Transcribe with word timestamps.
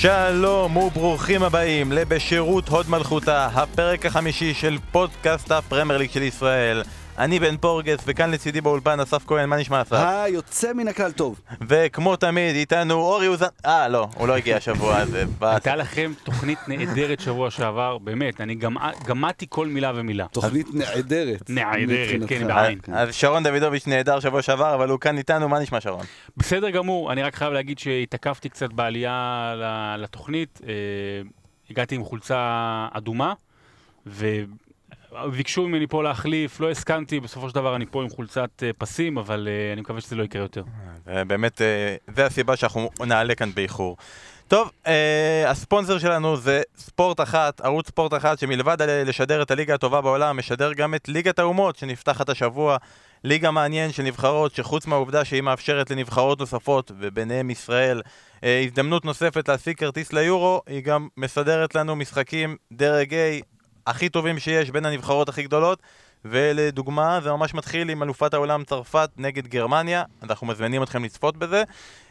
שלום 0.00 0.76
וברוכים 0.76 1.42
הבאים 1.42 1.92
לבשירות 1.92 2.68
הוד 2.68 2.90
מלכותה, 2.90 3.46
הפרק 3.46 4.06
החמישי 4.06 4.54
של 4.54 4.78
פודקאסט 4.92 5.50
הפרמייר 5.50 5.98
ליג 5.98 6.10
של 6.10 6.22
ישראל. 6.22 6.82
אני 7.18 7.38
בן 7.38 7.56
פורגס, 7.56 7.98
וכאן 8.06 8.30
לצידי 8.30 8.60
באולפן 8.60 9.00
אסף 9.00 9.26
כהן, 9.26 9.48
מה 9.48 9.56
נשמע 9.56 9.82
אסף? 9.82 9.92
היוצא 9.92 10.72
מן 10.72 10.88
הכלל 10.88 11.12
טוב. 11.12 11.40
וכמו 11.68 12.16
תמיד, 12.16 12.56
איתנו 12.56 12.94
אורי 12.94 13.28
אוזן... 13.28 13.46
אה, 13.66 13.88
לא, 13.88 14.08
הוא 14.14 14.28
לא 14.28 14.36
הגיע 14.36 14.56
השבוע 14.56 14.96
הזה. 14.96 15.24
הייתה 15.40 15.76
לכם 15.76 16.12
תוכנית 16.22 16.58
נהדרת 16.68 17.20
שבוע 17.20 17.50
שעבר, 17.50 17.98
באמת, 17.98 18.40
אני 18.40 18.54
גמדתי 19.06 19.46
כל 19.48 19.66
מילה 19.66 19.92
ומילה. 19.94 20.26
תוכנית 20.32 20.66
נהדרת. 20.74 21.50
נהדרת, 21.50 22.28
כן, 22.28 22.46
בעין. 22.46 22.78
אז 22.92 23.14
שרון 23.14 23.42
דוידוביץ' 23.42 23.86
נהדר 23.86 24.20
שבוע 24.20 24.42
שעבר, 24.42 24.74
אבל 24.74 24.88
הוא 24.88 25.00
כאן 25.00 25.18
איתנו, 25.18 25.48
מה 25.48 25.58
נשמע 25.58 25.80
שרון? 25.80 26.04
בסדר 26.36 26.70
גמור, 26.70 27.12
אני 27.12 27.22
רק 27.22 27.34
חייב 27.34 27.52
להגיד 27.52 27.78
שהתעכבתי 27.78 28.48
קצת 28.48 28.72
בעלייה 28.72 29.54
לתוכנית, 29.98 30.60
אה, 30.66 30.72
הגעתי 31.70 31.94
עם 31.94 32.04
חולצה 32.04 32.88
אדומה, 32.92 33.32
ו... 34.06 34.26
ביקשו 35.36 35.68
ממני 35.68 35.86
פה 35.86 36.02
להחליף, 36.02 36.60
לא 36.60 36.70
הסכמתי, 36.70 37.20
בסופו 37.20 37.48
של 37.48 37.54
דבר 37.54 37.76
אני 37.76 37.86
פה 37.86 38.02
עם 38.02 38.08
חולצת 38.08 38.50
uh, 38.62 38.76
פסים, 38.78 39.18
אבל 39.18 39.48
uh, 39.48 39.72
אני 39.72 39.80
מקווה 39.80 40.00
שזה 40.00 40.16
לא 40.16 40.22
יקרה 40.22 40.42
יותר. 40.42 40.62
באמת, 41.06 41.60
uh, 41.60 42.12
זה 42.14 42.26
הסיבה 42.26 42.56
שאנחנו 42.56 42.90
נעלה 43.06 43.34
כאן 43.34 43.50
באיחור. 43.54 43.96
טוב, 44.48 44.70
הספונסר 45.46 45.98
שלנו 45.98 46.36
זה 46.36 46.62
ספורט 46.76 47.20
אחת, 47.20 47.60
ערוץ 47.60 47.86
ספורט 47.88 48.14
אחת, 48.14 48.38
שמלבד 48.38 48.76
לשדר 48.82 49.42
את 49.42 49.50
הליגה 49.50 49.74
הטובה 49.74 50.00
בעולם, 50.00 50.36
משדר 50.36 50.72
גם 50.72 50.94
את 50.94 51.08
ליגת 51.08 51.38
האומות 51.38 51.76
שנפתחת 51.76 52.28
השבוע. 52.28 52.76
ליגה 53.24 53.50
מעניין 53.50 53.92
של 53.92 54.02
נבחרות, 54.02 54.54
שחוץ 54.54 54.86
מהעובדה 54.86 55.24
שהיא 55.24 55.42
מאפשרת 55.42 55.90
לנבחרות 55.90 56.40
נוספות, 56.40 56.92
וביניהם 56.98 57.50
ישראל, 57.50 58.02
הזדמנות 58.42 59.04
נוספת 59.04 59.48
להשיג 59.48 59.76
כרטיס 59.76 60.12
ליורו, 60.12 60.62
היא 60.66 60.80
גם 60.80 61.08
מסדרת 61.16 61.74
לנו 61.74 61.96
משחקים 61.96 62.56
דרג 62.72 63.14
A, 63.14 63.44
הכי 63.88 64.08
טובים 64.08 64.38
שיש 64.38 64.70
בין 64.70 64.86
הנבחרות 64.86 65.28
הכי 65.28 65.42
גדולות 65.42 65.82
ולדוגמה, 66.24 67.20
זה 67.22 67.32
ממש 67.32 67.54
מתחיל 67.54 67.90
עם 67.90 68.02
אלופת 68.02 68.34
העולם 68.34 68.64
צרפת 68.64 69.10
נגד 69.16 69.46
גרמניה, 69.46 70.02
אנחנו 70.22 70.46
מזמינים 70.46 70.82
אתכם 70.82 71.04
לצפות 71.04 71.36
בזה 71.36 71.62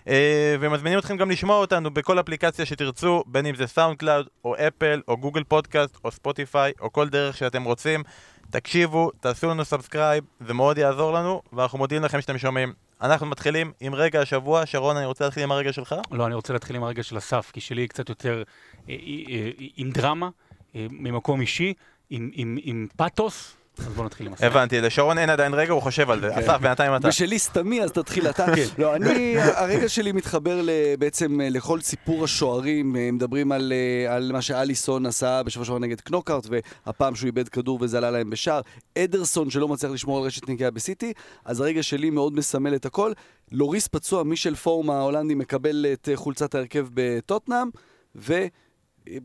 אה, 0.07 0.55
ומזמינים 0.59 0.99
אתכם 0.99 1.17
גם 1.17 1.31
לשמוע 1.31 1.57
אותנו 1.57 1.91
בכל 1.91 2.19
אפליקציה 2.19 2.65
שתרצו, 2.65 3.23
בין 3.27 3.45
אם 3.45 3.55
זה 3.55 3.67
סאונד 3.67 3.97
קלאוד, 3.97 4.27
או 4.45 4.55
אפל, 4.55 5.01
או 5.07 5.17
גוגל 5.17 5.43
פודקאסט, 5.43 5.97
או 6.03 6.11
ספוטיפיי, 6.11 6.71
או 6.81 6.93
כל 6.93 7.09
דרך 7.09 7.37
שאתם 7.37 7.63
רוצים. 7.63 8.03
תקשיבו, 8.49 9.11
תעשו 9.19 9.47
לנו 9.47 9.65
subscribe, 9.65 10.23
זה 10.39 10.53
מאוד 10.53 10.77
יעזור 10.77 11.13
לנו, 11.13 11.41
ואנחנו 11.53 11.77
מודים 11.77 12.03
לכם 12.03 12.21
שאתם 12.21 12.37
שומעים. 12.37 12.73
אנחנו 13.01 13.25
מתחילים 13.25 13.71
עם 13.79 13.95
רגע 13.95 14.21
השבוע. 14.21 14.65
שרון, 14.65 14.97
אני 14.97 15.05
רוצה 15.05 15.25
להתחיל 15.25 15.43
עם 15.43 15.51
הרגע 15.51 15.73
שלך? 15.73 15.95
לא, 16.11 16.25
אני 16.25 16.35
רוצה 16.35 16.53
להתחיל 16.53 16.75
עם 16.75 16.83
הרגע 16.83 17.03
של 17.03 17.17
אסף, 17.17 17.51
כי 17.53 17.61
שלי 17.61 17.87
קצת 17.87 18.09
יותר 18.09 18.43
אה, 18.89 18.95
אה, 19.29 19.49
עם 19.77 19.91
דרמה. 19.91 20.29
אה, 20.75 20.87
ממקום 20.91 21.41
אישי, 21.41 21.73
עם, 22.09 22.29
עם, 22.33 22.57
עם 22.61 22.87
פאתוס. 22.95 23.57
אז 23.79 23.93
בוא 23.93 24.05
נתחיל 24.05 24.27
עם 24.27 24.33
הסרט. 24.33 24.51
הבנתי, 24.51 24.81
לשרון 24.81 25.17
אין 25.17 25.29
עדיין 25.29 25.53
רגע, 25.53 25.73
הוא 25.73 25.81
חושב 25.81 26.09
על 26.09 26.19
זה. 26.19 26.29
כן. 26.29 26.39
אסף, 26.39 26.57
בינתיים 26.61 26.95
אתה. 26.95 27.07
ושלי 27.07 27.39
סתמי, 27.39 27.81
אז 27.83 27.91
תתחיל 27.91 28.27
אתה. 28.29 28.45
כן. 28.55 28.65
לא, 28.77 28.95
אני, 28.95 29.35
הרגע 29.39 29.89
שלי 29.89 30.11
מתחבר 30.11 30.61
בעצם 30.99 31.41
אה, 31.41 31.49
לכל 31.49 31.81
סיפור 31.81 32.23
השוערים. 32.23 32.95
אה, 32.95 33.11
מדברים 33.11 33.51
על, 33.51 33.73
על 34.09 34.31
מה 34.31 34.41
שאליסון 34.41 35.05
עשה 35.05 35.43
בשבוע 35.43 35.65
שעבר 35.65 35.79
נגד 35.79 36.01
קנוקארט, 36.01 36.47
והפעם 36.49 37.15
שהוא 37.15 37.27
איבד 37.27 37.49
כדור 37.49 37.77
וזה 37.81 37.97
עלה 37.97 38.11
להם 38.11 38.29
בשער. 38.29 38.61
אדרסון 38.97 39.49
שלא 39.49 39.67
מצליח 39.67 39.91
לשמור 39.91 40.17
על 40.17 40.23
רשת 40.23 40.49
נגיעה 40.49 40.71
בסיטי. 40.71 41.13
אז 41.45 41.61
הרגע 41.61 41.83
שלי 41.83 42.09
מאוד 42.09 42.35
מסמל 42.35 42.75
את 42.75 42.85
הכל. 42.85 43.11
לוריס 43.51 43.87
פצוע, 43.87 44.23
מישל 44.23 44.55
פורמה 44.55 44.97
ההולנדי 44.97 45.35
מקבל 45.35 45.85
את 45.93 46.09
חולצת 46.15 46.55
ההרכב 46.55 46.87
בטוטנאם, 46.93 47.69
ו... 48.15 48.45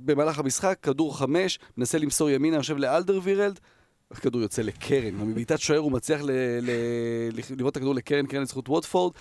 במהלך 0.04 0.38
המשחק, 0.38 0.78
כדור 0.82 1.18
חמש, 1.18 1.58
מנסה 1.76 1.98
למסור 1.98 2.30
ימינה, 2.30 2.56
יושב 2.56 2.76
לאלדר 2.76 3.20
וירלד, 3.22 3.60
הכדור 4.10 4.40
יוצא 4.40 4.62
לקרן. 4.62 5.14
מבעיטת 5.14 5.60
שוער 5.60 5.78
הוא 5.78 5.92
מצליח 5.92 6.20
לראות 7.56 7.72
את 7.72 7.76
הכדור 7.76 7.94
לקרן, 7.94 8.26
קרן 8.26 8.42
לזכות 8.42 8.68
ווטפורד. 8.68 9.12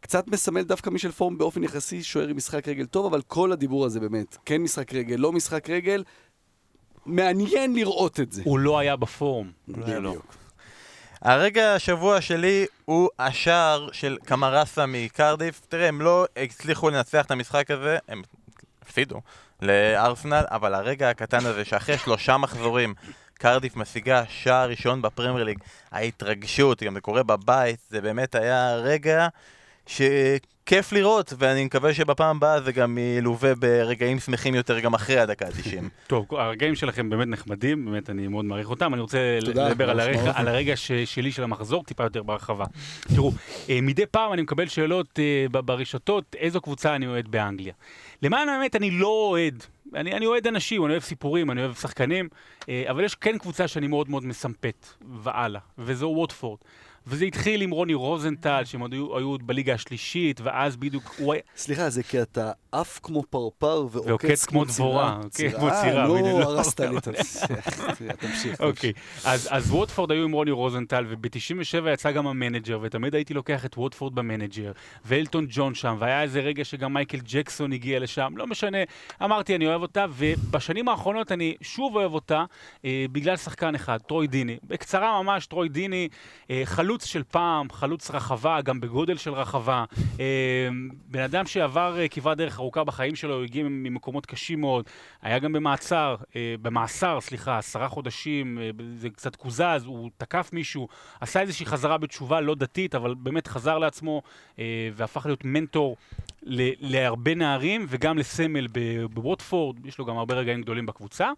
קצת 0.00 0.28
מסמל 0.28 0.62
דווקא 0.62 0.90
מישל 0.90 1.12
פורם 1.12 1.38
באופן 1.38 1.64
יחסי 1.64 2.02
שוער 2.02 2.28
עם 2.28 2.36
משחק 2.36 2.68
רגל 2.68 2.86
טוב, 2.86 3.06
אבל 3.06 3.22
כל 3.22 3.52
הדיבור 3.52 3.84
הזה 3.84 4.00
באמת, 4.00 4.36
כן 4.44 4.62
משחק 4.62 4.94
רגל, 4.94 5.16
לא 5.16 5.32
משחק 5.32 5.70
רגל, 5.70 6.04
מעניין 7.06 7.74
לראות 7.74 8.20
את 8.20 8.32
זה. 8.32 8.42
הוא 8.44 8.58
לא 8.58 8.78
היה 8.78 8.96
בפורום. 8.96 9.52
בדיוק. 9.68 10.36
הרגע 11.20 11.74
השבוע 11.74 12.20
שלי 12.20 12.66
הוא 12.84 13.08
השער 13.18 13.88
של 13.92 14.16
קמרסה 14.24 14.86
מקרדיף. 14.86 15.60
תראה, 15.68 15.88
הם 15.88 16.00
לא 16.00 16.26
הצליחו 16.36 16.90
לנצח 16.90 17.26
את 17.26 17.30
המשחק 17.30 17.70
הזה, 17.70 17.98
הם 18.08 18.22
הפסידו. 18.82 19.20
לארסנל, 19.64 20.44
אבל 20.50 20.74
הרגע 20.74 21.10
הקטן 21.10 21.46
הזה 21.46 21.64
שאחרי 21.64 21.98
שלושה 21.98 22.36
מחזורים 22.36 22.94
קרדיף 23.38 23.76
משיגה 23.76 24.22
שער 24.28 24.68
ראשון 24.68 25.02
בפרמייר 25.02 25.44
ליג, 25.44 25.58
ההתרגשות, 25.92 26.82
גם 26.82 26.94
זה 26.94 27.00
קורה 27.00 27.22
בבית, 27.22 27.80
זה 27.90 28.00
באמת 28.00 28.34
היה 28.34 28.76
רגע 28.76 29.28
שכיף 29.86 30.92
לראות, 30.92 31.32
ואני 31.38 31.64
מקווה 31.64 31.94
שבפעם 31.94 32.36
הבאה 32.36 32.60
זה 32.60 32.72
גם 32.72 32.98
ילווה 32.98 33.54
ברגעים 33.54 34.20
שמחים 34.20 34.54
יותר 34.54 34.80
גם 34.80 34.94
אחרי 34.94 35.18
הדקה 35.18 35.46
ה-90. 35.46 35.82
טוב, 36.06 36.26
הרגעים 36.30 36.74
שלכם 36.74 37.10
באמת 37.10 37.28
נחמדים, 37.28 37.84
באמת 37.84 38.10
אני 38.10 38.28
מאוד 38.28 38.44
מעריך 38.44 38.70
אותם. 38.70 38.94
אני 38.94 39.02
רוצה 39.02 39.38
לדבר 39.42 39.90
על 39.90 40.00
הרגע, 40.00 40.32
על 40.34 40.48
הרגע 40.48 40.76
ש, 40.76 40.92
שלי 40.92 41.32
של 41.32 41.42
המחזור 41.42 41.84
טיפה 41.84 42.04
יותר 42.04 42.22
בהרחבה. 42.22 42.64
תראו, 43.14 43.32
אה, 43.68 43.78
מדי 43.82 44.06
פעם 44.06 44.32
אני 44.32 44.42
מקבל 44.42 44.66
שאלות 44.66 45.18
אה, 45.18 45.60
ברשתות, 45.62 46.36
איזו 46.38 46.60
קבוצה 46.60 46.96
אני 46.96 47.06
אוהד 47.06 47.28
באנגליה. 47.28 47.74
למען 48.22 48.48
האמת, 48.48 48.76
אני 48.76 48.90
לא 48.90 49.08
אוהד. 49.08 49.64
אני, 49.94 50.12
אני 50.12 50.26
אוהד 50.26 50.46
אנשים, 50.46 50.84
אני 50.84 50.92
אוהב 50.92 51.02
סיפורים, 51.02 51.50
אני 51.50 51.60
אוהב 51.60 51.74
שחקנים, 51.74 52.28
אה, 52.68 52.84
אבל 52.90 53.04
יש 53.04 53.14
כן 53.14 53.38
קבוצה 53.38 53.68
שאני 53.68 53.86
מאוד 53.86 54.10
מאוד 54.10 54.24
מסמפת, 54.24 54.86
והלאה, 55.22 55.60
וזו 55.78 56.06
ווטפורד. 56.06 56.58
וזה 57.06 57.24
התחיל 57.24 57.62
עם 57.62 57.70
רוני 57.70 57.94
רוזנטל, 57.94 58.62
שהם 58.64 58.92
היו, 58.92 59.16
היו 59.18 59.36
בליגה 59.42 59.74
השלישית, 59.74 60.40
ואז 60.40 60.76
בדיוק 60.76 61.14
הוא... 61.18 61.34
סליחה, 61.56 61.90
זה 61.90 62.02
כי 62.02 62.22
אתה 62.22 62.52
עף 62.72 63.00
כמו 63.02 63.22
פרפר 63.22 63.86
ועוקץ 63.90 64.44
כמו 64.44 64.64
דבורה. 64.64 65.20
כן, 65.34 65.50
כמו 65.50 65.68
צירה. 65.82 66.06
נו, 66.06 66.40
הרסת 66.40 66.80
לי 66.80 66.96
את 66.96 67.08
תמשיך. 68.18 68.60
אוקיי, 68.60 68.92
אז 69.24 69.70
ווטפורד 69.70 70.10
היו 70.10 70.24
עם 70.24 70.32
רוני 70.32 70.50
רוזנטל, 70.50 71.04
וב-97 71.08 71.88
יצא 71.92 72.10
גם 72.10 72.26
המנג'ר, 72.26 72.78
ותמיד 72.82 73.14
הייתי 73.14 73.34
לוקח 73.34 73.64
את 73.64 73.78
ווטפורד 73.78 74.14
במנג'ר, 74.14 74.72
ואלטון 75.04 75.46
ג'ון 75.48 75.74
שם, 75.74 75.96
והיה 75.98 76.22
איזה 76.22 76.40
רגע 76.40 76.64
שגם 76.64 76.94
מייקל 76.94 77.18
ג'קסון 77.24 77.72
הגיע 77.72 77.98
לשם, 77.98 78.32
לא 78.36 78.46
משנה, 78.46 78.78
אמרתי, 79.22 79.56
אני 79.56 79.66
אוהב 79.66 79.82
אותה, 79.82 80.06
ובשנים 80.10 80.88
האחרונות 80.88 81.32
אני 81.32 81.54
שוב 81.60 81.96
אוהב 81.96 82.14
אותה, 82.14 82.44
אה, 82.84 83.06
בגלל 83.12 83.36
שחקן 83.36 83.74
אחד, 83.74 83.98
טרוי 83.98 84.26
דיני. 84.26 84.56
בקצרה 84.64 85.22
ממש, 85.22 85.46
טרוי 85.46 85.68
דיני, 85.68 86.08
אה, 86.50 86.62
חלוץ. 86.64 86.93
חלוץ 86.94 87.04
של 87.04 87.22
פעם, 87.30 87.70
חלוץ 87.70 88.10
רחבה, 88.10 88.60
גם 88.60 88.80
בגודל 88.80 89.16
של 89.16 89.32
רחבה. 89.32 89.84
אה, 90.20 90.68
בן 91.06 91.20
אדם 91.20 91.46
שעבר 91.46 91.98
אה, 91.98 92.08
כברת 92.08 92.36
דרך 92.36 92.58
ארוכה 92.58 92.84
בחיים 92.84 93.14
שלו, 93.14 93.42
הגיע 93.42 93.64
ממקומות 93.64 94.26
קשים 94.26 94.60
מאוד. 94.60 94.84
היה 95.22 95.38
גם 95.38 95.52
במעצר, 95.52 96.16
אה, 96.36 96.54
במאסר, 96.62 97.20
סליחה, 97.20 97.58
עשרה 97.58 97.88
חודשים, 97.88 98.58
זה 98.96 99.10
קצת 99.10 99.36
קוזז, 99.36 99.84
הוא 99.84 100.10
תקף 100.16 100.50
מישהו, 100.52 100.88
עשה 101.20 101.40
איזושהי 101.40 101.66
חזרה 101.66 101.98
בתשובה 101.98 102.40
לא 102.40 102.54
דתית, 102.54 102.94
אבל 102.94 103.14
באמת 103.14 103.46
חזר 103.46 103.78
לעצמו 103.78 104.22
והפך 104.94 105.26
להיות 105.26 105.44
מנטור 105.44 105.96
להרבה 106.80 107.34
נערים 107.34 107.86
וגם 107.88 108.18
לסמל 108.18 108.66
בווטפורד, 109.10 109.86
יש 109.86 109.98
לו 109.98 110.04
גם 110.04 110.18
הרבה 110.18 110.34
רגעים 110.34 110.62
גדולים 110.62 110.86
בקבוצה. 110.86 111.30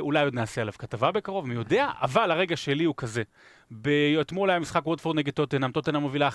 אולי 0.00 0.24
עוד 0.24 0.34
נעשה 0.34 0.60
עליו 0.60 0.74
כתבה 0.78 1.10
בקרוב, 1.10 1.48
מי 1.48 1.54
יודע, 1.54 1.90
אבל 2.02 2.30
הרגע 2.30 2.56
שלי 2.56 2.84
הוא 2.84 2.94
כזה. 2.96 3.22
אתמול 4.20 4.50
היה 4.50 4.58
משחק 4.58 4.86
ווטפורד 4.86 5.16
נגד 5.16 5.32
טוטנאם, 5.32 5.72
טוטנאם 5.72 6.02
מובילה 6.02 6.28
1-0. 6.28 6.32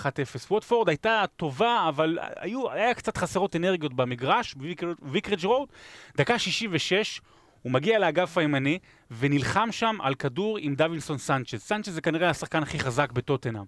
ווטפורד 0.52 0.90
הייתה 0.90 1.24
טובה, 1.36 1.86
אבל 1.90 2.18
היו, 2.36 2.72
היה 2.72 2.94
קצת 2.94 3.18
חסרות 3.18 3.56
אנרגיות 3.56 3.94
במגרש, 3.94 4.56
בוויקרג' 5.02 5.46
רואד. 5.46 5.70
דקה 6.18 6.40
66, 6.40 7.22
הוא 7.62 7.72
מגיע 7.72 8.00
לאגף 8.00 8.38
הימני, 8.38 8.80
ונלחם 9.12 9.68
שם 9.72 9.98
על 10.02 10.16
כדור 10.16 10.58
עם 10.58 10.76
דווינסון 10.76 11.18
סנצ'ס. 11.18 11.68
סנצ'ס 11.68 11.90
זה 11.90 12.02
כנראה 12.02 12.30
השחקן 12.30 12.64
הכי 12.64 12.80
חזק 12.80 13.12
בטוטנאם. 13.12 13.64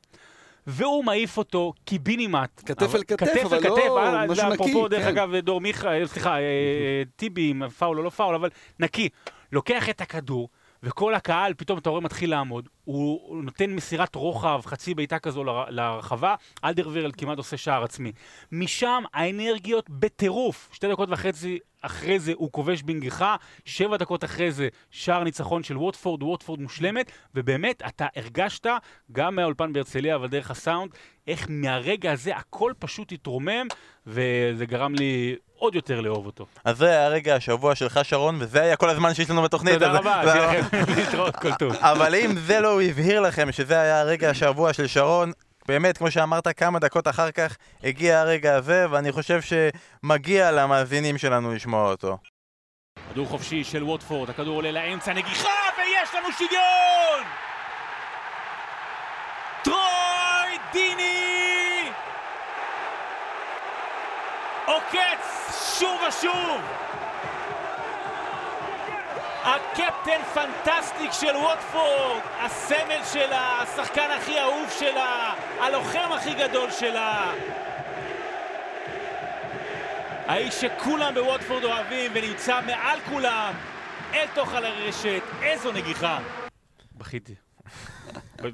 והוא 0.68 1.06
מעיף 1.06 1.38
אותו 1.38 1.74
קיבינימט. 1.86 2.62
כתף 2.65 2.95
אל 2.95 3.04
כתף, 3.04 3.42
אבל 3.45 3.63
לא 3.63 4.00
אה, 4.00 4.27
משהו 4.27 4.50
נקי. 4.50 4.56
אפרופו, 4.56 4.88
דרך 4.88 5.04
כן. 5.04 5.07
אגב, 5.07 5.36
דור 5.36 5.62
מיכה, 5.62 5.89
סליחה, 6.06 6.39
אה, 6.39 7.04
טיבי, 7.15 7.54
פאול 7.77 7.98
או 7.98 8.04
לא 8.04 8.10
פאול, 8.10 8.36
אבל 8.36 8.50
נקי. 8.80 9.10
לוקח 9.51 9.89
את 9.89 10.01
הכדור, 10.01 10.50
וכל 10.83 11.13
הקהל, 11.13 11.54
פתאום 11.57 11.80
אתה 11.80 11.89
רואה 11.89 12.01
מתחיל 12.01 12.30
לעמוד, 12.30 12.69
הוא 12.83 13.44
נותן 13.44 13.71
מסירת 13.71 14.15
רוחב, 14.15 14.62
חצי 14.65 14.94
בעיטה 14.94 15.19
כזו 15.19 15.44
לרחבה, 15.69 16.36
אלדרווירלד 16.63 17.15
כמעט 17.15 17.38
עושה 17.38 17.57
שער 17.57 17.83
עצמי. 17.83 18.12
משם 18.51 19.04
האנרגיות 19.13 19.89
בטירוף. 19.89 20.69
שתי 20.74 20.88
דקות 20.88 21.10
וחצי 21.12 21.60
אחרי 21.83 22.19
זה 22.19 22.31
הוא 22.35 22.51
כובש 22.51 22.81
בנגיחה, 22.81 23.35
שבע 23.65 23.97
דקות 23.97 24.24
אחרי 24.24 24.51
זה 24.51 24.68
שער 24.91 25.24
ניצחון 25.24 25.63
של 25.63 25.77
ווטפורד, 25.77 26.24
ווטפורד 26.24 26.59
מושלמת, 26.59 27.12
ובאמת 27.35 27.81
אתה 27.88 28.07
הרגשת, 28.15 28.68
גם 29.12 29.35
מהאולפן 29.35 29.74
בהרצליה, 29.74 30.15
אבל 30.15 30.27
דרך 30.27 30.51
הסאונד, 30.51 30.91
איך 31.27 31.47
מהרגע 31.50 32.12
הזה 32.12 32.35
הכל 32.35 32.74
פשוט 32.80 33.12
התרומם, 33.12 33.68
וזה 34.07 34.65
גרם 34.65 34.95
לי 34.95 35.35
עוד 35.57 35.75
יותר 35.75 36.01
לאהוב 36.01 36.25
אותו. 36.25 36.45
אז 36.65 36.77
זה 36.77 36.89
היה 36.89 37.07
רגע 37.07 37.35
השבוע 37.35 37.75
שלך, 37.75 38.00
שרון, 38.03 38.36
וזה 38.39 38.62
היה 38.62 38.75
כל 38.75 38.89
הזמן 38.89 39.13
שיש 39.13 39.29
לנו 39.29 39.41
בתוכנית. 39.41 39.74
תודה 39.74 39.91
רבה, 39.91 40.24
לכם 40.24 40.77
להתראות 40.97 41.36
כל 41.36 41.53
טוב. 41.53 41.74
אבל 41.79 42.15
אם 42.15 42.39
זה 42.39 42.59
לא 42.59 42.81
הבהיר 42.81 43.21
לכם 43.21 43.51
שזה 43.51 43.81
היה 43.81 44.01
הרגע 44.01 44.29
השבוע 44.29 44.74
של 44.74 44.88
שרון, 44.88 45.31
באמת, 45.68 45.98
כמו 45.98 46.12
שאמרת, 46.12 46.48
כמה 46.48 46.80
דקות 46.80 47.07
אחר 47.07 47.31
כך 47.31 47.57
הגיע 47.83 48.19
הרגע 48.19 48.56
הזה, 48.56 48.86
ואני 48.89 49.12
חושב 49.12 49.39
שמגיע 49.42 50.51
למאזינים 50.51 51.18
שלנו 51.18 51.54
לשמוע 51.54 51.92
אותו. 51.92 52.18
כדור 53.10 53.27
חופשי 53.27 53.63
של 53.63 53.83
ווטפורד, 53.83 54.30
הכדור 54.30 54.56
עולה 54.56 54.71
לאמצע, 54.71 55.13
נגיחה, 55.13 55.50
ויש 55.77 56.15
לנו 56.15 56.31
שוויון! 56.31 57.24
טרוי 59.63 60.57
דיני! 60.74 61.89
עוקץ 64.65 65.77
שוב 65.80 66.01
ושוב! 66.07 66.62
הקפטן 69.43 70.21
פנטסטיק 70.33 71.11
של 71.11 71.35
ווטפורד, 71.35 72.21
הסמל 72.39 73.03
שלה, 73.13 73.61
השחקן 73.61 74.11
הכי 74.17 74.39
אהוב 74.39 74.69
שלה, 74.79 75.33
הלוחם 75.59 76.11
הכי 76.11 76.33
גדול 76.33 76.71
שלה. 76.71 77.33
האיש 80.27 80.53
שכולם 80.53 81.13
בווטפורד 81.13 81.63
אוהבים 81.63 82.11
ונמצא 82.15 82.59
מעל 82.65 82.99
כולם, 83.09 83.53
אל 84.13 84.27
תוך 84.33 84.53
על 84.53 84.65
הרשת, 84.65 85.21
איזו 85.41 85.71
נגיחה. 85.71 86.19
בכיתי. 86.97 87.35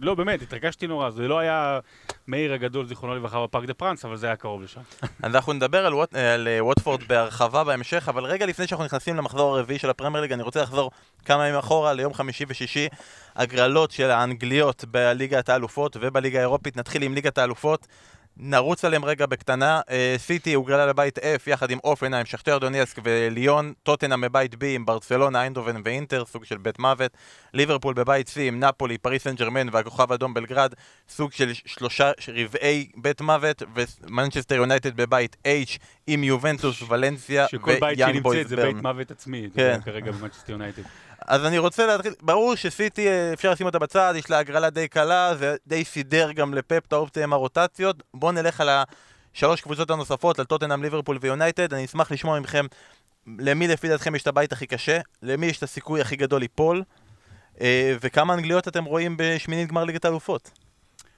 לא, 0.02 0.16
באמת, 0.16 0.42
התרגשתי 0.42 0.88
נורא, 0.88 1.10
זה 1.10 1.28
לא 1.28 1.40
היה 1.40 1.80
מאיר 2.28 2.54
הגדול, 2.54 2.86
זיכרונו 2.86 3.16
לברכה, 3.16 3.44
בפארק 3.44 3.66
דה 3.66 3.74
פרנס, 3.74 4.06
אבל 4.06 4.18
זה 4.18 4.28
היה 4.28 4.36
קרוב 4.36 4.64
לשם. 4.64 4.82
אנחנו 5.24 5.54
נדבר 5.54 5.86
על, 5.86 5.94
ווט, 5.94 6.16
על 6.16 6.48
אה, 6.48 6.64
ווטפורד 6.64 7.04
בהרחבה 7.08 7.64
בהמשך, 7.64 8.10
אבל 8.10 8.26
רגע 8.26 8.46
לפני 8.46 8.68
שאנחנו 8.68 8.86
נכנסים 8.86 9.16
למחזור 9.16 9.58
הרביעי 9.58 9.80
של 9.80 9.90
הפרמייר 9.90 10.22
ליג, 10.22 10.34
אני 10.34 10.44
רוצה 10.44 10.62
לחזור 10.62 10.92
כמה 11.26 11.48
ימים 11.48 11.60
אחורה 11.60 11.94
ליום 11.94 12.14
חמישי 12.14 12.46
ושישי, 12.48 12.88
הגרלות 13.36 13.92
של 13.92 14.12
האנגליות 14.12 14.86
בליגת 14.92 15.50
האלופות 15.50 15.98
ובליגה 16.00 16.40
האירופית. 16.40 16.78
נתחיל 16.78 17.04
עם 17.04 17.14
ליגת 17.14 17.38
האלופות. 17.38 17.88
נרוץ 18.42 18.86
עליהם 18.86 19.06
רגע 19.06 19.26
בקטנה, 19.26 19.82
אה, 19.90 20.16
סיטי 20.18 20.54
הוגרלה 20.54 20.86
לבית 20.86 21.18
F 21.18 21.22
יחד 21.48 21.72
עם 21.72 21.80
הופנהיים, 21.84 22.26
שכטר 22.26 22.58
דונייסק 22.58 22.98
וליון, 23.04 23.74
טוטנאם 23.84 24.22
בבית 24.22 24.54
B 24.54 24.58
עם 24.64 24.86
ברצלונה, 24.86 25.42
איינדובן 25.42 25.82
ואינטר, 25.86 26.26
סוג 26.26 26.46
של 26.46 26.58
בית 26.58 26.80
מוות, 26.80 27.12
ליברפול 27.54 27.94
בבית 27.94 28.28
C 28.28 28.40
עם 28.40 28.60
נפולי, 28.60 28.98
פריס 28.98 29.24
סן 29.24 29.36
ג'רמן 29.36 29.68
והכוכב 29.72 30.12
האדום 30.12 30.34
בלגרד, 30.34 30.74
סוג 31.10 31.32
של 31.32 31.54
שלושה 31.54 32.12
רבעי 32.34 32.90
בית 32.96 33.22
מוות, 33.22 33.64
ומנצ'סטר 33.76 34.56
יונייטד 34.56 34.96
בבית 34.96 35.36
H 35.68 35.78
עם 36.08 36.24
יובנטוס, 36.24 36.84
ולנסיה 36.90 37.48
שכל 37.48 37.80
בית 37.80 37.98
ויאנג 37.98 38.14
שנמצאת 38.14 38.24
בויז 38.24 38.48
זה 38.48 38.56
בית. 38.56 38.76
מוות 38.76 39.12
עצמי, 39.12 39.50
כן. 39.56 39.80
כרגע 39.86 40.12
במנצ'סטר 40.12 40.52
יונייטד. 40.52 40.84
אז 41.30 41.46
אני 41.46 41.58
רוצה 41.58 41.86
להתחיל, 41.86 42.14
ברור 42.22 42.56
שסיטי 42.56 43.08
אה, 43.08 43.34
אפשר 43.34 43.52
לשים 43.52 43.66
אותה 43.66 43.80
בצד, 43.80 44.14
יש 44.18 44.30
לה 44.30 44.38
הגרלה 44.38 44.70
די 44.70 44.88
קלה, 44.88 45.36
זה 45.36 45.56
די 45.68 45.86
סידר 45.86 46.32
גם 46.32 46.54
לפפ 46.54 46.82
את 46.88 46.94
האופציה 46.94 47.24
עם 47.24 47.34
הרוטציות. 47.34 48.04
בואו 48.14 48.32
נלך 48.32 48.62
על 48.62 48.70
השלוש 49.34 49.62
קבוצות 49.62 49.92
הנוספות, 49.92 50.40
על 50.40 50.46
טוטנאם, 50.46 50.84
ליברפול 50.84 51.18
ויונייטד. 51.22 51.74
אני 51.74 51.86
אשמח 51.86 52.12
לשמוע 52.12 52.40
מכם 52.40 52.66
למי 53.28 53.68
לפי 53.68 53.88
דעתכם 53.88 54.16
יש 54.16 54.22
את 54.22 54.28
הבית 54.28 54.52
הכי 54.52 54.68
קשה, 54.68 55.00
למי 55.22 55.46
יש 55.46 55.58
את 55.58 55.64
הסיכוי 55.64 56.02
הכי 56.02 56.16
גדול 56.16 56.40
ליפול, 56.40 56.84
אה, 57.62 57.96
וכמה 58.02 58.34
אנגליות 58.34 58.68
אתם 58.68 58.86
רואים 58.86 59.16
בשמינית 59.18 59.70
גמר 59.70 59.84
ליגת 59.84 60.06
האלופות. 60.06 60.52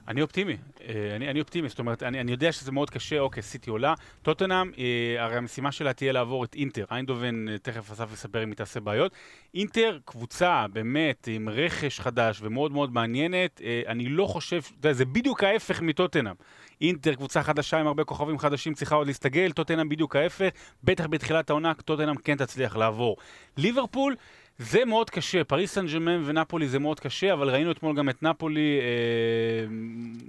אני 0.08 0.22
אופטימי, 0.22 0.58
אה, 0.82 1.16
אני, 1.16 1.30
אני 1.30 1.40
אופטימי, 1.40 1.70
זאת 1.70 1.80
אומרת, 1.80 2.04
אני, 2.04 2.22
אני 2.22 2.32
יודע 2.32 2.52
שזה 2.52 2.72
מאוד 2.72 2.90
קשה, 2.90 3.20
אוקיי, 3.20 3.44
סיטי 3.44 3.70
עולה. 3.70 3.94
טוטנאם, 4.22 4.72
אה, 4.78 5.24
הרי 5.24 5.36
המשימה 5.38 5.72
שלה 5.72 5.94
תהיה 5.94 6.12
לעבור 6.12 6.44
את 6.44 6.56
אינטר. 6.56 6.86
איינדובן, 6.92 7.50
אה, 7.50 7.58
תכף 7.58 7.92
אסף 7.92 8.14
יספר 8.14 8.44
אם 8.44 8.50
היא 8.50 8.56
תעשה 8.58 8.80
בעיות. 8.80 9.12
אינטר, 9.54 10.00
קבוצה 10.06 10.66
באמת 10.74 11.28
עם 11.32 11.50
רכש 11.50 12.00
חדש 12.00 12.40
ומאוד 12.42 12.72
מאוד 12.72 12.94
מעניינת, 12.94 13.62
אה, 13.64 13.82
אני 13.88 14.10
לא 14.10 14.26
חושב, 14.26 14.58
אתה 14.58 14.88
יודע, 14.88 14.94
זה 14.94 15.06
בדיוק 15.06 15.44
ההפך 15.44 15.82
מטוטנאם. 15.82 16.36
אינטר, 16.82 17.16
קבוצה 17.16 17.44
חדשה 17.44 17.80
עם 17.80 17.88
הרבה 17.88 18.04
כוכבים 18.04 18.40
חדשים, 18.40 18.74
צריכה 18.74 18.96
עוד 18.96 19.08
להסתגל, 19.08 19.52
טוטנאם 19.52 19.90
בדיוק 19.90 20.16
ההפך, 20.16 20.50
בטח 20.84 21.08
בתחילת 21.08 21.50
העונה, 21.50 21.74
טוטנאם 21.74 22.16
כן 22.16 22.38
תצליח 22.38 22.76
לעבור. 22.76 23.18
ליברפול, 23.58 24.16
זה 24.62 24.86
מאוד 24.86 25.10
קשה, 25.10 25.44
פריס 25.44 25.74
סן 25.74 25.86
ג'רמן 25.88 26.22
ונפולי 26.26 26.68
זה 26.68 26.80
מאוד 26.80 27.00
קשה, 27.00 27.34
אבל 27.34 27.50
ראינו 27.50 27.72
אתמול 27.72 27.96
גם 27.96 28.10
את 28.10 28.24
נפולי 28.24 28.80
אה, 28.82 29.66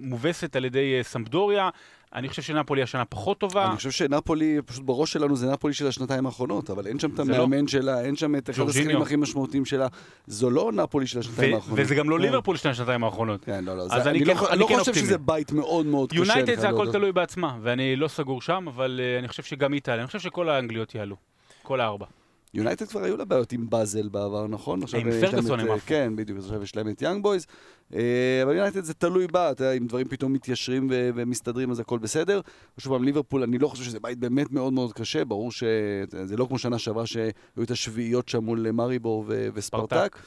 מובסת 0.00 0.56
על 0.56 0.64
ידי 0.64 0.94
אה, 0.98 1.02
סמפדוריה. 1.02 1.68
אני 2.14 2.28
חושב 2.28 2.42
שנפולי 2.42 2.82
השנה 2.82 3.04
פחות 3.04 3.38
טובה. 3.38 3.66
אני 3.68 3.76
חושב 3.76 3.90
שנפולי, 3.90 4.58
פשוט 4.66 4.82
בראש 4.84 5.12
שלנו 5.12 5.36
זה 5.36 5.52
נפולי 5.52 5.74
של 5.74 5.86
השנתיים 5.86 6.26
האחרונות, 6.26 6.70
אבל 6.70 6.86
אין 6.86 6.98
שם 6.98 7.10
את 7.10 7.16
זה 7.16 7.22
המאמן 7.22 7.66
שלה, 7.68 8.00
אין 8.00 8.16
שם 8.16 8.36
את 8.36 8.50
אחד. 8.50 8.68
השחקנים 8.68 9.02
הכי 9.02 9.16
משמעותיים 9.16 9.64
שלה. 9.64 9.86
זו 10.26 10.50
לא 10.50 10.72
נפולי 10.72 11.06
של 11.06 11.18
השנתיים 11.18 11.52
ו- 11.52 11.56
האחרונות. 11.56 11.78
וזה 11.84 11.94
גם 11.94 12.10
לא 12.10 12.16
כן. 12.16 12.22
ליברפול 12.22 12.56
של 12.56 12.68
השנתיים 12.68 13.04
האחרונות. 13.04 13.44
כן, 13.44 13.64
לא, 13.64 13.76
לא. 13.76 13.82
אז 13.82 14.02
זה- 14.02 14.10
אני 14.10 14.18
אני 14.18 14.26
כן- 14.26 14.36
לא- 14.40 14.50
אני 14.50 14.58
לא 14.60 14.66
כן 14.66 14.78
חושב. 14.78 14.94
שזה 14.94 15.18
בית 15.18 15.52
מאוד 15.52 15.86
מאוד 15.86 16.10
קשה. 16.10 16.18
יונייטד 16.18 16.54
זה 16.60 16.68
הכל 16.68 16.74
להודות. 16.76 16.94
תלוי 16.94 17.12
בעצמה, 17.12 17.56
ואני 17.62 17.96
לא 17.96 18.08
סגור 18.08 18.42
שם, 18.42 18.64
אבל 18.68 19.00
אה, 19.02 19.18
אני 19.18 19.28
חושב 19.28 19.42
שגם 19.42 19.72
היא 19.72 19.80
תעלה. 19.82 19.98
אני 20.00 20.06
חושב 20.06 20.18
שכל 20.20 20.48
האנגליות 20.48 20.94
יעלו. 20.94 21.16
כל 21.62 21.80
הארבע. 21.80 22.06
יונייטד 22.54 22.86
כבר 22.88 23.04
היו 23.04 23.16
לה 23.16 23.24
בעיות 23.24 23.52
עם 23.52 23.70
באזל 23.70 24.08
בעבר, 24.08 24.46
נכון? 24.46 24.80
עם 24.82 25.10
פרגוסון 25.20 25.60
את, 25.60 25.64
הם 25.64 25.70
עפו. 25.70 25.86
כן, 25.86 26.12
בדיוק, 26.16 26.38
עכשיו 26.38 26.62
יש 26.62 26.76
להם 26.76 26.88
את 26.88 27.02
יאנג 27.02 27.22
בויז. 27.22 27.46
אה, 27.94 28.00
אבל 28.42 28.56
יונייטד 28.56 28.84
זה 28.84 28.94
תלוי 28.94 29.26
בה, 29.26 29.50
אתה 29.50 29.64
יודע, 29.64 29.72
אם 29.76 29.86
דברים 29.86 30.08
פתאום 30.08 30.32
מתיישרים 30.32 30.86
ומסתדרים 30.90 31.70
אז 31.70 31.80
הכל 31.80 31.98
בסדר. 31.98 32.40
שוב 32.78 32.92
פעם, 32.92 33.04
ליברפול, 33.04 33.42
אני 33.42 33.58
לא 33.58 33.68
חושב 33.68 33.84
שזה 33.84 34.00
בית 34.00 34.18
באמת 34.18 34.52
מאוד 34.52 34.72
מאוד 34.72 34.92
קשה, 34.92 35.24
ברור 35.24 35.52
שזה 35.52 36.36
לא 36.36 36.44
כמו 36.44 36.58
שנה 36.58 36.78
שעברה 36.78 37.06
שהיו 37.06 37.30
את 37.62 37.70
השביעיות 37.70 38.28
שם 38.28 38.44
מול 38.44 38.70
מריבור 38.70 39.24
וספרטק. 39.54 40.18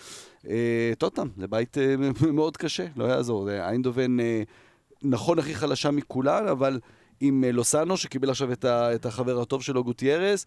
אה, 0.47 0.93
טוטנאם, 0.97 1.27
זה 1.37 1.47
בית 1.47 1.77
אה, 1.77 1.95
מאוד 2.33 2.57
קשה, 2.57 2.85
לא 2.95 3.05
יעזור. 3.05 3.49
איינדובן 3.51 4.17
נכון 5.03 5.39
הכי 5.39 5.55
חלשה 5.55 5.91
מכולן, 5.91 6.47
אבל 6.47 6.79
עם 7.19 7.43
לוסאנו, 7.53 7.97
שקיבל 7.97 8.29
עכשיו 8.29 8.51
את, 8.51 8.65
ה- 8.65 8.95
את 8.95 9.05
החבר 9.05 9.41
הטוב 9.41 9.63
שלו, 9.63 9.83
גוטיירס, 9.83 10.45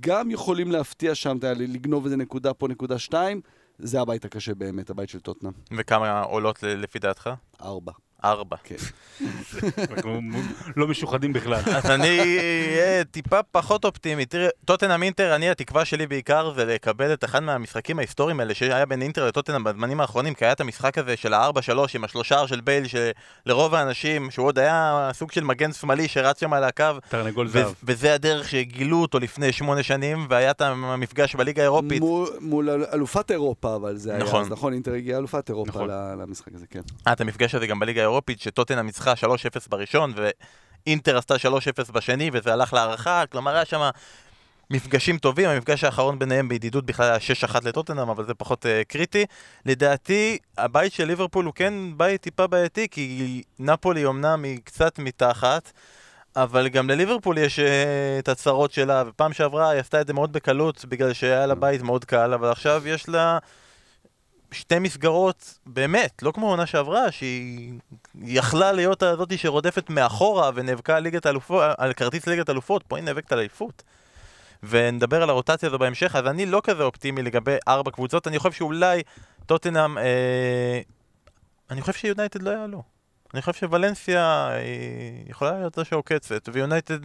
גם 0.00 0.30
יכולים 0.30 0.72
להפתיע 0.72 1.14
שם, 1.14 1.36
אתה 1.38 1.46
יודע, 1.46 1.64
לגנוב 1.64 2.04
איזה 2.04 2.16
נקודה 2.16 2.54
פה, 2.54 2.68
נקודה 2.68 2.98
שתיים. 2.98 3.40
זה 3.78 4.00
הבית 4.00 4.24
הקשה 4.24 4.54
באמת, 4.54 4.90
הבית 4.90 5.08
של 5.08 5.20
טוטנאם. 5.20 5.52
וכמה 5.76 6.20
עולות 6.20 6.62
לפי 6.62 6.98
דעתך? 6.98 7.30
ארבע. 7.62 7.92
ארבע. 8.24 8.56
כן. 8.64 8.74
לא 10.76 10.88
משוחדים 10.88 11.32
בכלל. 11.32 11.60
אז 11.76 11.90
אני 11.90 12.18
אהיה 12.78 13.04
טיפה 13.04 13.42
פחות 13.42 13.84
אופטימי. 13.84 14.26
תראה, 14.26 14.48
טוטנאם 14.64 15.02
אינטר, 15.02 15.34
אני, 15.34 15.50
התקווה 15.50 15.84
שלי 15.84 16.06
בעיקר 16.06 16.52
זה 16.54 16.64
לקבל 16.64 17.12
את 17.12 17.24
אחד 17.24 17.42
מהמשחקים 17.42 17.98
ההיסטוריים 17.98 18.40
האלה 18.40 18.54
שהיה 18.54 18.86
בין 18.86 19.02
אינטר 19.02 19.26
לטוטנאם 19.26 19.64
בזמנים 19.64 20.00
האחרונים, 20.00 20.34
כי 20.34 20.44
היה 20.44 20.52
את 20.52 20.60
המשחק 20.60 20.98
הזה 20.98 21.16
של 21.16 21.34
ה-4-3 21.34 21.50
עם 21.94 22.04
השלושה 22.04 22.46
של 22.48 22.60
בייל, 22.60 22.84
שלרוב 23.46 23.74
האנשים, 23.74 24.30
שהוא 24.30 24.46
עוד 24.46 24.58
היה 24.58 25.10
סוג 25.12 25.32
של 25.32 25.44
מגן 25.44 25.72
שמאלי 25.72 26.08
שרץ 26.08 26.40
שם 26.40 26.52
על 26.52 26.64
הקו, 26.64 26.84
תרנגול 27.08 27.48
זהב. 27.48 27.72
וזה 27.84 28.14
הדרך 28.14 28.48
שגילו 28.48 29.00
אותו 29.02 29.18
לפני 29.18 29.52
שמונה 29.52 29.82
שנים, 29.82 30.26
והיה 30.30 30.50
את 30.50 30.60
המפגש 30.60 31.34
בליגה 31.36 31.62
האירופית. 31.62 32.00
מול, 32.00 32.28
מול 32.40 32.70
אל- 32.70 32.84
אלופת 32.92 33.30
אירופה, 33.30 33.76
אבל 33.76 33.96
זה 33.96 34.10
היה, 34.14 34.22
נכון. 34.24 34.48
נכון, 34.50 34.72
אינטר 34.72 34.92
הגיעה 34.94 35.18
אלופת 35.18 35.48
אירופה 35.48 35.70
נכון. 35.70 35.88
למשחק 36.20 36.54
הזה, 36.54 36.66
כן. 36.70 36.80
היה 37.06 37.12
את 37.12 37.20
המפגש 37.20 37.54
הזה 37.54 37.66
גם 37.66 37.78
בליגה 37.78 38.00
האירופית, 38.08 38.40
שטוטנאם 38.40 38.86
ניצחה 38.86 39.12
3-0 39.12 39.24
בראשון, 39.68 40.12
ואינטר 40.86 41.18
עשתה 41.18 41.34
3-0 41.34 41.92
בשני, 41.92 42.30
וזה 42.32 42.52
הלך 42.52 42.72
להערכה, 42.72 43.24
כלומר 43.26 43.54
היה 43.54 43.64
שם 43.64 43.90
מפגשים 44.70 45.18
טובים, 45.18 45.48
המפגש 45.48 45.84
האחרון 45.84 46.18
ביניהם 46.18 46.48
בידידות 46.48 46.86
בכלל 46.86 47.06
היה 47.06 47.18
6-1 47.52 47.64
לטוטנאם, 47.64 48.08
אבל 48.08 48.24
זה 48.24 48.34
פחות 48.34 48.66
uh, 48.66 48.68
קריטי. 48.88 49.26
לדעתי, 49.66 50.38
הבית 50.58 50.92
של 50.92 51.04
ליברפול 51.04 51.44
הוא 51.44 51.54
כן 51.54 51.74
בית 51.96 52.20
טיפה 52.20 52.46
בעייתי, 52.46 52.88
כי 52.90 53.42
נפולי 53.58 54.06
אמנם 54.06 54.44
היא 54.44 54.58
קצת 54.64 54.98
מתחת, 54.98 55.72
אבל 56.36 56.68
גם 56.68 56.90
לליברפול 56.90 57.38
יש 57.38 57.58
uh, 57.58 57.62
את 58.18 58.28
הצרות 58.28 58.72
שלה, 58.72 59.02
ופעם 59.06 59.32
שעברה 59.32 59.70
היא 59.70 59.80
עשתה 59.80 60.00
את 60.00 60.06
זה 60.06 60.12
מאוד 60.12 60.32
בקלות, 60.32 60.84
בגלל 60.84 61.12
שהיה 61.12 61.46
לה 61.46 61.54
בית 61.54 61.82
מאוד 61.82 62.04
קל, 62.04 62.34
אבל 62.34 62.48
עכשיו 62.48 62.82
יש 62.88 63.08
לה... 63.08 63.38
שתי 64.52 64.78
מסגרות, 64.78 65.58
באמת, 65.66 66.22
לא 66.22 66.32
כמו 66.32 66.46
העונה 66.46 66.66
שעברה, 66.66 67.12
שהיא 67.12 67.72
יכלה 68.14 68.72
להיות 68.72 69.02
הזאתי 69.02 69.38
שרודפת 69.38 69.90
מאחורה 69.90 70.50
ונאבקה 70.54 70.96
על, 70.96 71.02
ליגת 71.02 71.26
האלופות, 71.26 71.62
על 71.78 71.92
כרטיס 71.92 72.26
ליגת 72.26 72.50
אלופות, 72.50 72.82
פה 72.88 72.96
היא 72.96 73.04
נאבקת 73.04 73.32
על 73.32 73.38
אליפות. 73.38 73.82
ונדבר 74.62 75.22
על 75.22 75.30
הרוטציה 75.30 75.68
הזו 75.68 75.78
בהמשך, 75.78 76.16
אז 76.16 76.26
אני 76.26 76.46
לא 76.46 76.60
כזה 76.64 76.82
אופטימי 76.82 77.22
לגבי 77.22 77.56
ארבע 77.68 77.90
קבוצות, 77.90 78.28
אני 78.28 78.38
חושב 78.38 78.52
שאולי 78.52 79.02
טוטנאם, 79.46 79.98
אה, 79.98 80.80
אני 81.70 81.80
חושב 81.80 81.92
שיונייטד 81.92 82.42
לא 82.42 82.50
יעלו. 82.50 82.82
אני 83.34 83.42
חושב 83.42 83.52
שוולנסיה 83.52 84.48
היא 84.48 85.30
יכולה 85.30 85.58
להיות 85.58 85.74
זו 85.74 85.84
שעוקצת, 85.84 86.48
ויונייטד 86.52 86.98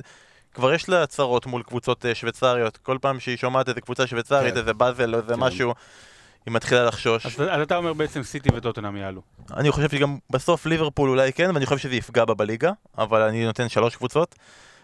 כבר 0.53 0.73
יש 0.73 0.89
לה 0.89 1.03
הצהרות 1.03 1.45
מול 1.45 1.63
קבוצות 1.63 2.05
אה, 2.05 2.15
שוויצריות, 2.15 2.77
כל 2.77 2.97
פעם 3.01 3.19
שהיא 3.19 3.37
שומעת 3.37 3.69
איזה 3.69 3.81
קבוצה 3.81 4.07
שוויצרית, 4.07 4.53
כן. 4.53 4.59
איזה 4.59 4.73
באזל 4.73 5.15
או 5.15 5.19
איזה 5.19 5.33
כן. 5.33 5.39
משהו, 5.39 5.73
היא 6.45 6.53
מתחילה 6.53 6.85
לחשוש. 6.85 7.25
אז 7.25 7.41
אז 7.49 7.61
אתה 7.61 7.77
אומר 7.77 7.93
בעצם 7.93 8.23
סיטי 8.23 8.49
וטוטנאם 8.55 8.95
יעלו. 8.95 9.21
אני 9.53 9.71
חושב 9.71 9.89
שגם 9.89 10.17
בסוף 10.29 10.65
ליברפול 10.65 11.09
אולי 11.09 11.33
כן, 11.33 11.51
ואני 11.53 11.65
חושב 11.65 11.77
שזה 11.77 11.95
יפגע 11.95 12.25
בה 12.25 12.33
בליגה, 12.33 12.71
אבל 12.97 13.21
אני 13.21 13.45
נותן 13.45 13.69
שלוש 13.69 13.95
קבוצות. 13.95 14.35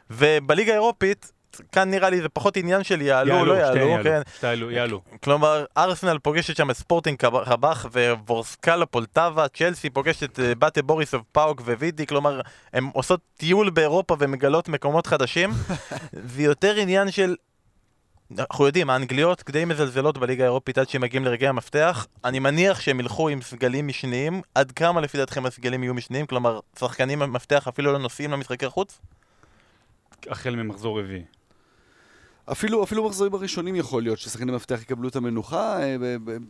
ובליגה 0.10 0.72
האירופית, 0.72 1.32
כאן 1.72 1.92
נראה 1.92 2.10
לי 2.10 2.22
זה 2.22 2.30
פחות 2.30 2.58
עניין 2.58 2.84
של 2.84 3.02
יעלו, 3.02 3.46
לא 3.46 3.56
שתיהן 3.56 3.90
יעלו, 3.90 4.04
כן. 4.04 4.22
שתיהן 4.38 4.72
יעלו. 4.72 5.02
כלומר, 5.24 5.66
ארסנל 5.78 6.18
פוגשת 6.20 6.56
שם 6.56 6.70
את 6.70 6.76
ספורטינג 6.76 7.18
קבח 7.18 7.86
וורסקלה 8.28 8.86
פולטבה, 8.86 9.48
צ'לסי 9.48 9.90
פוגשת 9.90 10.24
את 10.24 10.40
אה, 10.40 10.56
באטה 10.56 10.82
בוריסוב 10.82 11.22
פאוק 11.32 11.62
ווידי, 11.62 12.08
כלומר, 12.08 12.42
הן 12.74 12.90
עושות 12.94 13.20
טיול 13.38 13.70
באירופה 13.70 14.16
ומגלות 14.20 14.70
מקומות 14.70 15.08
חדשים. 15.08 15.50
זה 16.36 16.42
יותר 16.42 16.76
עניין 16.76 17.12
של... 17.12 17.36
אנחנו 18.38 18.66
יודעים, 18.66 18.90
האנגליות 18.90 19.44
די 19.50 19.66
מזלזלות 19.66 20.18
בליגה 20.18 20.44
האירופית 20.44 20.78
עד 20.78 20.90
שהם 20.90 21.02
מגיעים 21.02 21.26
לרגעי 21.26 21.48
המפתח. 21.48 22.08
אני 22.24 22.40
מניח 22.40 22.80
שהם 22.80 23.00
ילכו 23.00 23.30
עם 23.30 23.42
סגלים 23.42 23.88
משניים. 23.88 24.42
עד 24.56 24.72
כמה 24.72 25.02
לפי 25.02 25.18
דעתכם 25.18 25.46
הסגלים 25.46 25.84
יהיו 25.84 25.94
משניים? 25.94 26.26
כלומר, 26.26 26.60
שחקנים 26.80 27.20
מפתח 27.20 27.68
אפילו 27.68 27.94
לא 27.94 28.00
נוסעים 28.00 28.32
למשחקי 28.32 28.70
חוץ? 28.70 29.00
החל 30.28 30.56
ממחזור 30.56 31.00
רביעי. 31.00 31.24
אפילו, 32.52 32.84
אפילו 32.84 33.06
מחזורים 33.06 33.34
הראשונים 33.34 33.76
יכול 33.76 34.04
להיות 34.04 34.20
ששחקני 34.20 34.52
מפתח 34.52 34.82
יקבלו 34.82 35.10
את 35.10 35.16
המנוחה, 35.16 35.80
אה, 35.84 35.96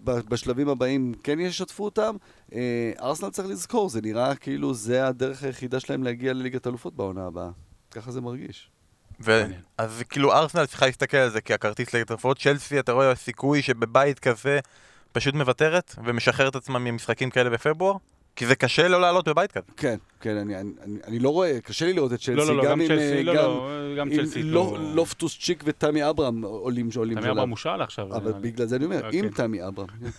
בשלבים 0.05 0.69
הבאים 0.69 1.13
כן 1.23 1.39
ישתפו 1.39 1.85
אותם. 1.85 2.15
אה, 2.53 2.91
ארסנל 3.01 3.29
צריך 3.29 3.47
לזכור, 3.47 3.89
זה 3.89 4.01
נראה 4.01 4.35
כאילו 4.35 4.73
זה 4.73 5.07
הדרך 5.07 5.43
היחידה 5.43 5.79
שלהם 5.79 6.03
להגיע 6.03 6.33
לליגת 6.33 6.67
אלופות 6.67 6.95
בעונה 6.95 7.25
הבאה. 7.25 7.49
ככה 7.91 8.11
זה 8.11 8.21
מרגיש. 8.21 8.69
ו... 9.21 9.45
אז 9.77 10.03
כאילו 10.09 10.33
ארסנל 10.33 10.65
צריכה 10.65 10.85
להסתכל 10.85 11.17
על 11.17 11.29
זה 11.29 11.41
כהכרטיס 11.41 11.93
לליגת 11.93 12.11
אלופות. 12.11 12.39
צ'לסי, 12.39 12.79
אתה 12.79 12.91
רואה 12.91 13.15
סיכוי 13.15 13.61
שבבית 13.61 14.19
כזה 14.19 14.59
פשוט 15.11 15.33
מוותרת 15.35 15.95
ומשחררת 16.03 16.55
עצמה 16.55 16.79
ממשחקים 16.79 17.29
כאלה 17.29 17.49
בפברואר? 17.49 17.95
כי 18.35 18.45
זה 18.45 18.55
קשה 18.55 18.87
לא 18.87 19.01
לעלות 19.01 19.27
בבית 19.27 19.51
כזה. 19.51 19.65
כן, 19.77 19.97
כן, 20.21 20.37
אני, 20.37 20.55
אני, 20.55 20.71
אני, 20.83 20.97
אני 21.07 21.19
לא 21.19 21.29
רואה, 21.29 21.61
קשה 21.61 21.85
לי 21.85 21.93
לראות 21.93 22.13
את 22.13 22.19
צ'לסי. 22.19 22.35
לא, 22.35 22.47
לא, 22.47 22.57
לא, 22.57 22.65
גם 22.65 22.81
עם, 22.81 22.87
צ'לסי, 22.87 23.23
לא, 23.23 23.33
גם, 23.33 23.43
לא, 23.43 23.95
גם 23.97 24.09
צ'לסי. 24.09 24.43
לא, 24.43 24.77
לא- 24.79 24.95
לופטוס 24.95 25.39
צ'יק 25.39 25.63
ותמי 25.65 26.09
אברהם 26.09 26.41
עולים 26.45 26.91
שעולים 26.91 27.19
תמי. 27.21 27.29
אברהם 27.29 27.49
מושל 27.49 27.81
עכשיו. 27.81 28.15
אבל 28.15 28.33
אה, 28.33 28.39
בגלל 28.39 28.67
זה 28.67 28.75
אני 28.75 28.85
אומר, 28.85 29.05
אוקיי. 29.05 29.19
עם 29.19 29.29
תמי 29.29 29.67
אברהם. 29.67 29.89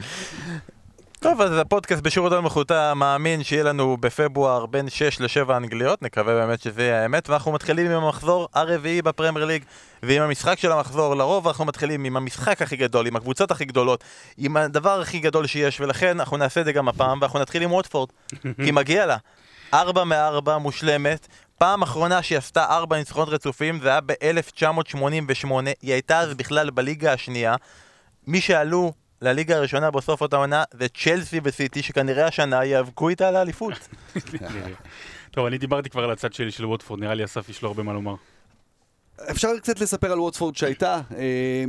טוב, 1.22 1.40
אז 1.40 1.58
הפודקאסט 1.58 2.02
בשירות 2.02 2.32
המחותה 2.32 2.94
מאמין 2.94 3.42
שיהיה 3.42 3.62
לנו 3.62 3.96
בפברואר 3.96 4.66
בין 4.66 4.88
6 4.88 5.20
ל-7 5.20 5.56
אנגליות, 5.56 6.02
נקווה 6.02 6.34
באמת 6.34 6.60
שזה 6.60 6.82
יהיה 6.82 7.02
האמת, 7.02 7.28
ואנחנו 7.28 7.52
מתחילים 7.52 7.90
עם 7.90 8.02
המחזור 8.02 8.48
הרביעי 8.54 9.02
בפרמייר 9.02 9.44
ליג, 9.44 9.64
ועם 10.02 10.22
המשחק 10.22 10.58
של 10.58 10.72
המחזור, 10.72 11.14
לרוב 11.14 11.48
אנחנו 11.48 11.64
מתחילים 11.64 12.04
עם 12.04 12.16
המשחק 12.16 12.62
הכי 12.62 12.76
גדול, 12.76 13.06
עם 13.06 13.16
הקבוצות 13.16 13.50
הכי 13.50 13.64
גדולות, 13.64 14.04
עם 14.38 14.56
הדבר 14.56 15.00
הכי 15.00 15.18
גדול 15.18 15.46
שיש, 15.46 15.80
ולכן 15.80 16.20
אנחנו 16.20 16.36
נעשה 16.36 16.60
את 16.60 16.64
זה 16.64 16.72
גם 16.72 16.88
הפעם, 16.88 17.18
ואנחנו 17.20 17.38
נתחיל 17.38 17.62
עם 17.62 17.72
ווטפורד, 17.72 18.08
כי 18.64 18.70
מגיע 18.70 19.06
לה. 19.06 19.16
4 19.74 20.04
מ-4 20.04 20.58
מושלמת, 20.58 21.26
פעם 21.58 21.82
אחרונה 21.82 22.22
שהיא 22.22 22.38
עשתה 22.38 22.64
4 22.64 22.96
ניצחונות 22.96 23.28
רצופים, 23.28 23.80
זה 23.80 23.88
היה 23.88 24.00
ב-1988, 24.00 25.50
היא 25.82 25.92
הייתה 25.92 26.18
אז 26.18 26.34
בכלל 26.34 26.70
בליגה 26.70 27.12
השנייה. 27.12 27.54
מי 28.26 28.40
שעלו 28.40 28.92
לליגה 29.22 29.56
הראשונה 29.56 29.90
בסוף 29.90 30.20
אותה 30.20 30.36
עונה 30.36 30.64
זה 30.70 30.88
צ'לסי 30.88 31.40
וסיטי 31.44 31.82
שכנראה 31.82 32.26
השנה 32.26 32.64
יאבקו 32.64 33.08
איתה 33.08 33.28
על 33.28 33.36
האליפות. 33.36 33.88
טוב, 35.30 35.46
אני 35.46 35.58
דיברתי 35.58 35.90
כבר 35.90 36.04
על 36.04 36.10
הצד 36.10 36.32
שלי 36.32 36.50
של 36.50 36.66
ווטפורד, 36.66 37.00
נראה 37.00 37.14
לי 37.14 37.24
אסף 37.24 37.48
יש 37.48 37.62
לו 37.62 37.68
הרבה 37.68 37.82
מה 37.82 37.92
לומר. 37.92 38.14
אפשר 39.30 39.58
קצת 39.58 39.80
לספר 39.80 40.12
על 40.12 40.20
ווטפורד 40.20 40.56
שהייתה. 40.56 40.94
אה, 40.94 41.20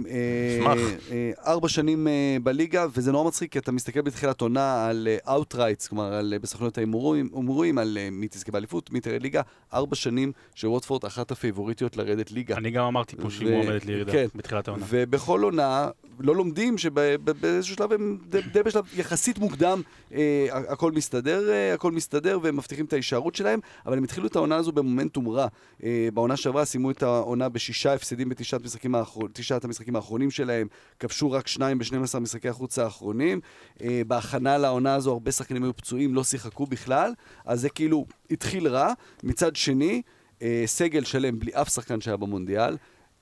אה, 0.09 0.57
אשמח. 0.59 0.77
אה, 1.11 1.31
ארבע 1.47 1.69
שנים 1.69 2.07
אה, 2.07 2.37
בליגה, 2.43 2.85
וזה 2.93 3.11
נורא 3.11 3.27
מצחיק, 3.27 3.51
כי 3.51 3.59
אתה 3.59 3.71
מסתכל 3.71 4.01
בתחילת 4.01 4.41
עונה 4.41 4.87
על 4.87 5.07
outrights, 5.27 5.87
כלומר 5.87 6.13
על, 6.13 6.33
אה, 6.33 6.39
בסוכנויות 6.39 6.77
ההימורים, 6.77 7.29
הימורים 7.33 7.77
על 7.77 7.97
אה, 8.01 8.09
מי 8.11 8.27
תזכה 8.27 8.51
באליפות, 8.51 8.91
מי 8.91 8.99
תרד 8.99 9.21
ליגה. 9.21 9.41
ארבע 9.73 9.95
שנים 9.95 10.31
שווטפורד 10.55 11.05
אחת 11.05 11.31
הפייבוריטיות 11.31 11.97
לרדת 11.97 12.31
ליגה. 12.31 12.57
אני 12.57 12.71
גם 12.71 12.85
אמרתי 12.85 13.15
פה 13.15 13.29
שהיא 13.29 13.49
מועמדת 13.51 13.85
לירידה 13.85 14.11
כן. 14.11 14.25
בתחילת 14.35 14.67
העונה. 14.67 14.85
ובכל 14.89 15.43
עונה, 15.43 15.89
לא 16.19 16.35
לומדים 16.35 16.77
שבאיזשהו 16.77 17.75
שלב 17.75 17.93
הם 17.93 18.17
די, 18.53 18.63
בשלב 18.63 18.83
יחסית 18.95 19.39
מוקדם, 19.39 19.81
אה, 20.13 20.47
הכל 20.51 20.91
מסתדר, 20.91 21.49
אה, 21.49 21.73
הכל 21.73 21.91
מסתדר, 21.91 22.39
והם 22.41 22.57
מבטיחים 22.57 22.85
את 22.85 22.93
ההישארות 22.93 23.35
שלהם, 23.35 23.59
אבל 23.85 23.97
הם 23.97 24.03
התחילו 24.03 24.27
את 24.27 24.35
העונה 24.35 24.55
הזו 24.55 24.71
במומנטום 24.71 25.29
רע. 25.29 25.47
אה, 25.83 26.09
בעונה 26.13 26.37
שעברה 26.37 26.65
סיימו 26.65 26.91
את 26.91 27.03
העונה 27.03 27.40
בשישה 27.49 27.93
הפסדים 27.93 28.29
בתשעת 28.29 28.61
המשחקים, 28.61 28.95
תשעת 29.33 29.63
המשחקים 29.63 29.95
האחרונים 29.95 30.31
שלהם, 30.31 30.67
כבשו 30.99 31.31
רק 31.31 31.47
שניים 31.47 31.77
ב-12 31.77 32.19
משחקי 32.19 32.49
החוץ 32.49 32.79
האחרונים. 32.79 33.39
אה, 33.81 34.01
בהכנה 34.07 34.57
לעונה 34.57 34.95
הזו 34.95 35.11
הרבה 35.11 35.31
שחקנים 35.31 35.63
היו 35.63 35.75
פצועים, 35.75 36.15
לא 36.15 36.23
שיחקו 36.23 36.65
בכלל, 36.65 37.13
אז 37.45 37.61
זה 37.61 37.69
כאילו 37.69 38.05
התחיל 38.31 38.67
רע. 38.67 38.93
מצד 39.23 39.55
שני, 39.55 40.01
אה, 40.41 40.63
סגל 40.65 41.03
שלם 41.03 41.39
בלי 41.39 41.51
אף 41.53 41.69
שחקן 41.69 42.01
שהיה 42.01 42.17
במונדיאל. 42.17 42.77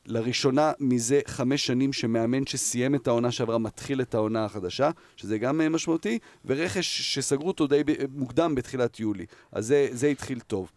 לראשונה 0.05 0.71
מזה 0.79 1.19
חמש 1.27 1.65
שנים 1.65 1.93
שמאמן 1.93 2.45
שסיים 2.45 2.95
את 2.95 3.07
העונה 3.07 3.31
שעברה 3.31 3.57
מתחיל 3.57 4.01
את 4.01 4.13
העונה 4.13 4.45
החדשה, 4.45 4.91
שזה 5.15 5.37
גם 5.37 5.61
אה, 5.61 5.69
משמעותי, 5.69 6.19
ורכש 6.45 7.01
שסגרו 7.01 7.47
אותו 7.47 7.67
די 7.67 7.81
מוקדם 8.15 8.55
בתחילת 8.55 8.99
יולי. 8.99 9.25
אז 9.51 9.65
זה, 9.65 9.87
זה 9.91 10.07
התחיל 10.07 10.39
טוב. 10.39 10.71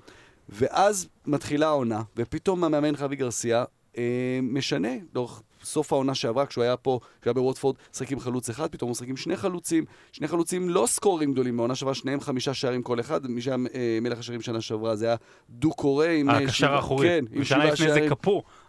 ואז 0.53 1.09
מתחילה 1.27 1.67
העונה, 1.67 2.03
ופתאום 2.17 2.65
המאמן 2.65 2.97
חווי 2.97 3.17
גרסיה 3.17 3.65
אה, 3.99 4.03
משנה, 4.43 4.89
לאורך 5.15 5.43
סוף 5.65 5.93
העונה 5.93 6.15
שעברה, 6.15 6.47
כשהוא 6.47 6.65
היה 6.65 6.77
פה, 6.77 6.99
כשהוא 7.21 7.31
היה 7.31 7.35
בווטפורד, 7.35 7.77
משחק 7.95 8.13
עם 8.13 8.21
חלוץ 8.21 8.51
אחד, 8.51 8.69
פתאום 8.71 8.89
הוא 8.89 8.93
משחק 8.93 9.09
עם 9.09 9.17
שני 9.17 9.37
חלוצים, 9.37 9.85
שני 10.13 10.29
חלוצים 10.29 10.69
לא 10.69 10.85
סקורים 10.87 11.33
גדולים, 11.33 11.57
בעונה 11.57 11.75
שעברה 11.75 11.95
שניהם 11.95 12.21
חמישה 12.21 12.55
שערים 12.55 12.83
כל 12.83 13.01
אחד, 13.01 13.27
מי 13.27 13.41
שהיה 13.43 13.57
אה, 13.75 13.99
מלך 14.03 14.19
השערים 14.19 14.41
שנה 14.41 14.61
שעברה 14.61 14.97
זה 14.97 15.07
היה 15.07 15.17
דו 15.51 15.71
קורא 15.71 16.07
עם... 16.07 16.31
אה, 16.31 16.37
הקשר 16.39 16.53
שבעה- 16.53 16.75
האחורי. 16.75 17.09
כן, 17.09 17.25
עם 17.33 17.45
שבעה 17.45 17.65
לפני 17.65 17.77
זה 17.89 17.95
שערים. 17.95 18.11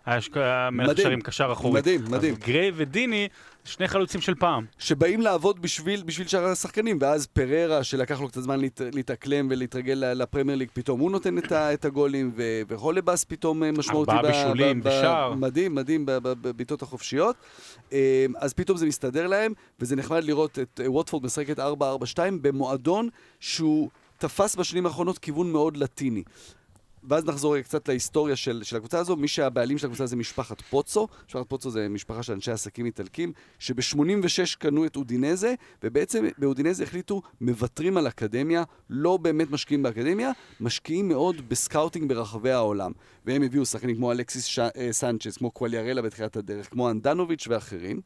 היה 0.05 0.69
מלך 0.72 0.89
מדהים. 0.89 1.03
שערים 1.03 1.22
קשר 1.22 1.50
אחורי. 1.51 1.79
מדהים, 1.79 2.01
מדהים. 2.10 2.33
אז 2.33 2.39
גריי 2.39 2.72
ודיני, 2.75 3.27
שני 3.65 3.88
חלוצים 3.88 4.22
של 4.22 4.36
פעם. 4.36 4.65
שבאים 4.79 5.22
לעבוד 5.22 5.62
בשביל, 5.62 6.03
בשביל 6.05 6.27
שאר 6.27 6.45
השחקנים, 6.45 6.98
ואז 7.01 7.27
פררה, 7.27 7.83
שלקח 7.83 8.22
לו 8.22 8.27
קצת 8.27 8.41
זמן 8.41 8.60
להת, 8.60 8.81
להתאקלם 8.93 9.48
ולהתרגל 9.51 9.93
לפרמייר 9.93 10.57
ליג, 10.57 10.69
פתאום 10.74 11.00
הוא 11.00 11.12
נותן 11.12 11.38
את, 11.38 11.51
ה, 11.51 11.74
את 11.74 11.86
הגולים, 11.86 12.31
ו, 12.36 12.62
והולבס 12.67 13.24
פתאום 13.24 13.63
אה, 13.63 13.72
משמעותי. 13.72 14.12
ארבעה 14.12 14.31
בישולים 14.31 14.81
ושער. 14.83 15.33
מדהים, 15.33 15.75
מדהים, 15.75 16.03
בבעיטות 16.05 16.81
החופשיות. 16.81 17.36
אה, 17.93 18.25
אז 18.38 18.53
פתאום 18.53 18.77
זה 18.77 18.86
מסתדר 18.86 19.27
להם, 19.27 19.53
וזה 19.79 19.95
נחמד 19.95 20.24
לראות 20.24 20.60
את 20.60 20.79
אה, 20.83 20.91
ווטפורד 20.91 21.25
משחקת 21.25 21.60
4-4-2 21.60 21.62
במועדון 22.41 23.10
שהוא 23.39 23.89
תפס 24.17 24.55
בשנים 24.55 24.86
האחרונות 24.86 25.17
כיוון 25.17 25.51
מאוד 25.51 25.77
לטיני. 25.77 26.24
ואז 27.10 27.25
נחזור 27.25 27.62
קצת 27.62 27.88
להיסטוריה 27.88 28.36
של, 28.36 28.63
של 28.63 28.75
הקבוצה 28.75 29.00
הזו. 29.00 29.15
מי 29.15 29.27
שהבעלים 29.27 29.77
של 29.77 29.88
הקבוצה 29.88 30.05
זה 30.05 30.15
משפחת 30.15 30.62
פוצו. 30.62 31.07
משפחת 31.27 31.50
פוצו 31.50 31.69
זה 31.69 31.89
משפחה 31.89 32.24
של 32.24 32.33
אנשי 32.33 32.51
עסקים 32.51 32.86
איטלקים, 32.86 33.31
שב-86 33.60 34.57
קנו 34.60 34.86
את 34.86 34.95
אודינזה, 34.95 35.53
ובעצם 35.83 36.25
באודינזה 36.38 36.83
החליטו, 36.83 37.22
מוותרים 37.41 37.98
על 37.98 38.07
אקדמיה, 38.07 38.63
לא 38.89 39.17
באמת 39.17 39.51
משקיעים 39.51 39.83
באקדמיה, 39.83 40.31
משקיעים 40.60 41.07
מאוד 41.07 41.50
בסקאוטינג 41.50 42.10
ברחבי 42.10 42.51
העולם. 42.51 42.91
והם 43.25 43.43
הביאו 43.43 43.65
שחקנים 43.65 43.95
כמו 43.95 44.12
אלכסיס 44.12 44.45
ש... 44.45 44.60
אה, 44.60 44.88
סנצ'ס, 44.91 45.38
כמו 45.38 45.51
קואליארלה 45.51 46.01
בתחילת 46.01 46.38
הדרך, 46.38 46.69
כמו 46.69 46.89
הנדנוביץ' 46.89 47.48
ואחרים. 47.48 48.01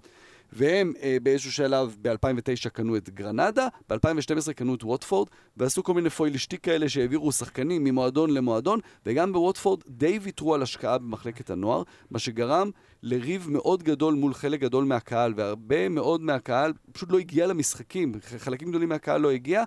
והם 0.54 0.94
אה, 1.02 1.18
באיזשהו 1.24 1.52
שלב 1.52 1.96
ב-2009 2.02 2.70
קנו 2.70 2.98
את 2.98 3.10
גרנדה, 3.10 3.68
ב-2012 3.90 4.54
קנו 4.56 4.76
את 4.76 4.84
ווטפורד, 4.84 5.28
ועשו 5.58 5.84
כל 5.84 5.94
מיני 5.94 6.10
פוילישטיק 6.10 6.64
כאלה 6.64 6.90
שהעבירו 6.90 7.32
שחקנים 7.32 7.84
ממועדון 7.84 8.30
למועדון, 8.30 8.80
וגם 9.06 9.34
בווטפורד 9.34 9.82
די 9.88 10.20
ויתרו 10.22 10.56
על 10.56 10.62
השקעה 10.62 10.98
במחלקת 10.98 11.50
הנוער, 11.50 11.84
מה 12.12 12.20
שגרם 12.20 12.72
לריב 13.04 13.48
מאוד 13.50 13.84
גדול 13.84 14.14
מול 14.14 14.34
חלק 14.34 14.60
גדול 14.60 14.86
מהקהל, 14.86 15.34
והרבה 15.36 15.90
מאוד 15.90 16.22
מהקהל 16.22 16.74
פשוט 16.92 17.12
לא 17.12 17.20
הגיע 17.20 17.48
למשחקים, 17.48 18.12
חלקים 18.38 18.70
גדולים 18.70 18.90
מהקהל 18.90 19.22
לא 19.22 19.32
הגיע. 19.32 19.64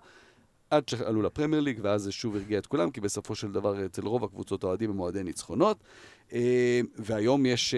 עד 0.70 0.88
שעלו 0.88 1.22
לפרמייר 1.22 1.60
ליג, 1.62 1.80
ואז 1.82 2.02
זה 2.02 2.12
שוב 2.12 2.36
הרגיע 2.36 2.58
את 2.58 2.66
כולם, 2.66 2.90
כי 2.90 3.00
בסופו 3.00 3.34
של 3.34 3.52
דבר 3.52 3.86
אצל 3.86 4.02
רוב 4.06 4.24
הקבוצות 4.24 4.64
האוהדים 4.64 4.90
הם 4.90 5.00
אוהדי 5.00 5.22
ניצחונות. 5.22 5.84
אה, 6.32 6.80
והיום 6.98 7.46
יש... 7.46 7.74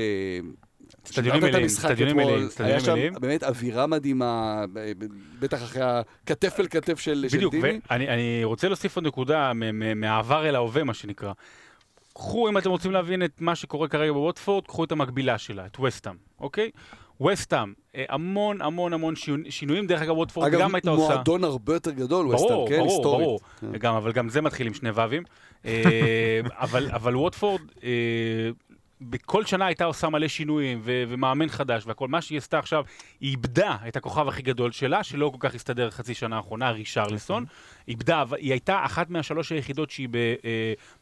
אה, 1.04 1.10
אצטדיונים 1.10 1.42
מלאים, 1.42 1.64
אצטדיונים 1.64 2.16
מלאים, 2.16 2.48
היה 2.58 2.80
שם. 2.80 2.96
באמת 3.20 3.44
אווירה 3.44 3.86
מדהימה, 3.86 4.64
ב- 4.72 4.92
בטח 5.40 5.62
אחרי 5.62 5.82
הכתף 5.84 6.56
אל 6.60 6.66
כתף 6.70 7.00
של 7.00 7.24
של 7.28 7.36
בדיוק, 7.36 7.54
דיני. 7.54 7.80
ואני 7.90 8.08
אני 8.08 8.40
רוצה 8.44 8.68
להוסיף 8.68 8.96
עוד 8.96 9.06
נקודה 9.06 9.52
מהעבר 9.96 10.48
אל 10.48 10.54
ההווה, 10.54 10.84
מה 10.84 10.94
שנקרא. 10.94 11.32
קחו, 12.14 12.48
אם 12.48 12.58
אתם 12.58 12.70
רוצים 12.70 12.92
להבין 12.92 13.24
את 13.24 13.40
מה 13.40 13.54
שקורה 13.56 13.88
כרגע 13.88 14.12
בווטפורד, 14.12 14.66
קחו 14.66 14.84
את 14.84 14.92
המקבילה 14.92 15.38
שלה, 15.38 15.66
את 15.66 15.80
וסטאם, 15.80 16.14
אוקיי? 16.40 16.70
וסטאם, 17.26 17.72
אה, 17.96 18.04
המון 18.08 18.62
המון 18.62 18.92
המון 18.92 19.14
שינויים, 19.48 19.86
דרך 19.86 20.02
אגב 20.02 20.18
ווטפורד 20.18 20.46
אגב, 20.46 20.60
גם 20.60 20.74
הייתה 20.74 20.90
עושה. 20.90 21.14
מועדון 21.14 21.44
הרבה 21.44 21.72
יותר 21.74 21.90
גדול, 21.90 22.26
ברור, 22.26 22.40
ווסטהאם, 22.40 22.68
כן, 22.68 22.78
ברור, 22.78 22.92
היסטורית. 22.92 23.24
ברור. 23.26 23.40
כן. 23.60 23.78
גם, 23.78 23.94
אבל 23.94 24.12
גם 24.12 24.28
זה 24.28 24.40
מתחיל 24.40 24.66
עם 24.66 24.74
שני 24.74 24.90
ווים. 24.90 25.22
אה, 25.66 26.40
אבל, 26.64 26.90
אבל 26.90 27.16
ווטפורד, 27.16 27.60
אה, 27.84 27.90
בכל 29.10 29.44
שנה 29.44 29.66
הייתה 29.66 29.84
עושה 29.84 30.08
מלא 30.08 30.28
שינויים 30.28 30.80
ו- 30.82 31.04
ומאמן 31.08 31.48
חדש 31.48 31.82
והכל. 31.86 32.08
מה 32.08 32.22
שהיא 32.22 32.38
עשתה 32.38 32.58
עכשיו, 32.58 32.84
היא 33.20 33.30
איבדה 33.30 33.76
את 33.88 33.96
הכוכב 33.96 34.28
הכי 34.28 34.42
גדול 34.42 34.72
שלה, 34.72 35.02
שלא 35.02 35.30
כל 35.32 35.48
כך 35.48 35.54
הסתדר 35.54 35.90
חצי 35.90 36.14
שנה 36.14 36.36
האחרונה, 36.36 36.70
רישרליסון. 36.70 37.44
איבדה, 37.88 38.24
היא 38.36 38.50
הייתה 38.50 38.84
אחת 38.84 39.10
מהשלוש 39.10 39.52
היחידות 39.52 39.90
שהיא 39.90 40.08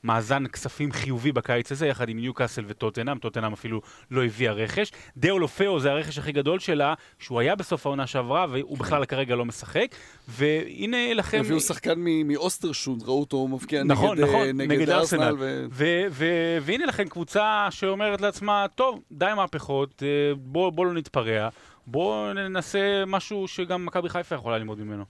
במאזן 0.04 0.46
כספים 0.46 0.92
חיובי 0.92 1.32
בקיץ 1.32 1.72
הזה, 1.72 1.86
יחד 1.86 2.08
עם 2.08 2.18
ניוקאסל 2.18 2.64
וטוטנאם, 2.66 3.18
טוטנאם 3.18 3.52
אפילו 3.52 3.80
לא 4.10 4.24
הביאה 4.24 4.52
רכש. 4.52 4.92
דאולופאו 5.16 5.80
זה 5.80 5.90
הרכש 5.90 6.18
הכי 6.18 6.32
גדול 6.32 6.58
שלה, 6.58 6.94
שהוא 7.18 7.40
היה 7.40 7.54
בסוף 7.54 7.86
העונה 7.86 8.06
שעברה, 8.06 8.46
והוא 8.50 8.78
בכלל 8.78 9.04
כרגע 9.04 9.34
לא 9.34 9.44
משחק. 9.44 9.86
והנה 10.28 11.14
לכם... 11.14 11.40
הביאו 11.40 11.60
שחקן 11.60 11.94
מאוסטרשונד, 12.24 13.02
ראו 13.02 13.20
אותו 13.20 13.48
מבקיע 13.48 13.82
נכון, 13.82 14.18
נגד, 14.18 14.28
נכון, 14.28 14.46
אה, 14.46 14.52
נגד 14.52 14.70
נגד 14.70 14.90
ארסנל. 14.90 15.22
ארסנל. 15.22 15.36
ו- 15.38 15.66
ו- 15.70 16.06
ו- 16.10 16.58
והנה 16.62 16.86
לכם 16.86 17.08
קבוצה 17.08 17.68
שאומרת 17.90 18.20
לעצמה, 18.20 18.66
טוב, 18.74 19.00
די 19.12 19.30
מהפכות, 19.36 20.02
אה, 20.02 20.08
בוא, 20.36 20.70
בוא 20.70 20.86
לא 20.86 20.92
נתפרע, 20.92 21.48
בוא 21.86 22.32
ננסה 22.32 23.04
משהו 23.06 23.48
שגם 23.48 23.86
מכבי 23.86 24.08
חיפה 24.08 24.34
יכולה 24.34 24.58
ללמוד 24.58 24.80
ממנו. 24.80 25.04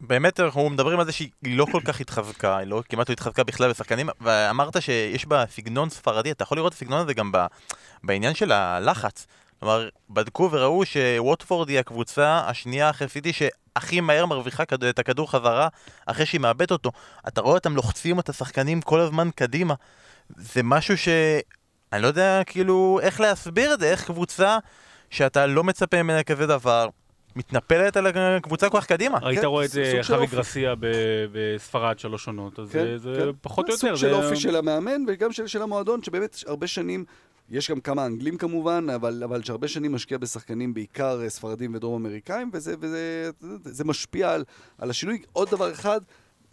באמת 0.00 0.40
אנחנו 0.40 0.70
מדברים 0.70 1.00
על 1.00 1.06
זה 1.06 1.12
שהיא 1.12 1.30
לא 1.44 1.66
כל 1.72 1.80
כך 1.84 2.00
התחזקה, 2.00 2.56
היא 2.56 2.66
לא, 2.66 2.82
כמעט 2.88 3.08
לא 3.08 3.12
התחזקה 3.12 3.44
בכלל 3.44 3.70
בשחקנים, 3.70 4.08
ואמרת 4.20 4.82
שיש 4.82 5.26
בה 5.26 5.44
סגנון 5.46 5.90
ספרדי, 5.90 6.30
אתה 6.30 6.42
יכול 6.42 6.58
לראות 6.58 6.72
את 6.72 6.76
הסגנון 6.76 7.00
הזה 7.00 7.14
גם 7.14 7.32
ב, 7.32 7.46
בעניין 8.04 8.34
של 8.34 8.52
הלחץ. 8.52 9.26
כלומר, 9.60 9.88
בדקו 10.10 10.48
וראו 10.52 10.84
שווטפורד 10.84 11.68
היא 11.68 11.78
הקבוצה 11.78 12.42
השנייה 12.46 12.90
אחרי 12.90 13.08
סיטי 13.08 13.32
שהכי 13.32 14.00
מהר 14.00 14.26
מרוויחה 14.26 14.62
את 14.62 14.98
הכדור 14.98 15.30
חזרה 15.30 15.68
אחרי 16.06 16.26
שהיא 16.26 16.40
מאבדת 16.40 16.70
אותו. 16.70 16.90
אתה 17.28 17.40
רואה 17.40 17.54
אותם 17.54 17.76
לוחצים 17.76 18.20
את 18.20 18.28
השחקנים 18.28 18.80
כל 18.80 19.00
הזמן 19.00 19.28
קדימה. 19.34 19.74
זה 20.36 20.62
משהו 20.62 20.98
ש... 20.98 21.08
אני 21.92 22.02
לא 22.02 22.06
יודע 22.06 22.42
כאילו 22.46 22.98
איך 23.02 23.20
להסביר 23.20 23.74
את 23.74 23.80
זה, 23.80 23.90
איך 23.90 24.04
קבוצה 24.06 24.58
שאתה 25.10 25.46
לא 25.46 25.64
מצפה 25.64 26.02
ממנה 26.02 26.22
כזה 26.22 26.46
דבר, 26.46 26.88
מתנפלת 27.36 27.96
על 27.96 28.06
הקבוצה 28.06 28.68
כל 28.70 28.80
כך 28.80 28.86
קדימה. 28.86 29.18
היית 29.22 29.44
רואה 29.44 29.64
את 29.64 29.70
של 29.70 30.00
חווי. 30.02 30.26
גרסיה 30.26 30.74
ב- 30.74 30.86
בספרד 31.32 31.98
שלוש 31.98 32.26
עונות, 32.26 32.58
אז 32.58 32.70
כן, 32.72 32.84
זה- 32.84 32.98
זה 32.98 33.14
כן. 33.20 33.28
פחות 33.40 33.68
או 33.68 33.74
יותר. 33.74 33.86
סוג 33.86 33.96
של 33.96 34.08
זה- 34.10 34.12
אופי 34.26 34.36
של 34.36 34.56
המאמן 34.56 35.00
וגם 35.08 35.32
של, 35.32 35.46
של 35.46 35.62
המועדון, 35.62 36.02
שבאמת 36.02 36.36
הרבה 36.46 36.66
שנים, 36.66 37.04
יש 37.50 37.70
גם 37.70 37.80
כמה 37.80 38.06
אנגלים 38.06 38.36
כמובן, 38.38 38.86
אבל, 38.94 39.22
אבל 39.24 39.42
שהרבה 39.42 39.68
שנים 39.68 39.92
משקיע 39.94 40.18
בשחקנים 40.18 40.74
בעיקר 40.74 41.20
אה, 41.22 41.30
ספרדים 41.30 41.74
ודרום 41.74 42.06
אמריקאים, 42.06 42.50
וזה, 42.52 42.74
וזה 42.80 43.30
זה 43.64 43.84
משפיע 43.84 44.32
על, 44.32 44.44
על 44.78 44.90
השינוי. 44.90 45.22
עוד 45.32 45.50
דבר 45.50 45.72
אחד, 45.72 46.00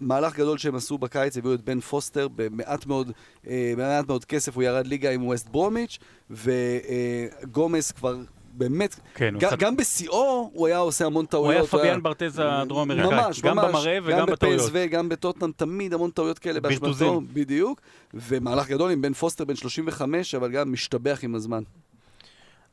מהלך 0.02 0.36
גדול 0.36 0.58
שהם 0.58 0.76
עשו 0.76 0.98
בקיץ, 0.98 1.38
הביאו 1.38 1.54
את 1.54 1.62
בן 1.62 1.80
פוסטר 1.80 2.28
במעט 2.36 2.86
מאוד, 2.86 3.12
אה, 3.48 3.74
במעט 3.78 4.08
מאוד 4.08 4.26
כסף, 4.26 4.56
הוא 4.56 4.64
ירד 4.64 4.88
ליגה 4.88 5.12
עם 5.12 5.26
ווסט 5.26 5.50
ברומיץ', 5.50 5.98
וגומס 6.30 7.92
כבר... 7.92 8.16
באמת, 8.54 9.00
כן, 9.16 9.34
הוא 9.34 9.42
גם, 9.42 9.52
גם 9.60 9.78
בשיאו 9.78 10.50
הוא 10.54 10.68
היה 10.68 10.78
עושה 10.78 11.06
המון 11.06 11.26
הוא 11.26 11.30
טעויות. 11.30 11.74
היה 11.74 11.82
פביאן 11.82 12.04
ברטז 12.04 12.42
הדרום 12.44 12.92
אמריקאי. 12.92 13.16
ממש, 13.16 13.42
גם 13.42 13.56
ממש. 13.56 13.70
במראה 13.70 13.98
וגם 14.04 14.20
גם 14.20 14.26
בטעויות. 14.26 14.62
בפסו, 14.62 14.90
גם 14.92 15.10
בטוטנאם, 15.10 15.52
תמיד 15.52 15.94
המון 15.94 16.12
טעויות 16.12 16.40
כאלה 16.40 16.60
באשמתו. 16.60 17.22
בדיוק. 17.34 17.82
ומהלך 18.14 18.68
גדול 18.68 18.92
עם 18.92 19.02
בן 19.02 19.14
פוסטר, 19.14 19.46
בן 19.46 19.56
35, 19.56 20.36
אבל 20.36 20.52
גם 20.52 20.72
משתבח 20.72 21.20
עם 21.24 21.36
הזמן. 21.36 21.64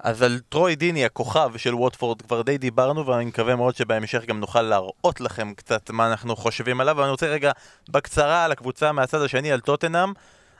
אז 0.00 0.22
על 0.22 0.38
טרוי 0.48 0.76
דיני, 0.76 1.04
הכוכב 1.04 1.52
של 1.56 1.74
ווטפורד, 1.74 2.22
כבר 2.22 2.42
די 2.42 2.58
דיברנו, 2.58 3.06
ואני 3.06 3.24
מקווה 3.24 3.56
מאוד 3.56 3.76
שבהמשך 3.76 4.24
גם 4.26 4.40
נוכל 4.40 4.62
להראות 4.62 5.20
לכם 5.20 5.54
קצת 5.54 5.90
מה 5.90 6.06
אנחנו 6.06 6.36
חושבים 6.36 6.80
עליו, 6.80 6.96
ואני 6.96 7.10
רוצה 7.10 7.26
רגע 7.26 7.52
בקצרה 7.88 8.44
על 8.44 8.52
הקבוצה 8.52 8.92
מהצד 8.92 9.22
השני, 9.22 9.52
על 9.52 9.60
טוטנאם. 9.60 10.12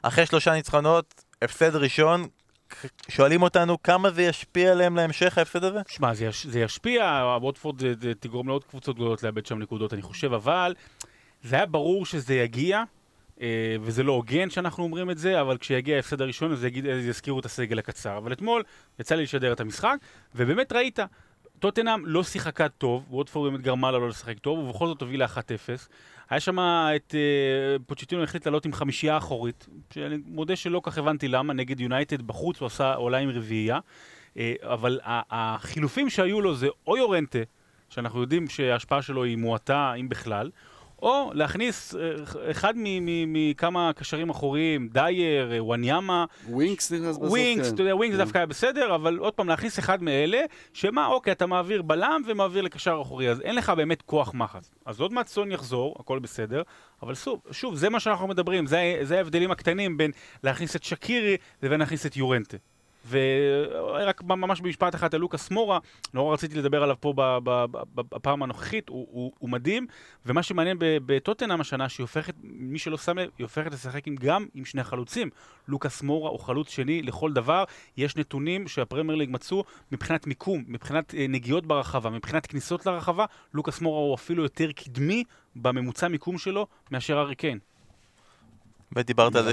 אחרי 0.03 0.27
שלושה 0.27 0.53
ניצחונות, 0.53 1.25
הפסד 1.43 1.77
ראשון, 1.77 2.27
שואלים 3.09 3.43
אותנו 3.43 3.83
כמה 3.83 4.11
זה 4.11 4.23
ישפיע 4.23 4.73
עליהם 4.73 4.97
להמשך 4.97 5.39
ההפסד 5.39 5.65
הזה? 5.65 5.81
שמע, 5.89 6.15
זה, 6.15 6.25
יש, 6.25 6.47
זה 6.47 6.61
ישפיע, 6.61 7.23
ווטפורד 7.41 7.83
תגרום 8.21 8.49
לעוד 8.49 8.65
קבוצות 8.65 8.97
גדולות 8.97 9.23
לאבד 9.23 9.47
שם 9.47 9.59
נקודות, 9.59 9.95
אני 9.95 10.03
חושב, 10.03 10.33
אבל 10.33 10.75
זה 11.43 11.57
היה 11.57 11.67
ברור 11.67 12.07
שזה 12.07 12.35
יגיע, 12.35 12.83
וזה 13.81 14.03
לא 14.03 14.13
הוגן 14.13 14.51
שאנחנו 14.51 14.85
אומרים 14.85 15.11
את 15.11 15.19
זה, 15.19 15.41
אבל 15.41 15.59
כשיגיע 15.59 15.97
ההפסד 15.97 16.21
הראשון 16.21 16.53
אז 16.53 16.65
יזכירו 16.85 17.41
את 17.41 17.45
הסגל 17.45 17.79
הקצר. 17.79 18.19
אבל 18.19 18.33
אתמול 18.33 18.63
יצא 18.99 19.15
לי 19.15 19.23
לשדר 19.23 19.53
את 19.53 19.61
המשחק, 19.61 19.97
ובאמת 20.35 20.73
ראית, 20.73 20.99
טוטנאם 21.59 22.07
לא 22.07 22.25
שיחקה 22.25 22.69
טוב, 22.69 23.05
ווטפורד 23.11 23.53
באמת 23.53 23.65
גרמה 23.65 23.91
לה 23.91 23.99
לא 23.99 24.09
לשחק 24.09 24.39
טוב, 24.39 24.59
ובכל 24.59 24.87
זאת 24.87 25.01
הובילה 25.01 25.27
1-0. 25.27 25.29
היה 26.31 26.41
שם 26.41 26.59
את 26.97 27.15
אה, 27.15 27.77
פוצ'טינו 27.87 28.23
החליט 28.23 28.47
לעלות 28.47 28.65
עם 28.67 28.73
חמישייה 28.73 29.17
אחורית, 29.17 29.69
שאני 29.95 30.17
מודה 30.27 30.57
שלא 30.57 30.81
כך 30.85 30.99
הבנתי 30.99 31.29
למה, 31.29 31.53
נגד 31.53 31.81
יונייטד 31.81 32.23
בחוץ 32.23 32.61
הוא 32.61 32.67
עשה 32.67 32.95
עולה 32.95 33.19
עם 33.19 33.31
רביעייה. 33.31 33.79
אה, 34.37 34.55
אבל 34.63 35.01
החילופים 35.05 36.11
שהיו 36.11 36.41
לו 36.41 36.55
זה 36.55 36.69
או 36.87 36.97
יורנטה, 36.97 37.39
שאנחנו 37.91 38.21
יודעים 38.21 38.49
שההשפעה 38.49 39.03
שלו 39.03 39.25
היא 39.25 39.37
מועטה, 39.37 39.95
אם 39.95 40.09
בכלל, 40.09 40.51
או 41.03 41.31
להכניס 41.35 41.95
אה, 41.95 42.01
אחד 42.51 42.75
מכמה 43.27 43.91
קשרים 43.97 44.31
אחוריים, 44.31 44.89
דייר, 44.93 45.53
אה, 45.53 45.65
וואניאמה, 45.65 46.25
ווינקס 46.49 46.93
נכנס 46.93 47.17
בסוף, 47.17 47.31
ווינקס, 47.31 47.69
כן. 47.69 47.75
אתה 47.75 47.83
יודע, 47.83 47.97
ווינקס 47.97 48.17
כן. 48.17 48.25
דווקא 48.25 48.39
היה 48.39 48.47
בסדר, 48.47 48.95
אבל 48.95 49.17
עוד 49.17 49.35
פעם, 49.35 49.49
להכניס 49.49 49.79
אחד 49.79 50.03
מאלה, 50.03 50.41
שמה, 50.73 51.07
אוקיי, 51.07 51.33
אתה 51.33 51.47
מעביר 51.47 51.83
בלם 51.83 52.23
ומעביר 52.27 52.63
לקשר 52.63 52.99
אחורי, 53.03 53.31
אז 53.31 53.41
אין 53.41 53.55
לך 53.55 53.71
באמת 53.71 54.03
כוח 54.03 54.35
מחץ. 54.35 54.71
אז 54.87 55.01
עוד 55.01 55.13
מעט 55.13 55.29
סון 55.29 55.53
יחזור, 55.53 55.97
הכל 55.99 56.19
בסדר, 56.19 56.63
אבל 57.03 57.15
שוב, 57.15 57.41
שוב, 57.51 57.75
זה 57.75 57.89
מה 57.89 58.01
שאנחנו 58.01 58.29
מדברים, 58.29 58.67
זה, 58.67 58.99
זה 59.03 59.17
ההבדלים 59.17 59.51
הקטנים 59.51 59.97
בין 59.97 60.11
להכניס 60.45 60.77
את 60.77 60.85
שקירי 60.85 61.37
לבין 61.63 61.81
להכניס 61.81 62.07
את 62.07 62.17
יורנטה. 62.17 62.57
ורק 63.09 64.23
ממש 64.23 64.61
במשפט 64.61 64.95
אחד 64.95 65.15
על 65.15 65.21
לוקאס 65.21 65.51
מורה, 65.51 65.79
נורא 66.15 66.35
רציתי 66.35 66.55
לדבר 66.55 66.83
עליו 66.83 66.97
פה 67.01 67.15
בפעם 67.95 68.43
הנוכחית, 68.43 68.89
הוא, 68.89 69.07
הוא, 69.11 69.33
הוא 69.39 69.51
מדהים, 69.51 69.87
ומה 70.27 70.43
שמעניין 70.43 70.77
בטוטנאם 70.81 71.61
השנה, 71.61 71.89
שהיא 71.89 72.05
הופכת, 72.05 72.35
מי 72.43 72.79
שלא 72.79 72.99
שם 72.99 73.19
לב, 73.19 73.31
היא 73.39 73.45
הופכת 73.45 73.73
לשחק 73.73 74.07
עם, 74.07 74.17
גם 74.17 74.47
עם 74.55 74.65
שני 74.65 74.85
חלוצים. 74.85 75.31
לוקאס 75.69 76.03
מורה 76.03 76.31
הוא 76.31 76.41
חלוץ 76.41 76.71
שני 76.71 77.03
לכל 77.03 77.33
דבר, 77.33 77.65
יש 77.97 78.17
נתונים 78.17 78.69
שהפרמייר 78.69 79.19
ליג 79.19 79.31
מצאו 79.33 79.65
מבחינת 79.93 80.27
מיקום, 80.27 80.65
מבחינת 80.67 81.15
אה, 81.15 81.27
נגיעות 81.29 81.67
ברחבה, 81.67 82.11
מבחינת 82.11 82.47
כניסות 82.47 82.87
לרחבה, 82.87 83.25
לוקאס 83.55 83.81
מורה 83.81 84.01
הוא 84.01 84.15
אפילו 84.15 84.43
יותר 84.43 84.73
קדמי 84.73 85.25
בממוצע 85.57 86.09
מיקום 86.09 86.39
שלו 86.39 86.67
מאשר 86.91 87.21
ארי 87.21 87.35
קיין. 87.35 87.59
ודיברת 88.97 89.37
על 89.37 89.45
זה. 89.45 89.53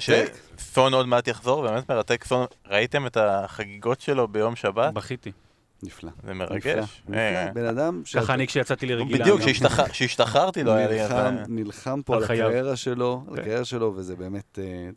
שסון 0.58 0.94
עוד 0.94 1.08
מעט 1.08 1.28
יחזור, 1.28 1.62
באמת 1.68 1.92
מרתק 1.92 2.24
סון. 2.24 2.46
ראיתם 2.68 3.06
את 3.08 3.18
החגיגות 3.18 4.02
שלו 4.02 4.28
ביום 4.28 4.56
שבת? 4.56 4.94
בכיתי. 4.94 5.32
נפלא. 5.84 6.12
זה 6.24 6.34
מרגש. 6.34 7.02
נפלא. 7.08 7.18
אה, 7.18 7.52
בן 7.54 7.66
אדם. 7.66 8.02
ככה 8.16 8.34
אני 8.34 8.48
כשיצאתי 8.48 8.86
לרגילה. 8.86 9.20
בדיוק, 9.20 9.42
כשהשתחררתי 9.92 10.64
לא 10.64 10.72
היה 10.72 10.88
לי... 10.88 11.38
נלחם, 11.48 12.02
פה 12.06 12.16
על. 12.16 12.24
הקריירה 12.24 12.76
שלו, 12.76 13.24
על 13.30 13.36
כן. 13.36 13.42
הקריירה 13.42 13.66
שלו, 13.66 13.94
וזה 13.96 14.16
באמת... 14.16 14.60
אה, 14.62 14.90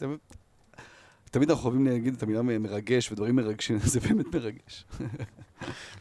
תמיד- 1.30 1.50
אנחנו 1.50 1.64
אוהבים 1.64 1.86
להגיד 1.86 2.14
את 2.14 2.22
המילה 2.22 2.42
מרגש 2.42 3.12
ודברים 3.12 3.36
מרגשים, 3.36 3.78
זה 3.92 4.00
באמת 4.00 4.34
מרגש. 4.34 4.84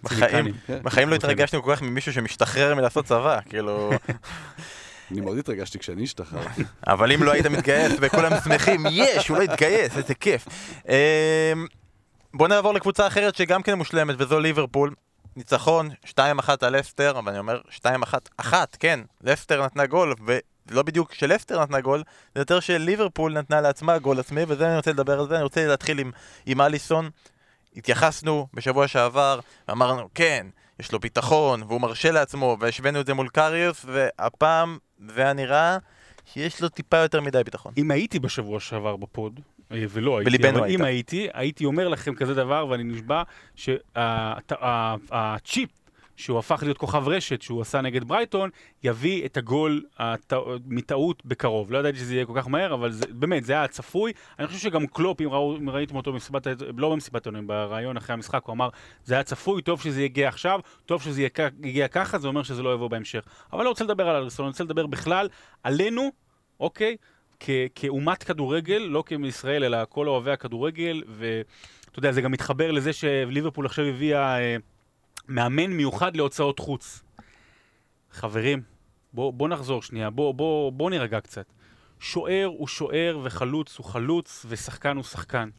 כן. 0.03 0.45
בחיים 0.83 1.09
לא 1.09 1.15
התרגשנו 1.15 1.63
כל 1.63 1.75
כך 1.75 1.81
ממישהו 1.81 2.13
שמשתחרר 2.13 2.75
מלעשות 2.75 3.05
צבא, 3.05 3.39
כאילו... 3.49 3.89
אני 5.11 5.21
מאוד 5.21 5.37
התרגשתי 5.37 5.79
כשאני 5.79 6.03
השתחררתי. 6.03 6.63
אבל 6.87 7.11
אם 7.11 7.23
לא 7.23 7.31
היית 7.31 7.45
מתגייס 7.45 7.93
וכולם 8.01 8.31
שמחים, 8.43 8.83
יש, 8.91 9.27
הוא 9.27 9.37
לא 9.37 9.43
התגייס, 9.43 9.97
איזה 9.97 10.15
כיף. 10.15 10.47
אמ, 10.87 10.93
בוא 12.33 12.47
נעבור 12.47 12.73
לקבוצה 12.73 13.07
אחרת 13.07 13.35
שגם 13.35 13.63
כן 13.63 13.73
מושלמת, 13.73 14.15
וזו 14.19 14.39
ליברפול. 14.39 14.93
ניצחון, 15.35 15.89
2-1 16.05 16.19
על 16.61 16.79
לסטר, 16.79 17.19
אבל 17.19 17.29
אני 17.29 17.39
אומר 17.39 17.61
2-1, 17.85 17.87
אחת, 18.37 18.77
כן, 18.79 18.99
לסטר 19.21 19.65
נתנה 19.65 19.85
גול, 19.85 20.13
ולא 20.25 20.83
בדיוק 20.83 21.13
שלסטר 21.13 21.61
נתנה 21.61 21.81
גול, 21.81 22.03
זה 22.35 22.41
יותר 22.41 22.59
שליברפול 22.59 23.33
נתנה 23.33 23.61
לעצמה 23.61 23.97
גול 23.97 24.19
עצמי, 24.19 24.41
וזה 24.47 24.67
אני 24.67 24.75
רוצה 24.75 24.91
לדבר 24.91 25.19
על 25.19 25.27
זה, 25.27 25.35
אני 25.35 25.43
רוצה 25.43 25.67
להתחיל 25.67 25.99
עם, 25.99 26.11
עם 26.45 26.61
אליסון. 26.61 27.09
התייחסנו 27.75 28.47
בשבוע 28.53 28.87
שעבר, 28.87 29.39
ואמרנו, 29.67 30.09
כן, 30.15 30.47
יש 30.79 30.91
לו 30.91 30.99
ביטחון, 30.99 31.63
והוא 31.63 31.81
מרשה 31.81 32.11
לעצמו, 32.11 32.57
והשווינו 32.59 33.01
את 33.01 33.05
זה 33.05 33.13
מול 33.13 33.29
קריוס, 33.29 33.85
והפעם 33.87 34.77
זה 34.99 35.21
היה 35.21 35.33
נראה 35.33 35.77
שיש 36.25 36.61
לו 36.61 36.69
טיפה 36.69 36.97
יותר 36.97 37.21
מדי 37.21 37.43
ביטחון. 37.43 37.73
אם 37.77 37.91
הייתי 37.91 38.19
בשבוע 38.19 38.59
שעבר 38.59 38.95
בפוד, 38.95 39.39
אה, 39.71 39.85
ולא 39.89 40.17
הייתי, 40.17 40.49
אבל 40.49 40.63
היית. 40.63 40.79
אם 40.79 40.85
הייתי, 40.85 41.27
הייתי 41.33 41.65
אומר 41.65 41.87
לכם 41.87 42.15
כזה 42.15 42.33
דבר, 42.33 42.67
ואני 42.69 42.83
נשבע 42.83 43.23
שהצ'יפ 43.55 45.69
שהוא 46.17 46.39
הפך 46.39 46.59
להיות 46.63 46.77
כוכב 46.77 47.07
רשת 47.07 47.41
שהוא 47.41 47.61
עשה 47.61 47.81
נגד 47.81 48.03
ברייטון, 48.03 48.49
יביא 48.83 49.25
את 49.25 49.37
הגול 49.37 49.83
הט... 49.97 50.33
מטעות 50.65 51.25
בקרוב. 51.25 51.71
לא 51.71 51.77
ידעתי 51.77 51.97
שזה 51.97 52.15
יהיה 52.15 52.25
כל 52.25 52.33
כך 52.35 52.47
מהר, 52.47 52.73
אבל 52.73 52.91
זה, 52.91 53.05
באמת, 53.09 53.43
זה 53.43 53.53
היה 53.53 53.67
צפוי. 53.67 54.11
אני 54.39 54.47
חושב 54.47 54.59
שגם 54.59 54.87
קלופ, 54.87 55.21
אם, 55.21 55.29
ראו, 55.29 55.57
אם 55.57 55.69
ראיתם 55.69 55.95
אותו 55.95 56.13
במסיבת, 56.13 56.47
לא 56.77 56.91
במסיבת 56.91 57.25
העיתונאים, 57.25 57.47
בריאיון 57.47 57.97
אחרי 57.97 58.13
המשחק, 58.13 58.41
הוא 58.45 58.53
אמר, 58.53 58.69
זה 59.03 59.13
היה 59.13 59.23
צפוי, 59.23 59.61
טוב 59.61 59.81
שזה 59.81 60.03
יגיע 60.03 60.27
עכשיו, 60.27 60.59
טוב 60.85 61.01
שזה 61.01 61.21
יגיע 61.21 61.87
ככה, 61.87 62.19
זה 62.19 62.27
אומר 62.27 62.43
שזה 62.43 62.63
לא 62.63 62.73
יבוא 62.73 62.87
בהמשך. 62.87 63.23
אבל 63.53 63.63
לא 63.63 63.69
רוצה 63.69 63.83
לדבר 63.83 64.09
על 64.09 64.15
אריסון, 64.15 64.45
אני 64.45 64.51
רוצה 64.51 64.63
לדבר 64.63 64.87
בכלל 64.87 65.29
עלינו, 65.63 66.11
אוקיי? 66.59 66.97
כ- 67.39 67.49
כאומת 67.75 68.23
כדורגל, 68.23 68.87
לא 68.89 69.03
כמישראל, 69.05 69.63
אלא 69.63 69.77
כל 69.89 70.07
אוהבי 70.07 70.31
הכדורגל, 70.31 71.03
ואתה 71.07 71.99
יודע, 71.99 72.11
זה 72.11 72.21
גם 72.21 72.31
מתחבר 72.31 72.71
לזה 72.71 72.93
שליברפול 72.93 73.65
עכשיו 73.65 73.85
הביאה 73.85 74.39
אה, 74.39 74.57
מאמן 75.27 75.67
מיוחד 75.67 76.17
להוצאות 76.17 76.59
חוץ. 76.59 77.03
חברים, 78.11 78.61
בואו 79.13 79.31
בוא 79.31 79.47
נחזור 79.47 79.81
שנייה, 79.81 80.09
בואו 80.09 80.33
בוא, 80.33 80.71
בוא 80.71 80.89
נירגע 80.89 81.21
קצת. 81.21 81.45
שוער 81.99 82.45
הוא 82.45 82.67
שוער 82.67 83.19
וחלוץ 83.23 83.77
הוא 83.77 83.85
חלוץ 83.85 84.45
ושחקן 84.49 84.95
הוא 84.95 85.03
שחקן. 85.03 85.49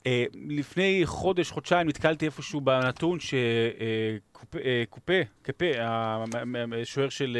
Uh, 0.00 0.02
לפני 0.48 1.02
חודש, 1.04 1.50
חודשיים, 1.50 1.88
נתקלתי 1.88 2.26
איפשהו 2.26 2.60
בנתון 2.60 3.18
שקופה, 3.20 4.58
uh, 4.58 4.62
קופה, 4.90 5.12
קפה, 5.42 5.66
השוער 6.82 7.08
של 7.08 7.38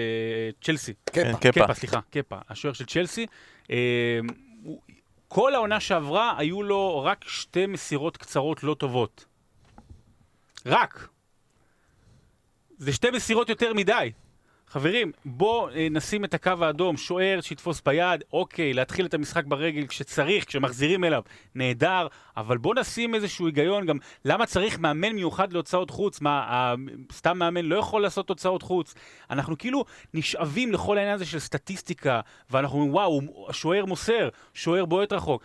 uh, 0.60 0.64
צ'לסי. 0.64 0.92
קפה. 1.04 1.52
קפה. 1.52 1.74
סליחה, 1.74 2.00
קפה, 2.10 2.36
השוער 2.48 2.74
של 2.74 2.84
צ'לסי. 2.84 3.26
Uh, 3.64 3.70
כל 5.28 5.54
העונה 5.54 5.80
שעברה, 5.80 6.34
היו 6.38 6.62
לו 6.62 7.02
רק 7.04 7.24
שתי 7.28 7.66
מסירות 7.66 8.16
קצרות 8.16 8.62
לא 8.62 8.74
טובות. 8.74 9.24
רק. 10.66 11.08
זה 12.78 12.92
שתי 12.92 13.10
מסירות 13.10 13.48
יותר 13.48 13.74
מדי. 13.74 14.12
חברים, 14.70 15.12
בואו 15.24 15.68
אה, 15.70 15.86
נשים 15.90 16.24
את 16.24 16.34
הקו 16.34 16.52
האדום, 16.60 16.96
שוער 16.96 17.40
שיתפוס 17.40 17.80
ביד, 17.80 18.24
אוקיי, 18.32 18.72
להתחיל 18.72 19.06
את 19.06 19.14
המשחק 19.14 19.44
ברגל 19.44 19.86
כשצריך, 19.86 20.44
כשמחזירים 20.44 21.04
אליו, 21.04 21.22
נהדר, 21.54 22.06
אבל 22.36 22.58
בואו 22.58 22.74
נשים 22.74 23.14
איזשהו 23.14 23.46
היגיון 23.46 23.86
גם, 23.86 23.98
למה 24.24 24.46
צריך 24.46 24.78
מאמן 24.78 25.12
מיוחד 25.12 25.52
להוצאות 25.52 25.90
חוץ? 25.90 26.20
מה, 26.20 26.74
סתם 27.12 27.38
מאמן 27.38 27.64
לא 27.64 27.76
יכול 27.76 28.02
לעשות 28.02 28.28
הוצאות 28.28 28.62
חוץ? 28.62 28.94
אנחנו 29.30 29.58
כאילו 29.58 29.84
נשאבים 30.14 30.72
לכל 30.72 30.98
העניין 30.98 31.14
הזה 31.14 31.26
של 31.26 31.38
סטטיסטיקה, 31.38 32.20
ואנחנו 32.50 32.78
אומרים, 32.78 32.94
וואו, 32.94 33.20
השוער 33.48 33.84
מוסר, 33.84 34.28
שוער 34.54 34.84
בועט 34.84 35.12
רחוק. 35.12 35.42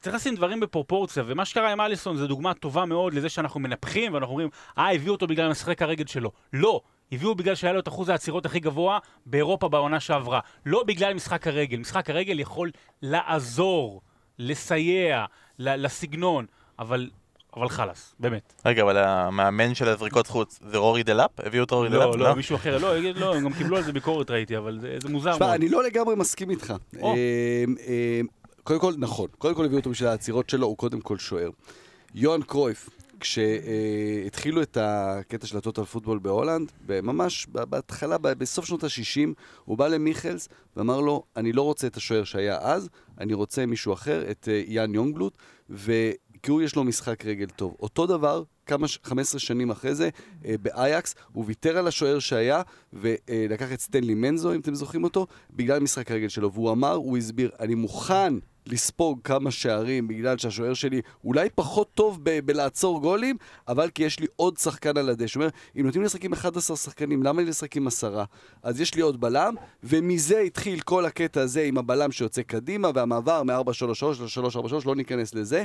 צריך 0.00 0.16
לשים 0.16 0.34
דברים 0.34 0.60
בפרופורציה, 0.60 1.22
ומה 1.26 1.44
שקרה 1.44 1.72
עם 1.72 1.80
אליסון 1.80 2.16
זה 2.16 2.26
דוגמה 2.26 2.54
טובה 2.54 2.84
מאוד 2.84 3.14
לזה 3.14 3.28
שאנחנו 3.28 3.60
מנפחים, 3.60 4.14
ואנחנו 4.14 4.32
אומרים, 4.32 4.48
אה, 4.78 4.94
הביאו 4.94 5.12
אותו 5.12 5.26
בגלל 5.26 5.50
משחק 5.50 5.82
הרגל 5.82 6.06
שלו. 6.06 6.30
לא, 6.52 6.80
הביאו 7.12 7.34
בגלל 7.34 7.54
שהיה 7.54 7.72
לו 7.72 7.80
את 7.80 7.88
אחוז 7.88 8.08
העצירות 8.08 8.46
הכי 8.46 8.60
גבוה 8.60 8.98
באירופה 9.26 9.68
בעונה 9.68 10.00
שעברה. 10.00 10.40
לא 10.66 10.82
בגלל 10.82 11.14
משחק 11.14 11.46
הרגל. 11.46 11.78
משחק 11.78 12.10
הרגל 12.10 12.40
יכול 12.40 12.70
לעזור, 13.02 14.00
לסייע, 14.38 15.24
לסגנון, 15.58 16.46
אבל, 16.78 17.10
אבל 17.56 17.68
חלאס, 17.68 18.14
באמת. 18.18 18.52
רגע, 18.66 18.82
אבל 18.82 18.98
המאמן 18.98 19.74
של 19.74 19.88
הזריקות 19.88 20.26
חוץ 20.26 20.60
זה 20.70 20.78
רורי 20.78 21.02
דלאפ? 21.02 21.30
הביאו 21.38 21.64
את 21.64 21.70
רורי 21.70 21.88
דלאפ? 21.88 22.14
לא, 22.16 22.28
לא, 22.28 22.34
מישהו 22.34 22.56
אחר, 22.56 22.78
לא, 22.78 22.98
לא, 23.14 23.34
הם 23.34 23.44
גם 23.44 23.52
קיבלו 23.52 23.76
על 23.76 23.82
זה 23.82 23.92
ביקורת 23.92 24.30
ראיתי, 24.30 24.56
אבל 24.56 24.78
זה, 24.80 25.08
מוזר 25.08 25.32
תשמע, 25.32 25.46
מאוד. 25.46 25.54
אני 25.54 25.68
לא 25.68 25.84
לגמרי 25.84 26.14
מסכים 26.16 26.50
איתך. 26.50 26.74
אה, 28.68 28.74
אה, 28.74 28.78
קודם 28.78 28.80
כל, 28.80 28.94
נכון. 28.98 29.28
קודם 29.38 29.54
כל 29.54 29.64
הביאו 29.64 29.78
אותו 29.78 29.90
בשביל 29.90 30.08
העצירות 30.08 30.50
שלו, 30.50 30.66
הוא 30.66 30.76
קודם 30.76 31.00
כל 31.00 31.18
שוער. 31.18 31.50
יוהאן 32.14 32.42
קרויף, 32.42 32.90
כשהתחילו 33.20 34.62
את 34.62 34.78
הקטע 34.80 35.46
של 35.46 35.56
ה 35.58 35.62
total 35.62 35.84
football 35.84 36.18
בהולנד, 36.18 36.72
ממש 36.88 37.46
בהתחלה, 37.46 38.18
בסוף 38.18 38.64
שנות 38.64 38.84
ה-60, 38.84 39.28
הוא 39.64 39.78
בא 39.78 39.88
למיכלס 39.88 40.48
ואמר 40.76 41.00
לו, 41.00 41.22
אני 41.36 41.52
לא 41.52 41.62
רוצה 41.62 41.86
את 41.86 41.96
השוער 41.96 42.24
שהיה 42.24 42.58
אז, 42.60 42.88
אני 43.20 43.34
רוצה 43.34 43.66
מישהו 43.66 43.92
אחר, 43.92 44.30
את 44.30 44.48
אה, 44.48 44.62
יאן 44.66 44.94
יונגבלוט, 44.94 45.38
כי 46.42 46.50
הוא 46.50 46.62
יש 46.62 46.76
לו 46.76 46.84
משחק 46.84 47.24
רגל 47.24 47.46
טוב. 47.46 47.76
אותו 47.80 48.06
דבר, 48.06 48.42
כמה, 48.66 48.88
ש- 48.88 48.98
15 49.04 49.40
שנים 49.40 49.70
אחרי 49.70 49.94
זה, 49.94 50.08
אה, 50.44 50.54
באייקס, 50.62 51.14
הוא 51.32 51.44
ויתר 51.46 51.78
על 51.78 51.86
השוער 51.86 52.18
שהיה, 52.18 52.62
ולקח 52.92 53.72
את 53.72 53.80
סטנלי 53.80 54.14
מנזו, 54.14 54.54
אם 54.54 54.60
אתם 54.60 54.74
זוכרים 54.74 55.04
אותו, 55.04 55.26
בגלל 55.50 55.80
משחק 55.80 56.10
הרגל 56.10 56.28
שלו. 56.28 56.52
והוא 56.52 56.72
אמר, 56.72 56.92
הוא 56.94 57.18
הסביר, 57.18 57.50
אני 57.60 57.74
מוכן 57.74 58.34
לספוג 58.66 59.20
כמה 59.24 59.50
שערים 59.50 60.08
בגלל 60.08 60.38
שהשוער 60.38 60.74
שלי 60.74 61.00
אולי 61.24 61.48
פחות 61.54 61.90
טוב 61.94 62.20
ב- 62.22 62.38
בלעצור 62.46 63.00
גולים, 63.00 63.36
אבל 63.68 63.90
כי 63.90 64.02
יש 64.02 64.20
לי 64.20 64.26
עוד 64.36 64.56
שחקן 64.56 64.96
על 64.96 65.08
הדשא. 65.08 65.38
הוא 65.38 65.44
אומר, 65.44 65.54
אם 65.76 65.86
נותנים 65.86 66.02
לי 66.02 66.06
לשחק 66.06 66.24
עם 66.24 66.32
11 66.32 66.76
שחקנים, 66.76 67.22
למה 67.22 67.42
לי 67.42 67.48
לשחק 67.48 67.76
עם 67.76 67.86
עשרה? 67.86 68.24
אז 68.62 68.80
יש 68.80 68.94
לי 68.94 69.02
עוד 69.02 69.20
בלם, 69.20 69.54
ומזה 69.82 70.38
התחיל 70.38 70.80
כל 70.80 71.04
הקטע 71.04 71.40
הזה 71.40 71.62
עם 71.62 71.78
הבלם 71.78 72.12
שיוצא 72.12 72.42
קדימה, 72.42 72.90
והמעבר 72.94 73.42
מ-4-3-3 73.42 74.04
ל-3-4-3, 74.04 74.74
לא 74.86 74.96
ניכנס 74.96 75.34
לזה. 75.34 75.64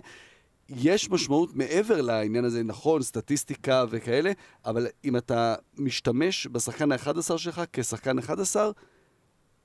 יש 0.69 1.09
משמעות 1.09 1.55
מעבר 1.55 2.01
לעניין 2.01 2.45
הזה, 2.45 2.63
נכון, 2.63 3.01
סטטיסטיקה 3.01 3.85
וכאלה, 3.89 4.31
אבל 4.65 4.87
אם 5.05 5.17
אתה 5.17 5.55
משתמש 5.77 6.47
בשחקן 6.51 6.91
ה-11 6.91 7.37
שלך 7.37 7.61
כשחקן 7.73 8.19
11, 8.19 8.71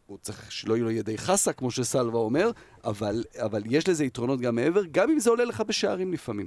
הוא 0.07 0.19
צריך 0.23 0.53
שלא 0.53 0.75
יהיו 0.75 0.85
לו 0.85 0.91
ידי 0.91 1.19
חסה, 1.19 1.53
כמו 1.53 1.71
שסלווה 1.71 2.21
אומר, 2.21 2.51
אבל, 2.85 3.25
אבל 3.39 3.63
יש 3.67 3.89
לזה 3.89 4.05
יתרונות 4.05 4.41
גם 4.41 4.55
מעבר, 4.55 4.83
גם 4.91 5.11
אם 5.11 5.19
זה 5.19 5.31
עולה 5.31 5.45
לך 5.45 5.61
בשערים 5.61 6.13
לפעמים. 6.13 6.47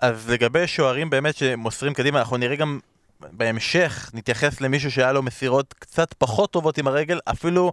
אז 0.00 0.30
לגבי 0.30 0.66
שוערים 0.66 1.10
באמת 1.10 1.36
שמוסרים 1.36 1.94
קדימה, 1.94 2.18
אנחנו 2.18 2.36
נראה 2.36 2.56
גם 2.56 2.80
בהמשך, 3.20 4.10
נתייחס 4.14 4.60
למישהו 4.60 4.90
שהיה 4.90 5.12
לו 5.12 5.22
מסירות 5.22 5.74
קצת 5.78 6.14
פחות 6.18 6.50
טובות 6.50 6.78
עם 6.78 6.86
הרגל, 6.86 7.18
אפילו 7.24 7.72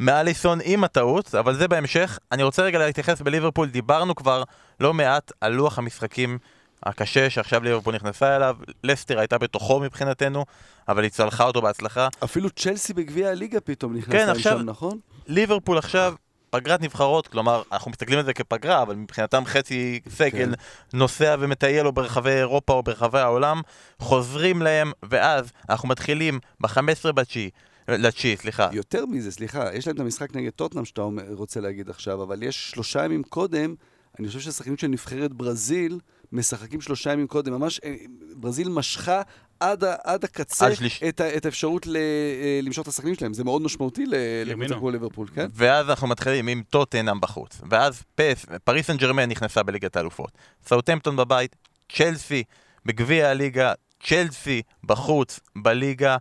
מאליסון 0.00 0.58
עם 0.64 0.84
הטעות, 0.84 1.34
אבל 1.34 1.54
זה 1.54 1.68
בהמשך. 1.68 2.18
אני 2.32 2.42
רוצה 2.42 2.62
רגע 2.62 2.78
להתייחס 2.78 3.20
בליברפול, 3.20 3.68
דיברנו 3.68 4.14
כבר 4.14 4.42
לא 4.80 4.94
מעט 4.94 5.32
על 5.40 5.52
לוח 5.52 5.78
המשחקים 5.78 6.38
הקשה 6.84 7.30
שעכשיו 7.30 7.62
ליברפול 7.62 7.94
נכנסה 7.94 8.36
אליו, 8.36 8.56
לסטר 8.84 9.18
הייתה 9.18 9.38
בתוכו 9.38 9.80
מבחינתנו, 9.80 10.44
אבל 10.88 11.02
היא 11.02 11.10
צלחה 11.10 11.44
אותו 11.44 11.62
בהצלחה. 11.62 12.08
אפילו 12.24 12.50
צ'לסי 12.50 12.94
בגביע 12.94 13.28
הליגה 13.28 13.60
פתאום 13.60 13.96
נכנס 13.96 14.12
כן, 14.12 14.28
עכשיו- 14.28 14.58
שם, 14.58 14.64
נכון? 14.64 14.98
ליברפול 15.26 15.78
עכשיו, 15.78 16.14
פגרת 16.50 16.80
נבחרות, 16.82 17.28
כלומר, 17.28 17.62
אנחנו 17.72 17.90
מסתכלים 17.90 18.18
על 18.18 18.24
זה 18.24 18.34
כפגרה, 18.34 18.82
אבל 18.82 18.94
מבחינתם 18.96 19.44
חצי 19.46 20.00
סגל 20.08 20.54
נוסע 20.92 21.36
ומטייל 21.40 21.86
או 21.86 21.92
ברחבי 21.92 22.30
אירופה 22.30 22.72
או 22.72 22.82
ברחבי 22.82 23.18
העולם, 23.18 23.60
חוזרים 23.98 24.62
להם, 24.62 24.92
ואז 25.02 25.52
אנחנו 25.70 25.88
מתחילים 25.88 26.38
ב-15 26.60 27.12
בתשיעי, 27.12 27.50
לתשיעי, 27.88 28.36
סליחה. 28.36 28.68
יותר 28.72 29.06
מזה, 29.06 29.32
סליחה, 29.32 29.74
יש 29.74 29.86
להם 29.86 29.96
את 29.96 30.00
המשחק 30.00 30.36
נגד 30.36 30.50
טוטנאם 30.50 30.84
שאתה 30.84 31.02
רוצה 31.30 31.60
להגיד 31.60 31.90
עכשיו, 31.90 32.22
אבל 32.22 32.42
יש 32.42 32.70
שלושה 32.70 33.04
ימים 33.04 33.22
קודם, 33.22 33.74
אני 34.18 34.28
חושב 34.28 34.40
שהשחקנים 34.40 34.76
של 34.76 34.86
נבחרת 34.86 35.32
ברזיל 35.32 35.98
משחקים 36.34 36.80
שלושה 36.80 37.12
ימים 37.12 37.26
קודם, 37.26 37.52
ממש 37.52 37.80
אה, 37.84 37.94
ברזיל 38.36 38.68
משכה 38.68 39.22
עד, 39.60 39.84
ה- 39.84 39.94
עד 40.04 40.24
הקצה 40.24 40.66
עד 40.66 40.72
שליש- 40.74 41.02
את, 41.08 41.20
ה- 41.20 41.36
את 41.36 41.44
האפשרות 41.46 41.86
ל, 41.86 41.96
אה, 41.96 42.60
למשוך 42.62 42.82
את 42.82 42.88
השחקנים 42.88 43.14
שלהם, 43.14 43.34
זה 43.34 43.44
מאוד 43.44 43.62
משמעותי 43.62 44.06
ל- 44.06 44.14
לקבוצה. 44.44 44.74
כמו 44.74 44.90
ליברפול, 44.90 45.28
כן? 45.34 45.46
ואז 45.54 45.90
אנחנו 45.90 46.06
מתחילים 46.08 46.48
עם 46.48 46.62
טוטנאם 46.70 47.20
בחוץ, 47.20 47.60
ואז 47.70 48.02
פס, 48.14 48.46
פריס 48.64 48.86
סן 48.86 48.96
ג'רמן 48.96 49.28
נכנסה 49.30 49.62
בליגת 49.62 49.96
האלופות, 49.96 50.30
סאוטמפטון 50.66 51.16
בבית, 51.16 51.56
צ'לסי 51.92 52.42
בגביע 52.86 53.28
הליגה, 53.28 53.72
צ'לסי 54.06 54.62
בחוץ 54.84 55.40
בליגה, 55.56 56.16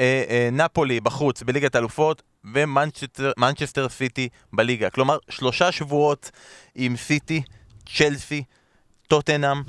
ונפולי 0.00 1.00
בחוץ 1.00 1.42
בליגת 1.42 1.74
האלופות, 1.74 2.22
ומנצ'סטר 2.54 3.88
סיטי 3.88 4.28
בליגה. 4.52 4.90
כלומר, 4.90 5.18
שלושה 5.28 5.72
שבועות 5.72 6.30
עם 6.74 6.96
סיטי, 6.96 7.42
צ'לסי, 7.96 8.42
טוטנאם, 9.10 9.62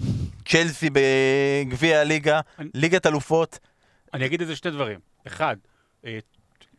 צ'לסי 0.46 0.90
בגביע 0.94 2.00
הליגה, 2.00 2.40
אני- 2.60 2.70
ליגת 2.74 3.06
אלופות, 3.06 3.60
אני 4.14 4.26
אגיד 4.26 4.42
איזה 4.42 4.56
שתי 4.56 4.70
דברים. 4.72 5.00
אחד, 5.28 5.56
אה, 6.06 6.20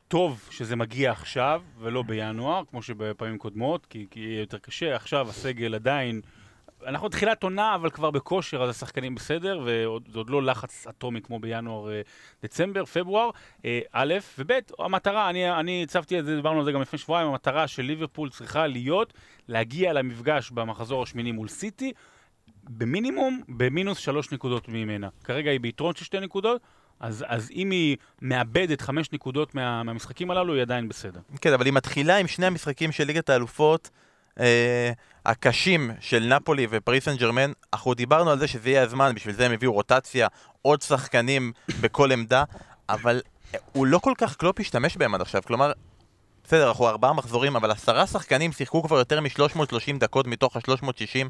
טוב 0.08 0.48
שזה 0.50 0.76
מגיע 0.76 1.10
עכשיו 1.10 1.62
ולא 1.78 2.02
בינואר, 2.02 2.62
כמו 2.70 2.82
שבפעמים 2.82 3.38
קודמות, 3.38 3.86
כי, 3.86 4.06
כי 4.10 4.20
יהיה 4.20 4.40
יותר 4.40 4.58
קשה. 4.58 4.96
עכשיו 4.96 5.28
הסגל 5.30 5.74
עדיין... 5.74 6.20
אנחנו 6.86 7.08
תחילת 7.08 7.42
עונה, 7.42 7.74
אבל 7.74 7.90
כבר 7.90 8.10
בכושר, 8.10 8.62
אז 8.62 8.70
השחקנים 8.70 9.14
בסדר, 9.14 9.60
וזה 9.64 9.84
עוד 10.18 10.30
לא 10.30 10.42
לחץ 10.42 10.86
אטומי 10.86 11.20
כמו 11.20 11.38
בינואר, 11.40 11.90
אה, 11.92 12.00
דצמבר, 12.42 12.84
פברואר, 12.84 13.30
אה, 13.64 13.80
א', 13.92 14.14
וב', 14.38 14.52
המטרה, 14.78 15.30
אני, 15.30 15.50
אני 15.52 15.82
הצבתי 15.82 16.18
את 16.18 16.24
זה, 16.24 16.36
דיברנו 16.36 16.58
על 16.58 16.64
זה 16.64 16.72
גם 16.72 16.80
לפני 16.80 16.98
שבועיים, 16.98 17.28
המטרה 17.28 17.68
של 17.68 17.82
ליברפול 17.82 18.30
צריכה 18.30 18.66
להיות 18.66 19.12
להגיע 19.48 19.92
למפגש 19.92 20.50
במחזור 20.50 21.02
השמיני 21.02 21.32
מול 21.32 21.48
סיטי, 21.48 21.92
במינימום, 22.68 23.42
במינוס 23.48 23.98
שלוש 23.98 24.32
נקודות 24.32 24.68
ממנה. 24.68 25.08
כרגע 25.24 25.50
היא 25.50 25.60
ביתרון 25.60 25.94
של 25.94 26.04
שתי 26.04 26.20
נקודות, 26.20 26.60
אז, 27.00 27.24
אז 27.28 27.50
אם 27.50 27.70
היא 27.70 27.96
מאבדת 28.22 28.80
חמש 28.80 29.12
נקודות 29.12 29.54
מה, 29.54 29.82
מהמשחקים 29.82 30.30
הללו, 30.30 30.54
היא 30.54 30.62
עדיין 30.62 30.88
בסדר. 30.88 31.20
כן, 31.40 31.52
אבל 31.52 31.66
היא 31.66 31.72
מתחילה 31.72 32.16
עם 32.16 32.26
שני 32.26 32.46
המשחקים 32.46 32.92
של 32.92 33.04
ליגת 33.04 33.30
האלופות 33.30 33.90
אה, 34.40 34.92
הקשים 35.26 35.90
של 36.00 36.34
נפולי 36.36 36.66
ופריס 36.70 37.04
סן 37.04 37.16
ג'רמן. 37.16 37.52
אנחנו 37.72 37.94
דיברנו 37.94 38.30
על 38.30 38.38
זה 38.38 38.46
שזה 38.46 38.70
יהיה 38.70 38.82
הזמן, 38.82 39.12
בשביל 39.14 39.34
זה 39.34 39.46
הם 39.46 39.52
הביאו 39.52 39.72
רוטציה, 39.72 40.28
עוד 40.62 40.82
שחקנים 40.82 41.52
בכל 41.82 42.12
עמדה, 42.12 42.44
אבל 42.88 43.20
אה, 43.54 43.58
הוא 43.72 43.86
לא 43.86 43.98
כל 43.98 44.12
כך 44.18 44.36
קלופ 44.36 44.60
השתמש 44.60 44.96
בהם 44.96 45.14
עד 45.14 45.20
עכשיו. 45.20 45.42
כלומר, 45.46 45.72
בסדר, 46.44 46.68
אנחנו 46.68 46.88
ארבעה 46.88 47.12
מחזורים, 47.12 47.56
אבל 47.56 47.70
עשרה 47.70 48.06
שחקנים 48.06 48.52
שיחקו 48.52 48.82
כבר 48.82 48.98
יותר 48.98 49.20
מ-330 49.20 49.98
דקות 49.98 50.26
מתוך 50.26 50.56
ה-360, 50.56 51.28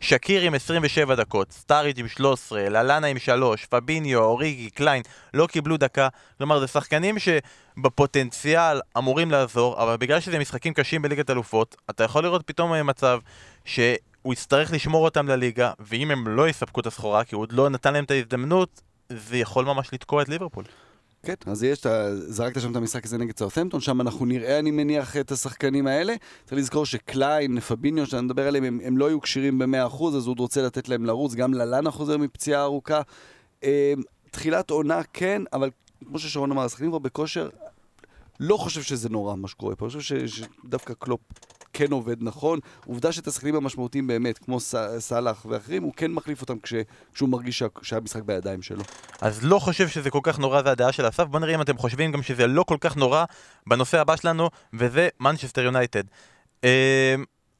שקירי 0.00 0.42
עם 0.42 0.54
27 0.54 1.14
דקות, 1.14 1.52
סטאריג' 1.52 2.00
עם 2.00 2.08
13, 2.08 2.68
ללאנה 2.68 3.06
עם 3.06 3.18
3, 3.18 3.64
פביניו, 3.64 4.18
אוריגי, 4.18 4.70
קליין, 4.70 5.02
לא 5.34 5.46
קיבלו 5.46 5.76
דקה. 5.76 6.08
כלומר, 6.38 6.60
זה 6.60 6.66
שחקנים 6.66 7.16
שבפוטנציאל 7.18 8.80
אמורים 8.98 9.30
לעזור, 9.30 9.82
אבל 9.82 9.96
בגלל 9.96 10.20
שזה 10.20 10.38
משחקים 10.38 10.74
קשים 10.74 11.02
בליגת 11.02 11.30
אלופות, 11.30 11.76
אתה 11.90 12.04
יכול 12.04 12.22
לראות 12.22 12.42
פתאום 12.46 12.86
מצב 12.86 13.18
שהוא 13.64 14.32
יצטרך 14.32 14.72
לשמור 14.72 15.04
אותם 15.04 15.28
לליגה, 15.28 15.72
ואם 15.80 16.10
הם 16.10 16.28
לא 16.28 16.48
יספקו 16.48 16.80
את 16.80 16.86
הסחורה, 16.86 17.24
כי 17.24 17.34
הוא 17.34 17.42
עוד 17.42 17.52
לא 17.52 17.68
נתן 17.68 17.92
להם 17.92 18.04
את 18.04 18.10
ההזדמנות, 18.10 18.80
זה 19.08 19.36
יכול 19.36 19.64
ממש 19.64 19.88
לתקוע 19.92 20.22
את 20.22 20.28
ליברפול. 20.28 20.64
כן, 21.26 21.34
אז 21.46 21.62
יש, 21.62 21.80
אתה 21.80 22.16
זרקת 22.16 22.60
שם 22.60 22.70
את 22.70 22.76
המשחק 22.76 23.04
הזה 23.04 23.18
נגד 23.18 23.38
סאות'מפטון, 23.38 23.80
שם 23.80 24.00
אנחנו 24.00 24.26
נראה, 24.26 24.58
אני 24.58 24.70
מניח, 24.70 25.16
את 25.16 25.32
השחקנים 25.32 25.86
האלה. 25.86 26.14
צריך 26.44 26.58
לזכור 26.58 26.86
שקליין, 26.86 27.60
פביניו, 27.60 28.06
שאני 28.06 28.22
מדבר 28.22 28.46
עליהם, 28.46 28.64
הם, 28.64 28.80
הם 28.84 28.98
לא 28.98 29.06
היו 29.08 29.20
כשירים 29.20 29.58
ב-100%, 29.58 30.04
אז 30.16 30.26
הוא 30.26 30.32
עוד 30.32 30.40
רוצה 30.40 30.62
לתת 30.62 30.88
להם 30.88 31.04
לרוץ, 31.04 31.34
גם 31.34 31.54
ללאנה 31.54 31.90
חוזר 31.90 32.16
מפציעה 32.16 32.62
ארוכה. 32.62 33.00
אה, 33.64 33.94
תחילת 34.30 34.70
עונה 34.70 35.00
כן, 35.12 35.42
אבל 35.52 35.70
כמו 36.06 36.18
ששרון 36.18 36.50
אמר, 36.50 36.64
השחקנים 36.64 36.90
כבר 36.90 36.98
בכושר, 36.98 37.48
לא 38.40 38.56
חושב 38.56 38.82
שזה 38.82 39.08
נורא 39.08 39.36
מה 39.36 39.48
שקורה 39.48 39.76
פה, 39.76 39.86
אני 39.86 39.92
חושב 39.92 40.26
שדווקא 40.26 40.94
קלופ 40.94 41.20
כן 41.76 41.92
עובד 41.92 42.16
נכון. 42.20 42.58
עובדה 42.86 43.12
שאת 43.12 43.26
השחקנים 43.26 43.54
המשמעותיים 43.54 44.06
באמת, 44.06 44.38
כמו 44.38 44.60
סאלח 44.98 45.46
ואחרים, 45.48 45.82
הוא 45.82 45.92
כן 45.96 46.12
מחליף 46.12 46.40
אותם 46.40 46.58
כש, 46.58 46.74
כשהוא 47.14 47.28
מרגיש 47.28 47.62
שהמשחק 47.82 48.22
בידיים 48.22 48.62
שלו. 48.62 48.82
אז 49.20 49.44
לא 49.44 49.58
חושב 49.58 49.88
שזה 49.88 50.10
כל 50.10 50.20
כך 50.22 50.38
נורא, 50.38 50.62
זה 50.62 50.70
הדעה 50.70 50.92
של 50.92 51.08
אסף. 51.08 51.24
בוא 51.24 51.40
נראה 51.40 51.54
אם 51.54 51.60
אתם 51.60 51.78
חושבים 51.78 52.12
גם 52.12 52.22
שזה 52.22 52.46
לא 52.46 52.62
כל 52.62 52.76
כך 52.80 52.96
נורא 52.96 53.24
בנושא 53.66 54.00
הבא 54.00 54.16
שלנו, 54.16 54.50
וזה 54.74 55.08
מנצ'סטר 55.20 55.62
יונייטד. 55.62 56.02
אמ, 56.64 56.68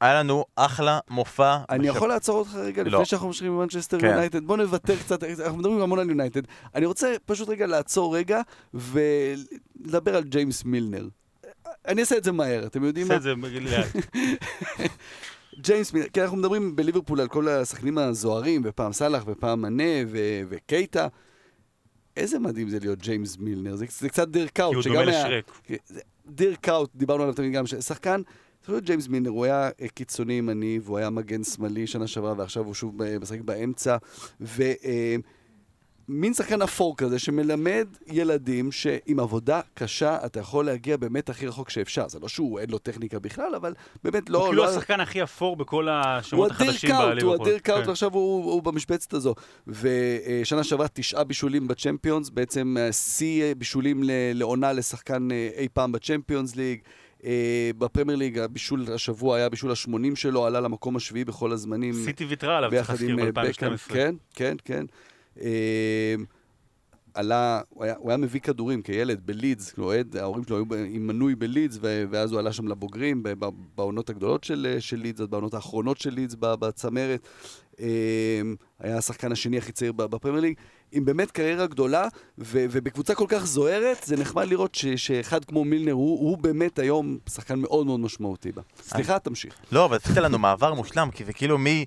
היה 0.01 0.13
לנו 0.19 0.45
אחלה 0.55 0.99
מופע. 1.09 1.57
אני 1.69 1.87
יכול 1.87 2.09
לעצור 2.09 2.39
אותך 2.39 2.55
רגע 2.55 2.83
לא. 2.83 2.89
לפני 2.89 3.05
שאנחנו 3.05 3.27
ממשיכים 3.27 3.57
במנצ'סטר 3.57 3.99
כן. 3.99 4.07
יונייטד? 4.07 4.43
בוא 4.43 4.57
נוותר 4.57 4.95
קצת, 4.95 5.23
אנחנו 5.23 5.57
מדברים 5.57 5.81
המון 5.81 5.99
על 5.99 6.09
יונייטד. 6.09 6.41
אני 6.75 6.85
רוצה 6.85 7.13
פשוט 7.25 7.49
רגע 7.49 7.67
לעצור 7.67 8.17
רגע 8.17 8.41
ולדבר 8.73 10.15
על 10.15 10.23
ג'יימס 10.23 10.65
מילנר. 10.65 11.07
אני 11.87 12.01
אעשה 12.01 12.17
את 12.17 12.23
זה 12.23 12.31
מהר, 12.31 12.65
אתם 12.65 12.83
יודעים 12.83 13.07
מה? 13.07 13.15
עשה 13.15 13.31
את 13.31 13.37
זה 13.41 13.59
לאט. 13.59 13.95
ג'יימס 15.59 15.93
מילנר, 15.93 16.09
כי 16.09 16.21
אנחנו 16.21 16.37
מדברים 16.37 16.75
בליברפול 16.75 17.21
על 17.21 17.27
כל 17.27 17.47
השחקנים 17.47 17.97
הזוהרים, 17.97 18.61
ופעם 18.65 18.93
סאלח 18.93 19.23
ופעם 19.27 19.61
מנה 19.61 19.83
וקייטה. 20.49 21.07
איזה 22.17 22.39
מדהים 22.39 22.69
זה 22.69 22.79
להיות 22.79 22.99
ג'יימס 22.99 23.37
מילנר, 23.37 23.75
זה, 23.75 23.85
זה 23.99 24.09
קצת 24.09 24.27
דירק 24.27 24.59
קאוט. 24.59 24.83
כי 24.83 24.89
הוא 24.89 24.97
דומה 24.97 25.05
לשרק. 25.05 25.61
דירק 26.27 26.69
קאוט, 26.69 26.89
דיברנו 26.95 27.23
עליו 27.23 27.35
תמיד 27.35 27.53
גם, 27.53 27.67
שחקן, 27.67 28.21
להיות 28.67 28.83
ג'יימס 28.83 29.07
מילנר, 29.07 29.29
הוא 29.29 29.45
היה 29.45 29.69
קיצוני 29.93 30.33
ימני, 30.33 30.79
והוא 30.83 30.97
היה 30.97 31.09
מגן 31.09 31.43
שמאלי 31.43 31.87
שנה 31.87 32.07
שעברה, 32.07 32.33
ועכשיו 32.37 32.65
הוא 32.65 32.73
שוב 32.73 32.95
משחק 33.21 33.41
באמצע, 33.41 33.97
ו... 34.41 34.63
אה, 34.63 35.15
מין 36.09 36.33
שחקן 36.33 36.61
אפור 36.61 36.97
כזה 36.97 37.19
שמלמד 37.19 37.87
ילדים 38.07 38.71
שעם 38.71 39.19
עבודה 39.19 39.61
קשה 39.73 40.17
אתה 40.25 40.39
יכול 40.39 40.65
להגיע 40.65 40.97
באמת 40.97 41.29
הכי 41.29 41.47
רחוק 41.47 41.69
שאפשר. 41.69 42.09
זה 42.09 42.19
לא 42.19 42.27
שהוא 42.27 42.59
אין 42.59 42.69
לו 42.69 42.77
טכניקה 42.77 43.19
בכלל, 43.19 43.55
אבל 43.55 43.73
באמת 44.03 44.29
לא... 44.29 44.37
הוא 44.37 44.47
כאילו 44.47 44.63
לא... 44.63 44.69
השחקן 44.69 44.99
הכי 44.99 45.23
אפור 45.23 45.55
בכל 45.55 45.87
השמות 45.91 46.51
החדשים 46.51 46.89
בעלי 46.89 47.21
הוא 47.21 47.33
הדיר 47.33 47.57
קאוט, 47.57 47.83
כן. 47.83 47.87
ועכשיו 47.87 48.13
הוא, 48.13 48.53
הוא 48.53 48.63
במשבצת 48.63 49.13
הזו. 49.13 49.35
ושנה 49.67 50.63
שעברה 50.63 50.87
תשעה 50.87 51.23
בישולים 51.23 51.67
בצ'מפיונס, 51.67 52.29
בעצם 52.29 52.75
שיא 52.91 53.53
בישולים 53.53 54.03
לעונה 54.33 54.73
לשחקן 54.73 55.31
אה, 55.31 55.49
אי 55.57 55.67
פעם 55.73 55.91
בצ'מפיונס 55.91 56.55
ליג. 56.55 56.79
Uh, 57.17 57.23
בפרמייר 57.77 58.17
ליג 58.17 58.39
הבישול 58.39 58.85
השבוע 58.93 59.35
היה 59.35 59.45
הבישול 59.45 59.71
ה-80 59.71 60.15
שלו, 60.15 60.45
עלה 60.45 60.61
למקום 60.61 60.95
השביעי 60.95 61.25
בכל 61.25 61.51
הזמנים. 61.51 61.93
סיטי 61.93 62.25
ויתרה 62.25 62.57
עליו, 62.57 62.71
צריך 62.71 62.89
להזכיר 62.89 63.19
אה, 63.19 63.31
ב-2012. 63.31 63.93
כן, 63.93 64.15
כן, 64.33 64.55
כן. 64.65 64.85
אמ, 65.41 66.25
עלה, 67.13 67.61
הוא 67.69 67.83
היה, 67.83 67.95
הוא 67.97 68.09
היה 68.09 68.17
מביא 68.17 68.39
כדורים 68.39 68.81
כילד 68.81 69.21
בלידס, 69.25 69.71
כאילו, 69.71 69.91
ההורים 70.19 70.43
שלו 70.43 70.55
היו 70.55 70.65
עם 70.89 71.07
מנוי 71.07 71.35
בלידס, 71.35 71.77
ואז 71.81 72.31
הוא 72.31 72.39
עלה 72.39 72.53
שם 72.53 72.67
לבוגרים 72.67 73.23
בעונות 73.75 74.09
הגדולות 74.09 74.43
של, 74.43 74.75
של 74.79 74.97
לידס, 74.97 75.21
בעונות 75.21 75.53
האחרונות 75.53 75.97
של 75.97 76.13
לידס 76.13 76.35
בצמרת. 76.39 77.27
אמ, 77.79 78.55
היה 78.79 78.97
השחקן 78.97 79.31
השני 79.31 79.57
הכי 79.57 79.71
צעיר 79.71 79.91
בפרמייר 79.91 80.41
ליג, 80.41 80.53
עם 80.91 81.05
באמת 81.05 81.31
קריירה 81.31 81.67
גדולה, 81.67 82.07
ו, 82.39 82.65
ובקבוצה 82.71 83.15
כל 83.15 83.25
כך 83.27 83.45
זוהרת, 83.45 84.03
זה 84.03 84.17
נחמד 84.17 84.47
לראות 84.47 84.75
ש, 84.75 84.85
שאחד 84.85 85.45
כמו 85.45 85.65
מילנר 85.65 85.91
הוא, 85.91 86.19
הוא 86.19 86.37
באמת 86.37 86.79
היום 86.79 87.17
שחקן 87.29 87.59
מאוד 87.59 87.85
מאוד 87.85 87.99
משמעותי 87.99 88.51
בה. 88.51 88.61
סליחה, 88.81 89.19
תמשיך. 89.19 89.55
לא, 89.71 89.85
אבל 89.85 89.97
עשית 89.97 90.17
לנו 90.17 90.39
מעבר 90.39 90.73
מושלם, 90.73 91.09
כי 91.11 91.25
זה 91.25 91.33
כאילו 91.33 91.57
מי... 91.57 91.85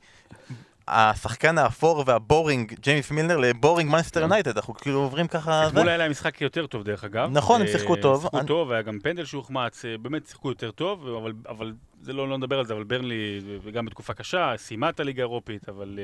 השחקן 0.91 1.59
האפור 1.59 2.05
וה 2.07 2.22
boring, 2.22 2.75
ג'יימס 2.81 3.11
מילנר, 3.11 3.37
ל 3.37 3.44
boring 3.44 3.91
מנצ'סטר 3.91 4.21
יונייטד, 4.21 4.57
אנחנו 4.57 4.75
כאילו 4.75 4.99
עוברים 4.99 5.27
ככה... 5.27 5.69
אתמול 5.69 5.89
היה 5.89 5.97
להם 5.97 6.11
משחק 6.11 6.41
יותר 6.41 6.67
טוב 6.67 6.85
דרך 6.85 7.05
אגב. 7.05 7.31
נכון, 7.33 7.61
הם 7.61 7.67
שיחקו 7.67 7.95
אה, 7.95 8.03
טוב. 8.03 8.23
שיחקו 8.23 8.43
טוב, 8.43 8.73
היה 8.73 8.83
גם 8.83 8.99
פנדל 9.03 9.25
שהוחמץ, 9.25 9.85
אה, 9.85 9.99
באמת 9.99 10.27
שיחקו 10.27 10.49
יותר 10.49 10.71
טוב, 10.71 11.07
אבל 11.49 11.73
זה 12.01 12.13
לא, 12.13 12.29
לא 12.29 12.39
נדבר 12.39 12.59
על 12.59 12.67
זה, 12.67 12.75
אבל 12.75 12.85
ברנלי, 12.85 13.41
וגם 13.63 13.87
בתקופה 13.87 14.15
קשה, 14.15 14.55
סיימה 14.57 14.89
את 14.89 15.01
הליגה 15.01 15.23
האירופית, 15.23 15.69
אבל 15.69 15.99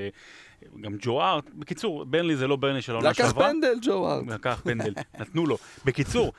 uh, 0.64 0.80
גם 0.80 0.96
ג'ו 1.00 1.22
ארט, 1.22 1.50
בקיצור, 1.54 2.04
ברנלי 2.04 2.36
זה 2.36 2.46
לא 2.46 2.56
ברנלי 2.56 2.82
של 2.82 2.92
העונה 2.92 3.14
שעברה. 3.14 3.30
לקח 3.30 3.52
פנדל, 3.52 3.78
ג'ו 3.82 4.12
ארט. 4.12 4.24
לקח 4.26 4.60
פנדל, 4.64 4.94
נתנו 5.20 5.46
לו. 5.46 5.56
בקיצור, 5.84 6.32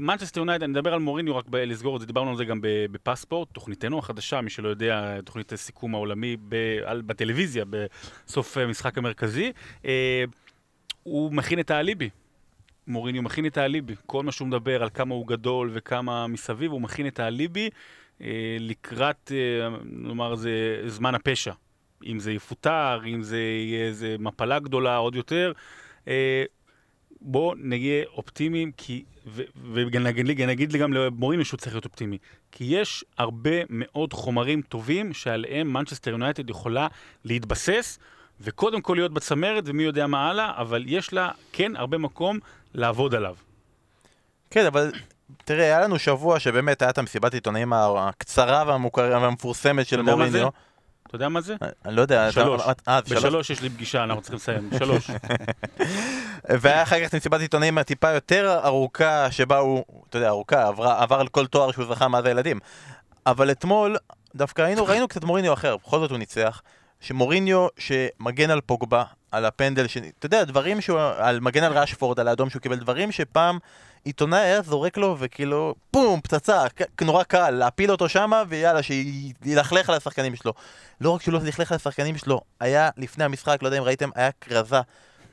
מנצ'סטר 0.00 0.40
uh, 0.40 0.42
יונייטד, 0.42 0.62
אני 0.62 0.72
מדבר 0.72 0.94
על 0.94 1.00
מוריניו, 1.00 1.36
רק 1.36 1.44
לסגור 1.52 1.96
את 1.96 2.00
זה, 2.00 2.06
דיברנו 2.06 2.30
על 2.30 2.36
זה 2.36 2.44
גם 2.44 2.58
בפספורט, 2.62 3.48
תוכניתנו 3.52 3.98
החדשה, 3.98 4.40
מי 4.40 4.50
שלא 4.50 4.68
יודע, 4.68 5.20
תוכנית 5.24 5.52
הסיכום 5.52 5.94
העולמי 5.94 6.36
ב- 6.48 6.78
על, 6.84 7.02
בטלוויזיה, 7.02 7.64
בסוף 7.70 8.56
המשחק 8.56 8.98
המרכזי. 8.98 9.52
הוא 11.02 11.32
מכין 11.32 11.60
את 11.60 11.70
האליבי. 11.70 12.10
מוריניו 12.86 13.22
מכין 13.22 13.46
את 13.46 13.58
האליבי. 13.58 13.94
כל 14.06 14.22
מה 14.22 14.32
שהוא 14.32 14.48
מדבר 14.48 14.82
על 14.82 14.90
כמה 14.94 15.14
הוא 15.14 15.26
גדול 15.26 15.70
וכמה 15.72 16.26
מסביב, 16.26 16.72
הוא 16.72 16.80
מכין 16.80 17.06
את 17.06 17.20
האליבי. 17.20 17.70
אה, 18.22 18.56
לקראת, 18.60 19.32
אה, 19.34 19.68
נאמר, 19.84 20.34
זה 20.34 20.82
זמן 20.86 21.14
הפשע. 21.14 21.52
אם 22.06 22.20
זה 22.20 22.32
יפוטר, 22.32 23.00
אם 23.06 23.22
זה 23.22 23.38
יהיה 23.38 23.86
איזה 23.86 24.16
מפלה 24.18 24.58
גדולה 24.58 24.96
עוד 24.96 25.14
יותר. 25.14 25.52
אה, 26.08 26.44
בואו 27.20 27.54
נהיה 27.56 28.04
אופטימיים, 28.06 28.72
כי, 28.76 29.04
ונגיד 29.72 30.72
גם 30.72 30.92
למורינו 30.92 31.44
שהוא 31.44 31.58
צריך 31.58 31.74
להיות 31.74 31.84
אופטימי. 31.84 32.18
כי 32.52 32.64
יש 32.64 33.04
הרבה 33.18 33.50
מאוד 33.68 34.12
חומרים 34.12 34.62
טובים 34.62 35.12
שעליהם 35.12 35.72
מנצ'סטר 35.72 36.10
יונייטד 36.10 36.50
יכולה 36.50 36.86
להתבסס, 37.24 37.98
וקודם 38.40 38.80
כל 38.80 38.94
להיות 38.94 39.12
בצמרת, 39.12 39.64
ומי 39.66 39.82
יודע 39.82 40.06
מה 40.06 40.30
הלאה, 40.30 40.52
אבל 40.56 40.84
יש 40.86 41.12
לה 41.12 41.30
כן 41.52 41.76
הרבה 41.76 41.98
מקום 41.98 42.38
לעבוד 42.74 43.14
עליו. 43.14 43.36
כן, 44.50 44.66
אבל 44.66 44.92
תראה, 45.44 45.64
היה 45.64 45.80
לנו 45.80 45.98
שבוע 45.98 46.40
שבאמת 46.40 46.82
היה 46.82 46.90
את 46.90 46.98
המסיבת 46.98 47.34
עיתונאים 47.34 47.72
הקצרה 47.72 48.64
והמפורסמת 48.96 49.86
של 49.86 50.02
מוריניו. 50.02 50.48
אתה 51.06 51.16
יודע 51.16 51.28
מה 51.28 51.40
זה? 51.40 51.56
אני 51.84 51.96
לא 51.96 52.02
יודע. 52.02 52.32
שלוש. 52.32 52.62
אה, 52.88 53.00
בשלוש 53.00 53.50
יש 53.50 53.62
לי 53.62 53.70
פגישה, 53.70 54.04
אנחנו 54.04 54.22
צריכים 54.22 54.36
לסיים. 54.36 54.70
שלוש. 54.78 55.10
והיה 56.48 56.82
אחר 56.82 57.06
כך 57.06 57.14
מסיבת 57.14 57.40
עיתונאים 57.40 57.82
טיפה 57.82 58.10
יותר 58.10 58.60
ארוכה, 58.64 59.30
שבה 59.30 59.58
הוא, 59.58 59.84
אתה 60.08 60.18
יודע, 60.18 60.28
ארוכה, 60.28 60.68
עבר 60.98 61.20
על 61.20 61.28
כל 61.28 61.46
תואר 61.46 61.72
שהוא 61.72 61.84
זכה 61.84 62.08
מאז 62.08 62.26
הילדים. 62.26 62.60
אבל 63.26 63.50
אתמול, 63.50 63.96
דווקא 64.34 64.62
היינו, 64.62 64.84
ראינו 64.84 65.08
קצת 65.08 65.24
מוריניו 65.24 65.52
אחר, 65.52 65.76
בכל 65.76 65.98
זאת 65.98 66.10
הוא 66.10 66.18
ניצח. 66.18 66.62
שמוריניו 67.00 67.66
שמגן 67.78 68.50
על 68.50 68.60
פוגבה, 68.60 69.04
על 69.30 69.44
הפנדל, 69.44 69.86
ש... 69.86 69.96
אתה 69.96 70.26
יודע, 70.26 70.44
דברים 70.44 70.80
שהוא, 70.80 71.00
על 71.18 71.40
מגן 71.40 71.64
על 71.64 71.78
ראשפורד, 71.78 72.20
על 72.20 72.28
האדום 72.28 72.50
שהוא 72.50 72.62
קיבל, 72.62 72.76
דברים 72.76 73.12
שפעם 73.12 73.58
עיתונאי 74.04 74.40
היה 74.40 74.62
זורק 74.62 74.96
לו 74.96 75.16
וכאילו, 75.18 75.74
בום, 75.92 76.20
פצצה, 76.20 76.64
נורא 77.00 77.22
קל, 77.22 77.50
להפיל 77.50 77.90
אותו 77.90 78.08
שמה 78.08 78.42
ויאללה, 78.48 78.80
שילכלך 78.82 79.88
על 79.88 79.94
השחקנים 79.94 80.36
שלו. 80.36 80.52
לא 81.00 81.10
רק 81.10 81.22
שהוא 81.22 81.32
לא 81.34 81.40
ילכלך 81.44 81.72
על 81.72 81.76
השחקנים 81.76 82.18
שלו, 82.18 82.40
היה 82.60 82.90
לפני 82.96 83.24
המשחק, 83.24 83.58
לא 83.62 83.68
יודע 83.68 83.78
אם 83.78 83.82
ראיתם, 83.82 84.10
היה 84.14 84.30
כרזה 84.40 84.80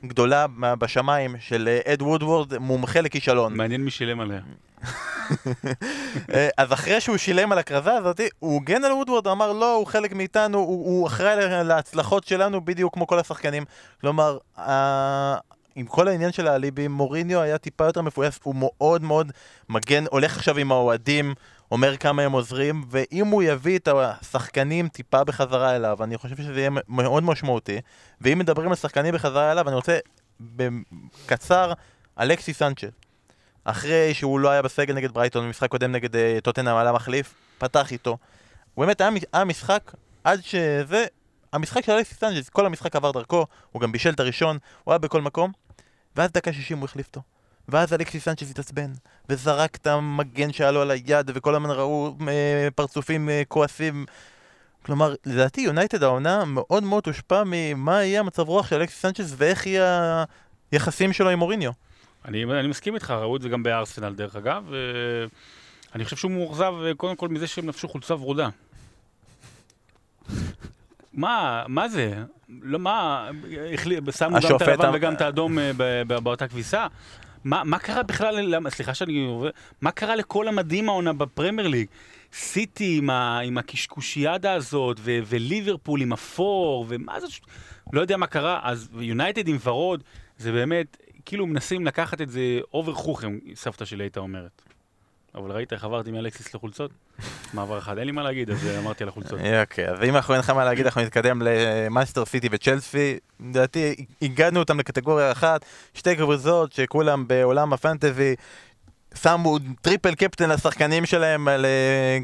גדולה 0.04 0.46
בשמיים 0.60 1.36
של 1.40 1.68
אה, 1.68 1.92
אד 1.92 2.02
וודוורד, 2.02 2.58
מומחה 2.58 3.00
לכישלון. 3.00 3.56
מעניין 3.56 3.80
מי 3.80 3.90
שילם 3.90 4.20
עליה. 4.20 4.40
אה, 6.34 6.48
אז 6.56 6.72
אחרי 6.72 7.00
שהוא 7.00 7.16
שילם 7.16 7.52
על 7.52 7.58
הכרזה 7.58 7.92
הזאת, 7.92 8.20
הוא 8.38 8.54
הוגן 8.54 8.84
על 8.84 8.92
וודוורד, 8.92 9.26
אמר 9.26 9.52
לא, 9.52 9.74
הוא 9.74 9.86
חלק 9.86 10.12
מאיתנו, 10.12 10.58
הוא, 10.58 10.86
הוא 10.86 11.06
אחראי 11.06 11.64
להצלחות 11.64 12.26
שלנו 12.26 12.64
בדיוק 12.64 12.94
כמו 12.94 13.06
כל 13.06 13.18
השחקנים. 13.18 13.64
כלומר, 14.00 14.38
עם 15.80 15.86
כל 15.86 16.08
העניין 16.08 16.32
של 16.32 16.48
האליבי, 16.48 16.88
מוריניו 16.88 17.40
היה 17.40 17.58
טיפה 17.58 17.84
יותר 17.84 18.00
מפויס, 18.02 18.40
הוא 18.42 18.54
מאוד 18.54 19.02
מאוד 19.02 19.32
מגן, 19.68 20.04
הולך 20.10 20.36
עכשיו 20.36 20.58
עם 20.58 20.72
האוהדים, 20.72 21.34
אומר 21.70 21.96
כמה 21.96 22.22
הם 22.22 22.32
עוזרים, 22.32 22.84
ואם 22.90 23.26
הוא 23.26 23.42
יביא 23.42 23.78
את 23.78 23.88
השחקנים 23.88 24.88
טיפה 24.88 25.24
בחזרה 25.24 25.76
אליו, 25.76 26.04
אני 26.04 26.18
חושב 26.18 26.36
שזה 26.36 26.60
יהיה 26.60 26.70
מאוד 26.88 27.22
משמעותי. 27.22 27.80
ואם 28.20 28.38
מדברים 28.38 28.68
על 28.70 28.76
שחקנים 28.76 29.14
בחזרה 29.14 29.52
אליו, 29.52 29.68
אני 29.68 29.76
רוצה 29.76 29.98
בקצר, 30.40 31.72
אלכסיס 32.20 32.52
סנצ'ס. 32.52 32.88
אחרי 33.64 34.14
שהוא 34.14 34.40
לא 34.40 34.48
היה 34.48 34.62
בסגל 34.62 34.94
נגד 34.94 35.12
ברייטון, 35.12 35.46
במשחק 35.46 35.70
קודם 35.70 35.92
נגד 35.92 36.14
אה, 36.14 36.18
טוטנאם 36.42 36.76
עלה 36.76 36.92
מחליף, 36.92 37.34
פתח 37.58 37.92
איתו. 37.92 38.18
הוא 38.74 38.84
באמת 38.84 39.00
היה, 39.00 39.10
היה 39.32 39.44
משחק 39.44 39.92
עד 40.24 40.40
שזה, 40.44 41.04
המשחק 41.52 41.84
של 41.84 41.92
אלכסיס 41.92 42.18
סנצ'ס, 42.18 42.48
כל 42.48 42.66
המשחק 42.66 42.96
עבר 42.96 43.10
דרכו, 43.10 43.46
הוא 43.72 43.82
גם 43.82 43.92
בישל 43.92 44.10
את 44.10 44.20
הראשון, 44.20 44.58
הוא 44.84 44.92
היה 44.92 44.98
בכל 44.98 45.20
מקום, 45.20 45.52
ואז 46.16 46.32
דקה 46.32 46.52
60 46.52 46.78
הוא 46.78 46.84
החליף 46.84 47.06
אותו. 47.06 47.22
ואז 47.68 47.92
אלכסיס 47.92 48.24
סנצ'ס 48.24 48.50
התעצבן, 48.50 48.92
וזרק 49.28 49.76
את 49.76 49.86
המגן 49.86 50.52
שהיה 50.52 50.70
לו 50.70 50.82
על 50.82 50.90
היד, 50.90 51.30
וכל 51.34 51.54
הזמן 51.54 51.70
ראו 51.70 52.16
אה, 52.28 52.68
פרצופים 52.74 53.28
אה, 53.28 53.42
כועסים. 53.48 54.06
כלומר, 54.82 55.14
לדעתי 55.26 55.60
יונייטד 55.60 56.02
העונה 56.02 56.44
מאוד 56.44 56.82
מאוד 56.82 57.02
הושפע 57.06 57.42
ממה 57.46 58.04
יהיה 58.04 58.20
המצב 58.20 58.48
רוח 58.48 58.66
של 58.66 58.76
אלכסיס 58.76 59.00
סנצ'ס 59.00 59.34
ואיך 59.36 59.66
יהיה 59.66 60.24
היחסים 60.72 61.12
שלו 61.12 61.30
עם 61.30 61.38
מוריניו. 61.38 61.72
אני, 62.24 62.44
אני 62.44 62.68
מסכים 62.68 62.94
איתך, 62.94 63.10
ראו 63.10 63.36
את 63.36 63.42
זה 63.42 63.48
גם 63.48 63.62
בארסנל 63.62 64.14
דרך 64.14 64.36
אגב. 64.36 64.64
אני 65.94 66.04
חושב 66.04 66.16
שהוא 66.16 66.30
מאוכזב 66.30 66.74
אה, 66.84 66.94
קודם 66.94 67.16
כל 67.16 67.28
מזה 67.28 67.46
שהם 67.46 67.66
נפשו 67.66 67.88
חולצה 67.88 68.14
ורודה. 68.14 68.48
מה, 71.12 71.64
מה 71.68 71.88
זה? 71.88 72.24
לא, 72.62 72.78
מה, 72.78 73.30
שמו 74.10 74.38
גם 74.48 74.56
את 74.56 74.62
הלבן 74.62 74.90
וגם 74.94 75.14
את 75.14 75.20
האדום 75.20 75.58
אה, 75.58 75.72
באותה 76.04 76.48
כביסה? 76.48 76.86
מה, 77.44 77.64
מה 77.64 77.78
קרה 77.78 78.02
בכלל, 78.02 78.40
למה, 78.40 78.70
סליחה 78.70 78.94
שאני 78.94 79.26
עובר, 79.26 79.50
מה 79.80 79.90
קרה 79.90 80.16
לכל 80.16 80.48
המדהים 80.48 80.88
העונה 80.88 81.12
בפרמייר 81.12 81.68
ליג? 81.68 81.86
סיטי 82.32 82.98
עם, 82.98 83.10
ה, 83.10 83.38
עם 83.38 83.58
הקשקושיאדה 83.58 84.52
הזאת, 84.52 84.96
ו, 85.00 85.18
וליברפול 85.26 86.02
עם 86.02 86.12
הפור, 86.12 86.86
ומה 86.88 87.20
זה, 87.20 87.26
לא 87.92 88.00
יודע 88.00 88.16
מה 88.16 88.26
קרה, 88.26 88.60
אז 88.62 88.88
יונייטד 89.00 89.48
עם 89.48 89.56
ורוד, 89.64 90.02
זה 90.38 90.52
באמת, 90.52 90.96
כאילו 91.24 91.46
מנסים 91.46 91.86
לקחת 91.86 92.20
את 92.20 92.30
זה 92.30 92.60
אובר 92.74 92.94
חוכם, 92.94 93.38
סבתא 93.54 93.84
שלי 93.84 94.04
הייתה 94.04 94.20
אומרת. 94.20 94.62
אבל 95.34 95.52
ראית 95.52 95.72
איך 95.72 95.84
עברתי 95.84 96.10
מאלקסיס 96.10 96.54
לחולצות? 96.54 96.90
מעבר 97.54 97.78
חד, 97.78 97.98
אין 97.98 98.06
לי 98.06 98.12
מה 98.12 98.22
להגיד, 98.22 98.50
אז 98.50 98.68
אמרתי 98.78 99.02
על 99.02 99.08
החולצות. 99.08 99.38
אוקיי, 99.62 99.88
אז 99.88 100.02
אם 100.02 100.16
אנחנו 100.16 100.34
אין 100.34 100.40
לך 100.40 100.50
מה 100.50 100.64
להגיד, 100.64 100.86
אנחנו 100.86 101.00
נתקדם 101.00 101.42
למנצ'סטר 101.44 102.24
סיטי 102.24 102.48
וצ'לסי. 102.52 103.18
לדעתי, 103.40 104.04
הגענו 104.22 104.60
אותם 104.60 104.78
לקטגוריה 104.78 105.32
אחת, 105.32 105.64
שתי 105.94 106.16
קבוצות 106.16 106.72
שכולם 106.72 107.28
בעולם 107.28 107.72
הפנטזי. 107.72 108.34
שמו 109.14 109.58
triple 109.82 110.14
captain 110.14 110.50
לשחקנים 110.50 111.06
שלהם 111.06 111.48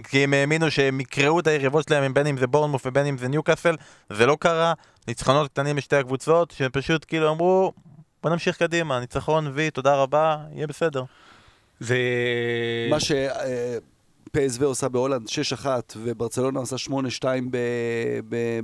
כי 0.08 0.24
הם 0.24 0.32
האמינו 0.32 0.70
שהם 0.70 1.00
יקרעו 1.00 1.40
את 1.40 1.46
היריבות 1.46 1.88
שלהם 1.88 2.14
בין 2.14 2.26
אם 2.26 2.36
זה 2.36 2.46
בורנמות' 2.46 2.86
ובין 2.86 3.06
אם 3.06 3.18
זה 3.18 3.28
ניוקאסל 3.28 3.76
זה 4.10 4.26
לא 4.26 4.36
קרה, 4.40 4.72
ניצחונות 5.08 5.50
קטנים 5.50 5.76
בשתי 5.76 5.96
הקבוצות 5.96 6.50
שפשוט 6.50 7.04
כאילו 7.08 7.30
אמרו 7.30 7.72
בוא 8.22 8.30
נמשיך 8.30 8.56
קדימה, 8.56 9.00
ניצחון 9.00 9.50
וי, 9.54 9.70
תודה 9.70 9.94
רבה, 9.94 10.36
יהיה 10.52 10.66
בסדר. 10.66 11.04
זה... 11.80 11.98
מה 12.90 13.00
שפסו 13.00 14.64
עושה 14.64 14.88
בהולנד 14.88 15.28
6-1 15.62 15.66
וברצלונה 15.96 16.60
עושה 16.60 16.76
8-2 17.20 17.24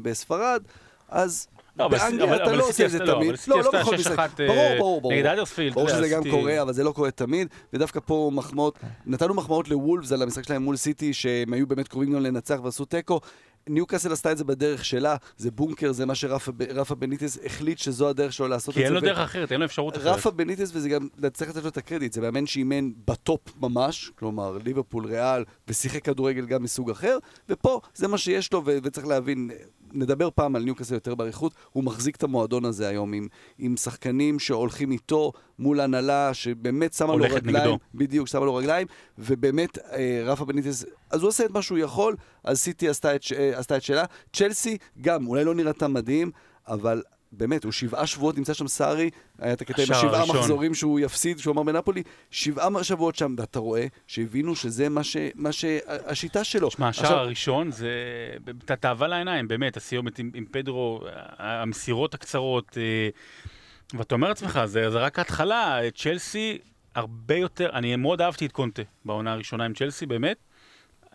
בספרד, 0.03 0.63
אז 1.09 1.49
לא, 1.79 1.89
באנגליה 1.89 2.37
אתה 2.37 2.53
לא 2.53 2.69
עושה 2.69 2.85
את 2.87 2.91
זה 2.91 2.99
תמיד. 2.99 3.35
לא, 3.49 3.63
לא 3.63 3.71
בכל 3.81 3.95
משחק. 3.95 4.31
ברור, 4.39 4.77
ברור, 4.79 5.01
ברור. 5.01 5.13
נגד 5.13 5.27
אדרספילד. 5.27 5.75
ברור 5.75 5.89
שזה 5.89 6.09
גם 6.09 6.23
קורה, 6.31 6.63
אבל 6.63 6.73
זה 6.73 6.85
לא 6.85 6.93
קורה 6.93 7.11
תמיד. 7.11 7.49
ודווקא 7.73 8.01
פה 8.07 8.31
מחמאות, 8.35 8.79
נתנו 9.07 9.35
מחמאות 9.35 9.69
לוולפס 9.69 10.13
על 10.13 10.23
המשחק 10.23 10.45
שלהם 10.45 10.63
מול 10.63 10.77
סיטי, 10.77 11.13
שהם 11.13 11.53
היו 11.53 11.67
באמת 11.67 11.89
קרובים 11.89 12.13
גם 12.13 12.23
לנצח 12.23 12.59
ועשו 12.63 12.85
תיקו. 12.85 13.21
ניוקאסל 13.69 14.13
עשתה 14.13 14.33
את 14.33 14.39
זה 14.39 14.45
בדרך 14.45 14.85
שלה, 14.85 15.17
זה 15.37 15.51
בונקר, 15.51 15.93
זה 15.93 16.07
מה 16.07 16.15
שרפה 16.15 16.95
בניטס 16.99 17.39
החליט 17.45 17.79
שזו 17.79 18.09
הדרך 18.09 18.33
שלו 18.33 18.49
לעשות 18.49 18.69
את 18.69 18.75
זה. 18.75 18.81
כי 18.81 18.85
אין 18.85 18.93
לו 18.93 19.01
דרך 19.01 19.19
אחרת, 19.19 19.53
אין 19.53 19.61
לו 19.61 19.67
אפשרות 19.67 19.97
אחרת. 19.97 20.07
רפה 20.07 20.31
בניטס, 20.31 20.71
וזה 20.75 20.89
גם, 20.89 21.09
צריך 21.33 21.51
לתת 21.51 21.63
לו 21.63 21.69
את 21.69 21.77
הקרדיט, 21.77 22.13
זה 22.13 22.21
מאמן 22.21 22.47
שאימן 22.47 22.91
ב 23.07 23.15
top 23.15 23.41
ממש, 23.61 24.13
כלומר 24.19 24.59
ליברפול, 24.65 25.07
ריאל, 25.07 25.45
ושיחק 25.69 26.05
כדורגל 26.05 26.47
גם 26.47 26.63
מסוג 26.63 26.91
אחר, 26.91 27.19
ופה 27.49 27.81
זה 27.95 28.09
מה 28.09 28.19
שיש 28.19 28.53
לו, 28.53 28.63
וצריך 28.65 29.07
להבין, 29.07 29.51
נדבר 29.93 30.29
פעם 30.35 30.57
על 30.57 30.63
ניוקאסל 30.63 30.95
יותר 30.95 31.15
באריכות, 31.15 31.55
הוא 31.73 31.85
מחזיק 31.85 32.17
את 32.17 32.23
המועדון 32.23 32.65
הזה 32.65 32.89
היום 32.89 33.13
עם, 33.13 33.29
עם 33.59 33.77
שחקנים 33.77 34.39
שהולכים 34.39 34.93
איתו 34.93 35.33
מול 35.59 35.81
הנהלה 35.81 36.35
שבאמת 36.35 36.93
שמה 36.93 37.17
לו 37.17 37.25
רגליים, 37.31 37.65
נגדו. 37.65 37.79
בדיוק, 37.95 38.29
שמה 38.29 38.45
לו 38.45 38.55
רגליים, 38.55 38.87
ובאמת 39.19 39.79
אה, 39.79 40.23
רפה 40.25 40.45
בניטס, 40.45 40.85
אז 41.13 41.23
הוא 41.23 41.29
עושה 41.29 41.45
את 41.45 41.51
מה 41.51 41.63
שהוא 41.63 41.79
יכול, 41.79 42.17
אז 42.45 42.61
סיטי 42.61 42.89
עשתה 42.89 43.15
את, 43.15 43.23
אה, 43.37 43.59
עשתה 43.59 43.77
את 43.77 43.83
שלה. 43.83 44.05
צ'לסי 44.33 44.79
גם, 45.01 45.27
אולי 45.27 45.45
לא 45.45 45.55
נראתה 45.55 45.89
מדהים, 45.89 46.31
אבל 46.69 47.03
באמת, 47.33 47.65
הוא 47.65 47.73
שבעה 47.73 48.07
שבועות 48.07 48.37
נמצא 48.39 48.55
שם 48.55 48.69
סארי, 48.69 49.11
היה 49.39 49.53
את 49.53 49.61
הקטע 49.61 49.83
עם 49.83 49.93
השבעה 49.93 50.27
מחזורים 50.27 50.75
שהוא 50.75 51.01
יפסיד, 51.01 51.39
שהוא 51.39 51.53
אמר 51.53 51.63
בנפולי, 51.63 52.03
שבעה 52.31 52.85
שבועות 52.85 53.17
שם, 53.17 53.35
ואתה 53.39 53.59
רואה 53.59 53.87
שהבינו 54.07 54.57
שזה 54.57 54.89
מה, 54.89 55.05
ש, 55.05 55.17
מה 55.35 55.53
שהשיטה 55.53 56.45
שלו. 56.45 56.71
שמע, 56.71 56.89
השער 56.89 57.05
עכשיו... 57.05 57.19
הראשון 57.19 57.71
זה 57.71 57.91
תאווה 58.81 59.09
לעיניים, 59.09 59.49
באמת, 59.49 59.77
הסיומת 59.77 60.19
עם, 60.19 60.31
עם 60.35 60.45
פדרו, 60.51 61.01
המסירות 61.39 62.15
הקצרות, 62.15 62.79
אה, 62.81 63.09
ואתה 63.99 64.15
אומר 64.15 64.29
לעצמך, 64.29 64.61
זה, 64.65 64.91
זה 64.91 64.99
רק 64.99 65.19
ההתחלה, 65.19 65.81
צ'לסי 65.95 66.59
הרבה 66.95 67.37
יותר, 67.37 67.71
אני 67.73 67.97
מאוד 67.97 68.21
אהבתי 68.21 68.47
את 68.47 68.53
קונטה 68.53 68.83
בעונה 69.05 69.33
הראשונה 69.33 69.65
עם 69.65 69.75
צ'לסי, 69.75 70.07
באמת. 70.07 70.37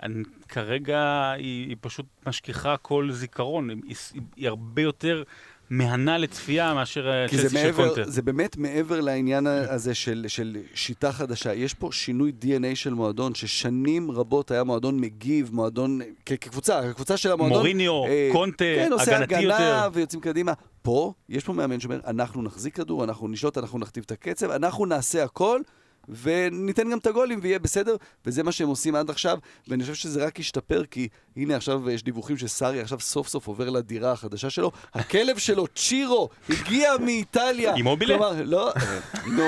אני, 0.03 0.23
כרגע 0.47 1.31
היא, 1.37 1.67
היא 1.67 1.77
פשוט 1.81 2.05
משכיחה 2.27 2.77
כל 2.77 3.09
זיכרון, 3.11 3.69
היא, 3.69 3.95
היא 4.35 4.47
הרבה 4.47 4.81
יותר 4.81 5.23
מהנה 5.69 6.17
לצפייה 6.17 6.73
מאשר 6.73 7.09
אה, 7.09 7.25
צ'לסי 7.29 7.57
של 7.57 7.71
קונטה. 7.71 8.09
זה 8.09 8.21
באמת 8.21 8.57
מעבר 8.57 9.01
לעניין 9.01 9.47
הזה 9.47 9.95
של, 9.95 10.25
של 10.27 10.57
שיטה 10.73 11.11
חדשה. 11.11 11.53
יש 11.53 11.73
פה 11.73 11.89
שינוי 11.91 12.31
DNA 12.41 12.75
של 12.75 12.93
מועדון, 12.93 13.35
ששנים 13.35 14.11
רבות 14.11 14.51
היה 14.51 14.63
מועדון 14.63 14.99
מגיב, 14.99 15.49
מועדון, 15.53 15.99
כקבוצה, 16.25 16.81
כקבוצה 16.91 17.17
של 17.17 17.31
המועדון. 17.31 17.57
מוריניו, 17.57 18.05
אה, 18.05 18.29
קונטה, 18.31 18.65
כן, 18.75 18.89
הגנתי 18.93 19.41
יותר. 19.41 19.57
כן, 19.57 19.63
עושה 19.63 19.63
הגנה 19.63 19.87
ויוצאים 19.93 20.21
קדימה. 20.21 20.53
פה, 20.81 21.13
יש 21.29 21.43
פה 21.43 21.53
מאמן 21.53 21.79
שאומר, 21.79 21.99
אנחנו 22.07 22.41
נחזיק 22.41 22.75
כדור, 22.75 23.03
אנחנו 23.03 23.27
נשלוט, 23.27 23.57
אנחנו 23.57 23.79
נכתיב 23.79 24.03
את 24.05 24.11
הקצב, 24.11 24.51
אנחנו 24.51 24.85
נעשה 24.85 25.23
הכל. 25.23 25.61
וניתן 26.09 26.89
גם 26.91 26.97
את 26.97 27.07
הגולים 27.07 27.39
ויהיה 27.41 27.59
בסדר, 27.59 27.95
וזה 28.25 28.43
מה 28.43 28.51
שהם 28.51 28.67
עושים 28.67 28.95
עד 28.95 29.09
עכשיו, 29.09 29.37
ואני 29.67 29.83
חושב 29.83 29.93
שזה 29.93 30.25
רק 30.25 30.39
ישתפר, 30.39 30.83
כי 30.85 31.07
הנה 31.35 31.55
עכשיו 31.55 31.89
יש 31.89 32.03
דיווחים 32.03 32.37
שסארי 32.37 32.81
עכשיו 32.81 32.99
סוף 32.99 33.27
סוף 33.27 33.47
עובר 33.47 33.69
לדירה 33.69 34.11
החדשה 34.11 34.49
שלו, 34.49 34.71
הכלב 34.93 35.37
שלו, 35.37 35.67
צ'ירו, 35.67 36.29
הגיע 36.49 36.97
מאיטליה. 36.97 37.75
אימובילה? 37.75 38.17
כלומר, 38.17 38.43
לא, 38.43 38.71
נו, 39.27 39.43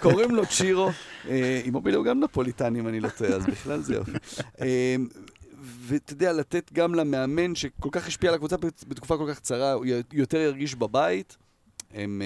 קוראים 0.00 0.34
לו 0.34 0.46
צ'ירו. 0.46 0.90
אה, 1.28 1.60
אימובילה 1.64 1.96
הוא 1.96 2.04
גם 2.04 2.20
נפוליטני, 2.20 2.80
אם 2.80 2.88
אני 2.88 3.00
לא 3.00 3.08
טועה, 3.08 3.30
אז 3.30 3.46
בכלל 3.46 3.80
זה 3.80 3.94
יופי. 3.94 4.12
אה, 4.60 4.96
ואתה 5.60 6.12
יודע, 6.12 6.32
לתת 6.32 6.72
גם 6.72 6.94
למאמן 6.94 7.54
שכל 7.54 7.88
כך 7.92 8.06
השפיע 8.06 8.30
על 8.30 8.34
הקבוצה 8.34 8.56
בתקופה 8.88 9.16
כל 9.16 9.26
כך 9.30 9.38
קצרה, 9.38 9.72
הוא 9.72 9.86
יותר 10.12 10.38
ירגיש 10.38 10.74
בבית. 10.74 11.36
הם... 11.94 12.22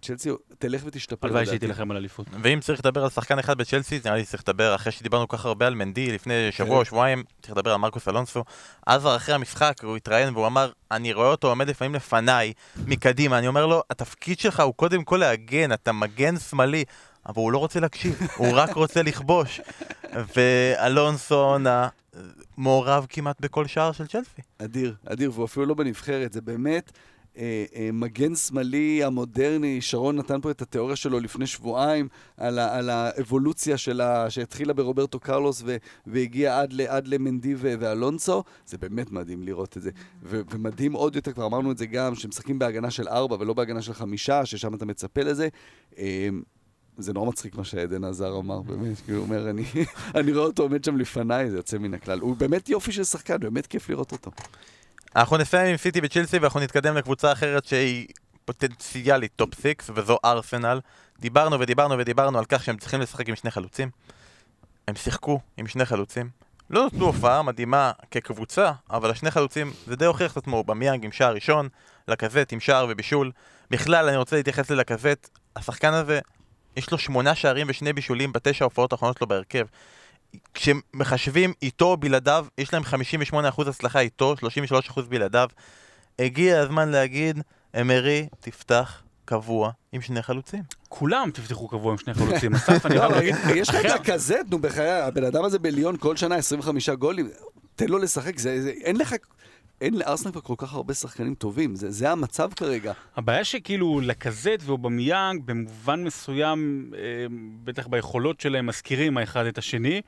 צ'לסי 0.00 0.30
תלך 0.58 0.82
ותשתפר. 0.84 1.26
הלוואי 1.26 1.46
שהיא 1.46 1.60
תילחם 1.60 1.90
על 1.90 1.96
אליפות. 1.96 2.26
ואם 2.42 2.60
צריך 2.60 2.80
לדבר 2.80 3.04
על 3.04 3.10
שחקן 3.10 3.38
אחד 3.38 3.58
בצ'לסי, 3.58 4.00
נראה 4.04 4.16
לי 4.16 4.24
צריך 4.24 4.42
לדבר, 4.48 4.74
אחרי 4.74 4.92
שדיברנו 4.92 5.28
כל 5.28 5.36
כך 5.36 5.46
הרבה 5.46 5.66
על 5.66 5.74
מנדי 5.74 6.12
לפני 6.12 6.52
שבוע 6.52 6.74
או 6.74 6.78
כן. 6.78 6.84
שבועיים, 6.84 7.24
צריך 7.42 7.56
לדבר 7.56 7.70
על 7.70 7.76
מרקוס 7.76 8.08
אלונסו. 8.08 8.44
אז 8.86 9.06
אחרי 9.06 9.34
המשחק 9.34 9.84
הוא 9.84 9.96
התראיין 9.96 10.34
והוא 10.34 10.46
אמר, 10.46 10.70
אני 10.90 11.12
רואה 11.12 11.28
אותו 11.28 11.48
עומד 11.48 11.68
לפעמים 11.68 11.94
לפניי, 11.94 12.52
מקדימה, 12.86 13.38
אני 13.38 13.48
אומר 13.48 13.66
לו, 13.66 13.82
התפקיד 13.90 14.38
שלך 14.38 14.60
הוא 14.60 14.74
קודם 14.74 15.04
כל 15.04 15.16
להגן, 15.16 15.72
אתה 15.72 15.92
מגן 15.92 16.38
שמאלי. 16.38 16.84
אבל 17.26 17.42
הוא 17.42 17.52
לא 17.52 17.58
רוצה 17.58 17.80
להקשיב, 17.80 18.18
הוא 18.36 18.48
רק 18.52 18.74
רוצה 18.74 19.02
לכבוש. 19.02 19.60
ואלונסו 20.36 21.56
מעורב 22.56 23.06
כמעט 23.08 23.40
בכל 23.40 23.66
שער 23.66 23.92
של 23.92 24.06
צ'לסי. 24.06 24.42
אדיר, 24.58 24.94
אדיר, 25.06 25.30
והוא 25.34 25.44
אפילו 25.44 25.66
לא 25.66 25.74
בנבחרת, 25.74 26.32
זה 26.32 26.40
באמת... 26.40 26.92
אה, 27.36 27.64
אה, 27.74 27.90
מגן 27.92 28.34
שמאלי 28.34 29.04
המודרני, 29.04 29.80
שרון 29.80 30.16
נתן 30.16 30.40
פה 30.40 30.50
את 30.50 30.62
התיאוריה 30.62 30.96
שלו 30.96 31.20
לפני 31.20 31.46
שבועיים 31.46 32.08
על, 32.36 32.58
ה, 32.58 32.78
על 32.78 32.90
האבולוציה 32.90 33.76
שלה, 33.76 34.30
שהתחילה 34.30 34.72
ברוברטו 34.72 35.20
קרלוס 35.20 35.62
ו, 35.66 35.76
והגיעה 36.06 36.60
עד, 36.60 36.80
עד 36.80 37.06
למנדי 37.06 37.54
ואלונסו, 37.58 38.42
זה 38.66 38.78
באמת 38.78 39.10
מדהים 39.12 39.42
לראות 39.42 39.76
את 39.76 39.82
זה. 39.82 39.90
ו, 40.22 40.40
ומדהים 40.50 40.92
עוד 40.92 41.16
יותר, 41.16 41.32
כבר 41.32 41.46
אמרנו 41.46 41.72
את 41.72 41.78
זה 41.78 41.86
גם, 41.86 42.14
שמשחקים 42.14 42.58
בהגנה 42.58 42.90
של 42.90 43.08
ארבע 43.08 43.36
ולא 43.40 43.54
בהגנה 43.54 43.82
של 43.82 43.92
חמישה, 43.92 44.46
ששם 44.46 44.74
אתה 44.74 44.84
מצפה 44.84 45.22
לזה. 45.22 45.48
אה, 45.98 46.28
זה 46.98 47.12
נורא 47.12 47.28
מצחיק 47.28 47.54
מה 47.54 47.64
שעדן 47.64 48.04
עזר 48.04 48.38
אמר, 48.38 48.60
באמת, 48.62 49.00
כאילו 49.04 49.18
הוא 49.18 49.24
אומר, 49.24 49.50
אני, 49.50 49.64
אני 50.18 50.32
רואה 50.32 50.44
אותו 50.44 50.62
עומד 50.62 50.84
שם 50.84 50.96
לפניי, 50.96 51.50
זה 51.50 51.56
יוצא 51.56 51.78
מן 51.78 51.94
הכלל. 51.94 52.20
הוא 52.20 52.36
באמת 52.36 52.68
יופי 52.68 52.92
של 52.92 53.04
שחקן, 53.04 53.40
באמת 53.40 53.66
כיף 53.66 53.90
לראות 53.90 54.12
אותו. 54.12 54.30
אנחנו 55.16 55.36
נסיים 55.36 55.66
עם 55.66 55.76
סיטי 55.76 56.00
וצ'ילסי 56.02 56.38
ואנחנו 56.38 56.60
נתקדם 56.60 56.96
לקבוצה 56.96 57.32
אחרת 57.32 57.64
שהיא 57.64 58.06
פוטנציאלית 58.44 59.32
top 59.36 59.50
6 59.62 59.90
וזו 59.94 60.18
ארסנל. 60.24 60.80
דיברנו 61.20 61.60
ודיברנו 61.60 61.98
ודיברנו 61.98 62.38
על 62.38 62.44
כך 62.44 62.64
שהם 62.64 62.76
צריכים 62.76 63.00
לשחק 63.00 63.28
עם 63.28 63.36
שני 63.36 63.50
חלוצים. 63.50 63.90
הם 64.88 64.94
שיחקו 64.94 65.40
עם 65.56 65.66
שני 65.66 65.84
חלוצים. 65.84 66.30
לא 66.70 66.86
נתנו 66.86 67.06
הופעה 67.06 67.42
מדהימה 67.42 67.92
כקבוצה, 68.10 68.72
אבל 68.90 69.10
השני 69.10 69.30
חלוצים 69.30 69.72
זה 69.86 69.96
די 69.96 70.04
הוכיח 70.04 70.32
את 70.32 70.36
עצמו 70.36 70.64
אובמיאנג 70.64 71.04
עם 71.04 71.12
שער 71.12 71.34
ראשון, 71.34 71.68
לקזט 72.08 72.52
עם 72.52 72.60
שער 72.60 72.86
ובישול. 72.88 73.32
בכלל 73.70 74.08
אני 74.08 74.16
רוצה 74.16 74.36
להתייחס 74.36 74.70
ללקזט, 74.70 75.28
השחקן 75.56 75.92
הזה 75.92 76.20
יש 76.76 76.90
לו 76.90 76.98
שמונה 76.98 77.34
שערים 77.34 77.66
ושני 77.70 77.92
בישולים 77.92 78.32
בתשע 78.32 78.64
ההופעות 78.64 78.92
האחרונות 78.92 79.16
שלו 79.18 79.26
בהרכב. 79.26 79.66
כשמחשבים 80.54 81.52
איתו 81.62 81.84
או 81.84 81.96
בלעדיו, 81.96 82.46
יש 82.58 82.72
להם 82.72 82.82
58% 83.32 83.68
הצלחה 83.68 84.00
איתו, 84.00 84.34
33% 84.94 85.00
בלעדיו. 85.08 85.48
הגיע 86.18 86.60
הזמן 86.60 86.88
להגיד, 86.88 87.38
אמרי, 87.80 88.28
תפתח 88.40 89.02
קבוע 89.24 89.70
עם 89.92 90.00
שני 90.00 90.22
חלוצים. 90.22 90.62
כולם 90.88 91.30
תפתחו 91.34 91.68
קבוע 91.68 91.92
עם 91.92 91.98
שני 91.98 92.14
חלוצים. 92.14 92.54
אסף, 92.56 92.86
אני 92.86 92.94
לא, 92.94 93.00
חייב 93.00 93.12
אבל 93.12 93.20
להגיד... 93.20 93.36
יש 93.54 93.68
לך 93.68 93.74
את 93.74 93.90
הקזט, 93.90 94.36
נו 94.50 94.58
בחיי, 94.58 94.90
הבן 94.90 95.24
אדם 95.24 95.44
הזה 95.44 95.58
בליון 95.58 95.96
כל 95.96 96.16
שנה 96.16 96.34
25 96.34 96.88
גולים, 96.88 97.30
תן 97.76 97.88
לו 97.88 97.98
לשחק, 97.98 98.38
זה, 98.38 98.62
זה, 98.62 98.70
אין 98.70 98.96
לך, 98.96 99.14
אין 99.82 99.94
לארסנל 99.94 100.32
כבר 100.32 100.40
כל 100.40 100.54
כך 100.56 100.74
הרבה 100.74 100.94
שחקנים 100.94 101.34
טובים, 101.34 101.74
זה, 101.74 101.90
זה 101.90 102.10
המצב 102.10 102.50
כרגע. 102.56 102.92
הבעיה 103.16 103.44
שכאילו 103.44 104.00
לקזט 104.00 104.62
ואובמיאנג 104.62 105.42
במובן 105.44 106.04
מסוים, 106.04 106.90
אה, 106.94 107.26
בטח 107.64 107.86
ביכולות 107.86 108.40
שלהם, 108.40 108.66
מזכירים 108.66 109.18
האחד 109.18 109.46
את 109.46 109.58
השני. 109.58 110.00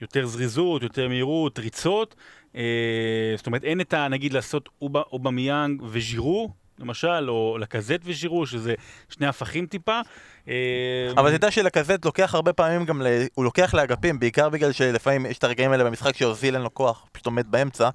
יותר 0.00 0.26
זריזות, 0.26 0.82
יותר 0.82 1.08
מהירות, 1.08 1.58
ריצות. 1.58 2.14
אה, 2.56 3.34
זאת 3.36 3.46
אומרת, 3.46 3.64
אין 3.64 3.80
את 3.80 3.94
ה... 3.94 4.08
נגיד 4.08 4.32
לעשות 4.32 4.68
אובמיאנג 5.12 5.82
וז'ירו, 5.82 6.50
למשל, 6.78 7.30
או 7.30 7.56
לקזט 7.60 8.00
וז'ירו, 8.04 8.46
שזה 8.46 8.74
שני 9.08 9.26
הפכים 9.26 9.66
טיפה. 9.66 10.00
אה, 10.48 10.54
אבל 11.16 11.36
תדע 11.36 11.50
שלקזט 11.50 12.04
לוקח 12.04 12.34
הרבה 12.34 12.52
פעמים 12.52 12.84
גם, 12.84 13.02
ל... 13.02 13.06
הוא 13.34 13.44
לוקח 13.44 13.74
לאגפים, 13.74 14.18
בעיקר 14.18 14.48
בגלל 14.48 14.72
שלפעמים 14.72 15.26
יש 15.26 15.38
את 15.38 15.44
הרגעים 15.44 15.72
האלה 15.72 15.84
במשחק 15.84 16.16
שאוזיל 16.16 16.54
אין 16.54 16.62
לו 16.62 16.74
כוח, 16.74 17.06
פשוט 17.12 17.26
עומד 17.26 17.50
באמצע, 17.50 17.88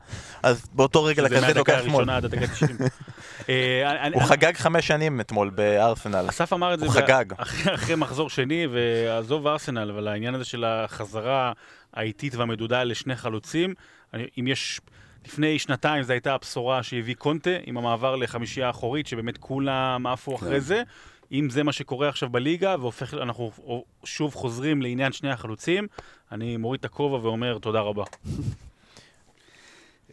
אז 0.43 0.69
באותו 0.73 1.03
רגע 1.03 1.23
לקזט 1.23 1.41
מהדקה 1.41 1.59
לוקח 1.59 1.73
שמאל. 1.73 1.89
הראשונה 1.89 2.17
עד 2.17 2.25
הדקה 2.25 2.47
90. 2.47 2.77
אה, 3.49 4.07
הוא 4.13 4.23
חגג 4.23 4.53
חמש 4.55 4.87
שנים 4.87 5.21
אתמול 5.21 5.49
בארסנל. 5.49 6.25
אסף 6.29 6.53
אמר 6.53 6.73
את 6.73 6.79
זה. 6.79 6.85
אחרי, 7.37 7.95
מחזור 7.95 8.29
שני, 8.29 8.67
ועזוב 8.71 9.47
ארסנל, 9.47 9.91
אבל 9.91 10.07
העניין 10.07 10.35
הזה 10.35 10.45
של 10.45 10.63
החזרה 10.63 11.51
האיטית 11.93 12.35
והמדודה 12.35 12.83
לשני 12.83 13.15
חלוצים, 13.15 13.73
אם 14.39 14.47
יש... 14.47 14.81
לפני 15.27 15.59
שנתיים 15.59 16.03
זו 16.03 16.13
הייתה 16.13 16.33
הבשורה 16.33 16.83
שהביא 16.83 17.15
קונטה 17.15 17.49
עם 17.65 17.77
המעבר 17.77 18.15
לחמישייה 18.15 18.67
האחורית, 18.67 19.07
שבאמת 19.07 19.37
כולם 19.37 20.07
עפו 20.07 20.35
אחרי 20.35 20.61
זה. 20.61 20.83
אם 21.31 21.49
זה 21.49 21.63
מה 21.63 21.71
שקורה 21.71 22.09
עכשיו 22.09 22.29
בליגה, 22.29 22.75
והופך, 22.79 23.13
אנחנו 23.13 23.51
שוב 24.03 24.35
חוזרים 24.35 24.81
לעניין 24.81 25.11
שני 25.11 25.29
החלוצים, 25.29 25.87
אני 26.31 26.57
מוריד 26.57 26.79
את 26.79 26.85
הכובע 26.85 27.17
ואומר 27.25 27.57
תודה 27.57 27.79
רבה. 27.79 28.03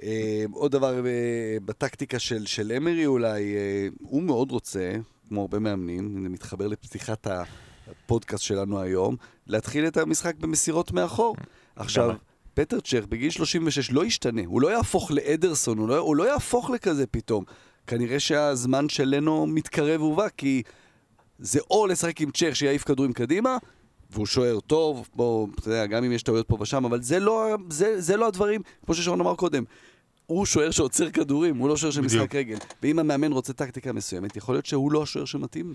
אה, 0.02 0.44
עוד 0.52 0.72
דבר 0.72 1.06
אה, 1.06 1.56
בטקטיקה 1.64 2.18
של, 2.18 2.46
של 2.46 2.72
אמרי 2.76 3.06
אולי, 3.06 3.56
אה, 3.56 3.88
הוא 4.00 4.22
מאוד 4.22 4.50
רוצה, 4.50 4.92
כמו 5.28 5.40
הרבה 5.40 5.58
מאמנים, 5.58 6.22
זה 6.22 6.28
מתחבר 6.28 6.66
לפתיחת 6.66 7.26
הפודקאסט 7.26 8.42
שלנו 8.42 8.80
היום, 8.80 9.16
להתחיל 9.46 9.86
את 9.86 9.96
המשחק 9.96 10.36
במסירות 10.36 10.92
מאחור. 10.92 11.36
עכשיו? 11.76 12.14
פטר 12.54 12.80
צ'ך 12.80 13.04
בגיל 13.08 13.30
36 13.30 13.90
לא 13.90 14.04
ישתנה, 14.04 14.42
הוא 14.46 14.60
לא 14.62 14.72
יהפוך 14.72 15.10
לאדרסון, 15.10 15.78
הוא 15.78 15.88
לא, 15.88 15.98
הוא 15.98 16.16
לא 16.16 16.32
יהפוך 16.32 16.70
לכזה 16.70 17.06
פתאום. 17.06 17.44
כנראה 17.86 18.20
שהזמן 18.20 18.88
שלנו 18.88 19.46
מתקרב 19.46 20.02
ובא, 20.02 20.28
כי 20.36 20.62
זה 21.38 21.60
או 21.70 21.86
לשחק 21.86 22.20
עם 22.20 22.30
צ'ך 22.30 22.56
שיעיף 22.56 22.84
כדורים 22.84 23.12
קדימה, 23.12 23.56
והוא 24.10 24.26
שוער 24.26 24.60
טוב, 24.60 25.08
בוא, 25.14 25.46
אתה 25.58 25.68
יודע, 25.68 25.86
גם 25.86 26.04
אם 26.04 26.12
יש 26.12 26.22
טעויות 26.22 26.48
פה 26.48 26.56
ושם, 26.60 26.84
אבל 26.84 27.02
זה 27.02 27.20
לא, 27.20 27.56
זה, 27.70 28.00
זה 28.00 28.16
לא 28.16 28.26
הדברים, 28.26 28.60
כמו 28.84 28.94
ששרון 28.94 29.20
אמר 29.20 29.34
קודם. 29.34 29.64
הוא 30.26 30.46
שוער 30.46 30.70
שעוצר 30.70 31.10
כדורים, 31.10 31.56
הוא 31.56 31.68
לא 31.68 31.76
שוער 31.76 31.92
של. 31.92 32.00
משחק 32.00 32.34
רגל. 32.34 32.56
ואם 32.82 32.98
המאמן 32.98 33.32
רוצה 33.32 33.52
טקטיקה 33.52 33.92
מסוימת, 33.92 34.36
יכול 34.36 34.54
להיות 34.54 34.66
שהוא 34.66 34.92
לא 34.92 35.02
השוער 35.02 35.24
שמתאים. 35.24 35.74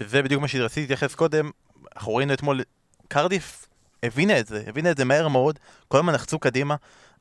וזה 0.00 0.22
בדיוק 0.22 0.42
מה 0.42 0.48
שרציתי 0.48 0.80
להתייחס 0.80 1.14
קודם, 1.14 1.50
אנחנו 1.96 2.14
ראינו 2.14 2.34
אתמול, 2.34 2.60
קרדיף 3.08 3.67
הבינה 4.02 4.38
את 4.40 4.46
זה, 4.46 4.62
הבינה 4.66 4.90
את 4.90 4.96
זה 4.96 5.04
מהר 5.04 5.28
מאוד, 5.28 5.58
כל 5.88 5.98
הזמן 5.98 6.12
נחצו 6.12 6.38
קדימה, 6.38 6.74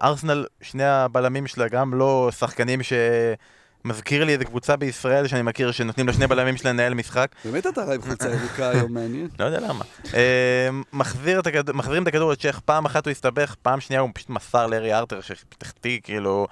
ארסנל, 0.04 0.46
שני 0.62 0.84
הבלמים 0.84 1.48
שלה 1.48 1.68
גם 1.68 1.94
לא 1.94 2.30
שחקנים 2.40 2.80
שמזכיר 2.84 4.24
לי 4.24 4.34
איזה 4.34 4.46
קבוצה 4.46 4.76
בישראל 4.76 5.28
שאני 5.28 5.42
מכיר 5.42 5.72
שנותנים 5.72 6.08
לשני 6.08 6.28
בלמים 6.28 6.58
שלה 6.58 6.72
לנהל 6.72 6.94
משחק, 6.94 7.32
באמת 7.46 7.68
אתה 7.68 7.94
עם 7.94 8.02
חולצה 8.02 8.30
ירוקה 8.30 8.70
היום 8.70 8.94
מעניין. 8.94 9.28
לא 9.40 9.46
יודע 9.46 9.60
למה. 9.60 9.86
אה, 10.14 10.70
מחזירים 10.94 11.40
את 12.04 12.08
הכדור 12.08 12.32
לצ'ך, 12.32 12.60
פעם 12.66 12.86
אחת 12.86 13.06
הוא 13.06 13.12
הסתבך, 13.12 13.56
פעם 13.62 13.80
שנייה 13.80 14.02
הוא 14.02 14.10
פשוט 14.14 14.30
מסר 14.30 14.68
לארי 14.68 14.94
ארטר 14.94 15.22
שתחתי, 15.22 16.00
כאילו, 16.04 16.48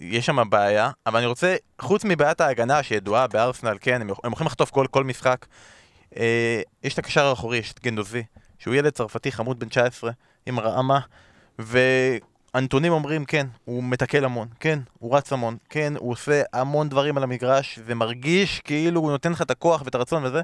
יש 0.00 0.26
שם 0.26 0.50
בעיה, 0.50 0.90
אבל 1.06 1.18
אני 1.18 1.26
רוצה, 1.26 1.56
חוץ 1.80 2.04
מבעיית 2.04 2.40
ההגנה 2.40 2.82
שידועה 2.82 3.26
בארסנל, 3.26 3.76
כן, 3.80 4.00
הם, 4.00 4.08
יכ- 4.08 4.20
הם 4.24 4.32
יכולים 4.32 4.46
לחטוף 4.46 4.70
כל, 4.70 4.86
כל 4.90 5.04
משחק, 5.04 5.46
אה, 6.16 6.60
יש 6.84 6.94
את 6.94 6.98
הקשר 6.98 7.24
האחורי, 7.24 7.58
יש 7.58 7.72
את 7.72 7.80
גנדוזי, 7.82 8.22
שהוא 8.62 8.74
ילד 8.74 8.92
צרפתי 8.92 9.32
חמוד 9.32 9.58
בן 9.58 9.68
19, 9.68 10.10
עם 10.46 10.60
רעמה, 10.60 11.00
והנתונים 11.58 12.92
אומרים, 12.92 13.24
כן, 13.24 13.46
הוא 13.64 13.84
מתקל 13.84 14.24
המון, 14.24 14.48
כן, 14.60 14.78
הוא 14.98 15.16
רץ 15.16 15.32
המון, 15.32 15.56
כן, 15.70 15.92
הוא 15.98 16.12
עושה 16.12 16.42
המון 16.52 16.88
דברים 16.88 17.16
על 17.16 17.22
המגרש, 17.22 17.78
זה 17.78 17.94
מרגיש 17.94 18.60
כאילו 18.60 19.00
הוא 19.00 19.10
נותן 19.10 19.32
לך 19.32 19.42
את 19.42 19.50
הכוח 19.50 19.82
ואת 19.84 19.94
הרצון 19.94 20.24
וזה, 20.24 20.40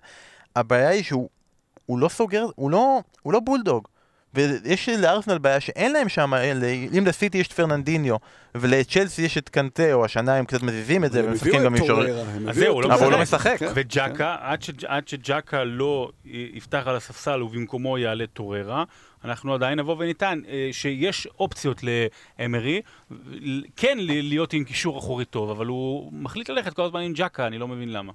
הבעיה 0.56 0.88
היא 0.88 1.02
שהוא 1.02 1.28
הוא 1.86 1.98
לא 1.98 2.08
סוגר, 2.08 2.46
הוא 2.56 2.70
לא, 2.70 3.00
הוא 3.22 3.32
לא 3.32 3.40
בולדוג. 3.40 3.88
ויש 4.38 4.88
לארסנל 4.88 5.38
בעיה 5.38 5.60
שאין 5.60 5.92
להם 5.92 6.08
שם, 6.08 6.34
אם 6.98 7.06
לסיטי 7.06 7.38
יש 7.38 7.46
את 7.46 7.52
פרננדיניו 7.52 8.16
ולצ'לסי 8.54 9.22
יש 9.22 9.38
את 9.38 9.48
קנטה, 9.48 9.92
או 9.92 10.04
השנה 10.04 10.34
הם 10.34 10.44
קצת 10.44 10.62
מזיזים 10.62 11.04
את 11.04 11.12
זה 11.12 11.24
ומשחקים 11.24 11.62
גם 11.62 11.74
עם 11.74 11.82
הם 12.36 12.48
אז 12.48 12.56
זהו, 12.56 12.80
לא 12.80 12.94
אבל 12.94 13.04
הוא 13.04 13.12
לא. 13.12 13.22
משחק. 13.22 13.56
כן, 13.58 13.72
וג'קה, 13.74 14.36
עד, 14.86 15.08
שג'קה 15.08 15.64
לא 15.64 16.10
יפתח 16.24 16.82
על 16.86 16.96
הספסל 16.96 17.42
ובמקומו 17.42 17.98
יעלה 17.98 18.26
טוררה, 18.26 18.84
אנחנו 19.24 19.54
עדיין 19.54 19.78
נבוא 19.78 19.96
ונטען 19.98 20.42
אה, 20.48 20.68
שיש 20.72 21.28
אופציות 21.38 21.80
לאמרי, 21.82 22.82
כן 23.76 23.98
להיות 24.00 24.52
עם 24.52 24.64
קישור 24.64 24.98
אחורי 24.98 25.24
טוב, 25.24 25.50
אבל 25.50 25.66
הוא 25.66 26.12
מחליט 26.12 26.48
ללכת 26.50 26.74
כל 26.74 26.82
הזמן 26.82 27.00
עם 27.00 27.12
ג'קה, 27.12 27.46
אני 27.46 27.58
לא 27.58 27.68
מבין 27.68 27.92
למה. 27.92 28.12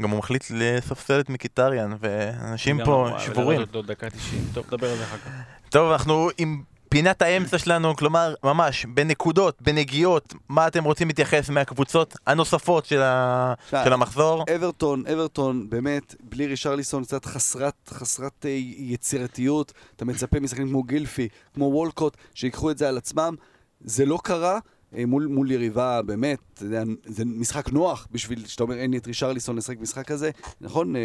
גם 0.00 0.10
הוא 0.10 0.18
מחליט 0.18 0.44
לספסל 0.50 1.20
את 1.20 1.30
מיקיטריאן, 1.30 1.92
ואנשים 2.00 2.78
פה 2.84 3.08
שבורים. 3.18 3.60
עוד- 3.74 3.86
דקה 3.86 4.10
90. 4.10 4.44
טוב, 4.54 4.64
נדבר 4.66 4.90
על 4.90 4.96
זה 4.96 5.04
אחר 5.04 5.16
כך. 5.16 5.30
טוב, 5.70 5.92
אנחנו 5.92 6.28
עם 6.38 6.62
פינת 6.88 7.22
האמצע 7.22 7.58
שלנו, 7.58 7.96
כלומר, 7.96 8.34
ממש, 8.44 8.86
בנקודות, 8.86 9.62
בנגיעות, 9.62 10.34
מה 10.48 10.66
אתם 10.66 10.84
רוצים 10.84 11.08
להתייחס 11.08 11.50
מהקבוצות 11.50 12.16
הנוספות 12.26 12.84
של, 12.86 13.02
ה... 13.02 13.54
של 13.70 13.92
המחזור? 13.92 14.44
אברטון, 14.56 15.04
אברטון, 15.12 15.70
באמת, 15.70 16.14
בלי 16.30 16.46
רישרליסון, 16.46 17.04
קצת 17.04 17.24
חסרת, 17.24 17.74
חסרת 17.90 18.46
אה, 18.46 18.50
יצירתיות. 18.76 19.72
אתה 19.96 20.04
מצפה 20.04 20.40
משחקנים 20.40 20.68
כמו 20.68 20.82
גילפי, 20.82 21.28
כמו 21.54 21.64
וולקוט, 21.64 22.16
שיקחו 22.34 22.70
את 22.70 22.78
זה 22.78 22.88
על 22.88 22.96
עצמם. 22.96 23.34
זה 23.80 24.06
לא 24.06 24.18
קרה. 24.24 24.58
אה, 24.96 25.06
מול, 25.06 25.26
מול 25.26 25.50
יריבה, 25.50 26.02
באמת, 26.02 26.62
יודע, 26.62 26.82
זה 27.04 27.24
משחק 27.24 27.68
נוח 27.72 28.08
בשביל 28.10 28.46
שאתה 28.46 28.62
אומר, 28.62 28.74
אין 28.74 28.90
לי 28.90 28.96
את 28.96 29.06
רישרליסון 29.06 29.56
לשחק 29.56 29.80
משחק 29.80 30.06
כזה, 30.06 30.30
נכון? 30.60 30.96
אה, 30.96 31.00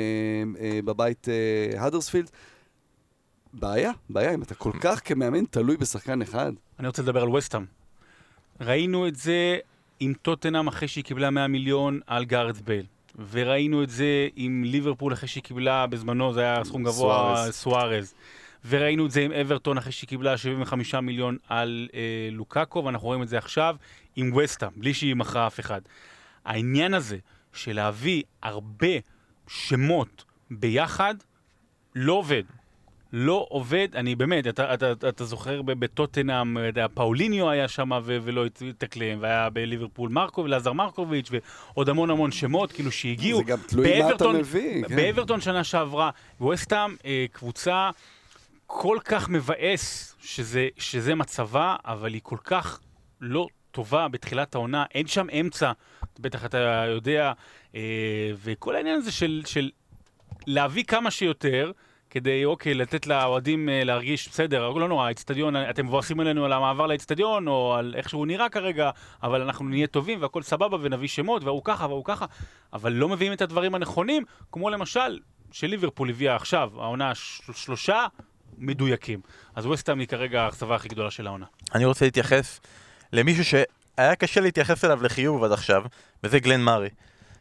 אה, 0.59 0.79
בבית 0.85 1.29
אה, 1.29 1.81
האדרספילד. 1.81 2.29
בעיה, 3.53 3.91
בעיה, 4.09 4.33
אם 4.33 4.43
אתה 4.43 4.55
כל 4.55 4.71
כך 4.81 5.01
כמאמן 5.05 5.45
תלוי 5.45 5.77
בשחקן 5.77 6.21
אחד. 6.21 6.51
אני 6.79 6.87
רוצה 6.87 7.01
לדבר 7.01 7.21
על 7.21 7.29
וסטאם. 7.29 7.65
ראינו 8.61 9.07
את 9.07 9.15
זה 9.15 9.57
עם 9.99 10.13
טוטנאם 10.21 10.67
אחרי 10.67 10.87
שהיא 10.87 11.03
קיבלה 11.03 11.29
100 11.29 11.47
מיליון 11.47 11.99
על 12.07 12.25
גארת' 12.25 12.57
בייל. 12.57 12.85
וראינו 13.31 13.83
את 13.83 13.89
זה 13.89 14.27
עם 14.35 14.63
ליברפול 14.65 15.13
אחרי 15.13 15.27
שהיא 15.27 15.43
קיבלה, 15.43 15.87
בזמנו 15.87 16.33
זה 16.33 16.41
היה 16.41 16.63
סכום 16.63 16.83
גבוה, 16.83 17.35
סוארז. 17.35 17.53
סוארז. 17.53 18.13
וראינו 18.69 19.05
את 19.05 19.11
זה 19.11 19.21
עם 19.21 19.31
אברטון 19.31 19.77
אחרי 19.77 19.91
שהיא 19.91 20.07
קיבלה 20.07 20.37
75 20.37 20.95
מיליון 20.95 21.37
על 21.49 21.87
אה, 21.93 22.29
לוקאקו, 22.31 22.83
ואנחנו 22.85 23.07
רואים 23.07 23.23
את 23.23 23.27
זה 23.27 23.37
עכשיו 23.37 23.75
עם 24.15 24.35
וסטאם, 24.35 24.69
בלי 24.75 24.93
שהיא 24.93 25.15
מכרה 25.15 25.47
אף 25.47 25.59
אחד. 25.59 25.81
העניין 26.45 26.93
הזה 26.93 27.17
של 27.53 27.75
להביא 27.75 28.23
הרבה 28.43 28.87
שמות 29.47 30.23
ביחד, 30.51 31.15
לא 31.95 32.13
עובד. 32.13 32.43
לא 33.13 33.45
עובד, 33.49 33.87
אני 33.95 34.15
באמת, 34.15 34.47
אתה, 34.47 34.73
אתה, 34.73 34.91
אתה, 34.91 35.09
אתה 35.09 35.25
זוכר 35.25 35.61
בטוטנאם, 35.61 36.57
יודע, 36.57 36.85
פאוליניו 36.93 37.49
היה 37.49 37.67
שם 37.67 37.89
ולא 38.03 38.45
התאקלם, 38.69 39.17
והיה 39.21 39.49
בליברפול 39.49 40.09
מרקו 40.09 40.41
ולעזר 40.41 40.73
מרקוביץ' 40.73 41.29
ועוד 41.31 41.89
המון 41.89 42.09
המון 42.09 42.31
שמות, 42.31 42.71
כאילו 42.71 42.91
שהגיעו. 42.91 43.37
זה 43.37 43.43
גם 43.43 43.57
תלוי 43.67 44.01
מה 44.01 44.11
אתה 44.11 44.27
מביא, 44.27 44.83
כן. 44.87 44.95
באברטון 44.95 45.41
שנה 45.41 45.63
שעברה, 45.63 46.09
ווסטהאם 46.41 46.95
אה, 47.05 47.25
קבוצה 47.31 47.89
כל 48.67 48.97
כך 49.05 49.29
מבאס 49.29 50.15
שזה, 50.19 50.67
שזה 50.77 51.15
מצבה, 51.15 51.75
אבל 51.85 52.13
היא 52.13 52.21
כל 52.23 52.37
כך 52.43 52.79
לא 53.21 53.47
טובה 53.71 54.07
בתחילת 54.07 54.55
העונה, 54.55 54.85
אין 54.95 55.07
שם 55.07 55.27
אמצע, 55.39 55.71
בטח 56.19 56.45
אתה 56.45 56.85
יודע, 56.87 57.33
אה, 57.75 58.31
וכל 58.43 58.75
העניין 58.75 58.97
הזה 58.97 59.11
של, 59.11 59.41
של 59.45 59.69
להביא 60.47 60.83
כמה 60.83 61.11
שיותר, 61.11 61.71
כדי, 62.09 62.45
אוקיי, 62.45 62.73
לתת 62.73 63.07
לאוהדים 63.07 63.69
אה, 63.69 63.83
להרגיש, 63.83 64.29
בסדר, 64.29 64.69
לא 64.69 64.87
נורא, 64.87 65.07
האצטדיון, 65.07 65.55
אתם 65.55 65.85
מבואסים 65.85 66.19
עלינו 66.19 66.45
על 66.45 66.53
המעבר 66.53 66.87
לאצטדיון, 66.87 67.47
או 67.47 67.75
על 67.75 67.93
איך 67.97 68.09
שהוא 68.09 68.27
נראה 68.27 68.49
כרגע, 68.49 68.89
אבל 69.23 69.41
אנחנו 69.41 69.65
נהיה 69.65 69.87
טובים 69.87 70.21
והכל 70.21 70.41
סבבה 70.41 70.77
ונביא 70.81 71.07
שמות, 71.07 71.43
והוא 71.43 71.61
ככה 71.63 71.87
והוא 71.87 72.05
ככה, 72.05 72.25
אבל 72.73 72.93
לא 72.93 73.09
מביאים 73.09 73.33
את 73.33 73.41
הדברים 73.41 73.75
הנכונים, 73.75 74.23
כמו 74.51 74.69
למשל, 74.69 75.19
שליברפול 75.51 76.09
הביאה 76.09 76.35
עכשיו, 76.35 76.71
העונה 76.77 77.11
שלושה 77.53 78.05
מדויקים. 78.57 79.19
אז 79.55 79.65
ווסטהאם 79.65 79.99
היא 79.99 80.07
כרגע 80.07 80.41
האכזבה 80.41 80.75
הכי 80.75 80.89
גדולה 80.89 81.11
של 81.11 81.27
העונה. 81.27 81.45
אני 81.75 81.85
רוצה 81.85 82.05
להתייחס 82.05 82.59
למישהו 83.13 83.59
היה 83.97 84.15
קשה 84.15 84.41
להתייחס 84.41 84.85
אליו 84.85 85.03
לחיוב 85.03 85.43
עד 85.43 85.51
עכשיו, 85.51 85.83
וזה 86.23 86.39
גלן 86.39 86.61
מארי. 86.61 86.89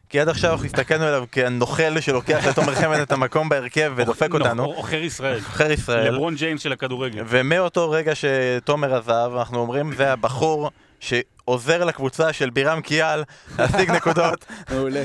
כי 0.09 0.21
עד 0.21 0.29
עכשיו 0.29 0.53
אנחנו 0.53 0.67
הסתכלנו 0.67 1.05
עליו 1.05 1.25
כנוכל 1.33 2.01
שלוקח 2.01 2.47
לתומר 2.47 2.75
חמד 2.75 2.99
את 2.99 3.13
המקום 3.13 3.49
בהרכב 3.49 3.93
ודופק 3.97 4.31
לא, 4.31 4.39
אותנו, 4.39 4.65
עוכר 4.65 5.03
ישראל. 5.03 5.39
עוכר 5.39 5.71
ישראל. 5.71 6.15
לברון 6.15 6.35
ג'יימס 6.35 6.63
של 6.63 6.73
הכדורגל. 6.73 7.25
ומאותו 7.29 7.91
רגע 7.91 8.13
שתומר 8.15 8.95
עזב, 8.95 9.33
אנחנו 9.39 9.59
אומרים, 9.59 9.95
זה 9.95 10.13
הבחור 10.13 10.71
שעוזר 11.05 11.85
לקבוצה 11.85 12.33
של 12.33 12.51
בירם 12.51 12.81
קיאל 12.81 13.23
להשיג 13.59 13.91
נקודות, 13.97 14.45
מעולה. 14.71 15.05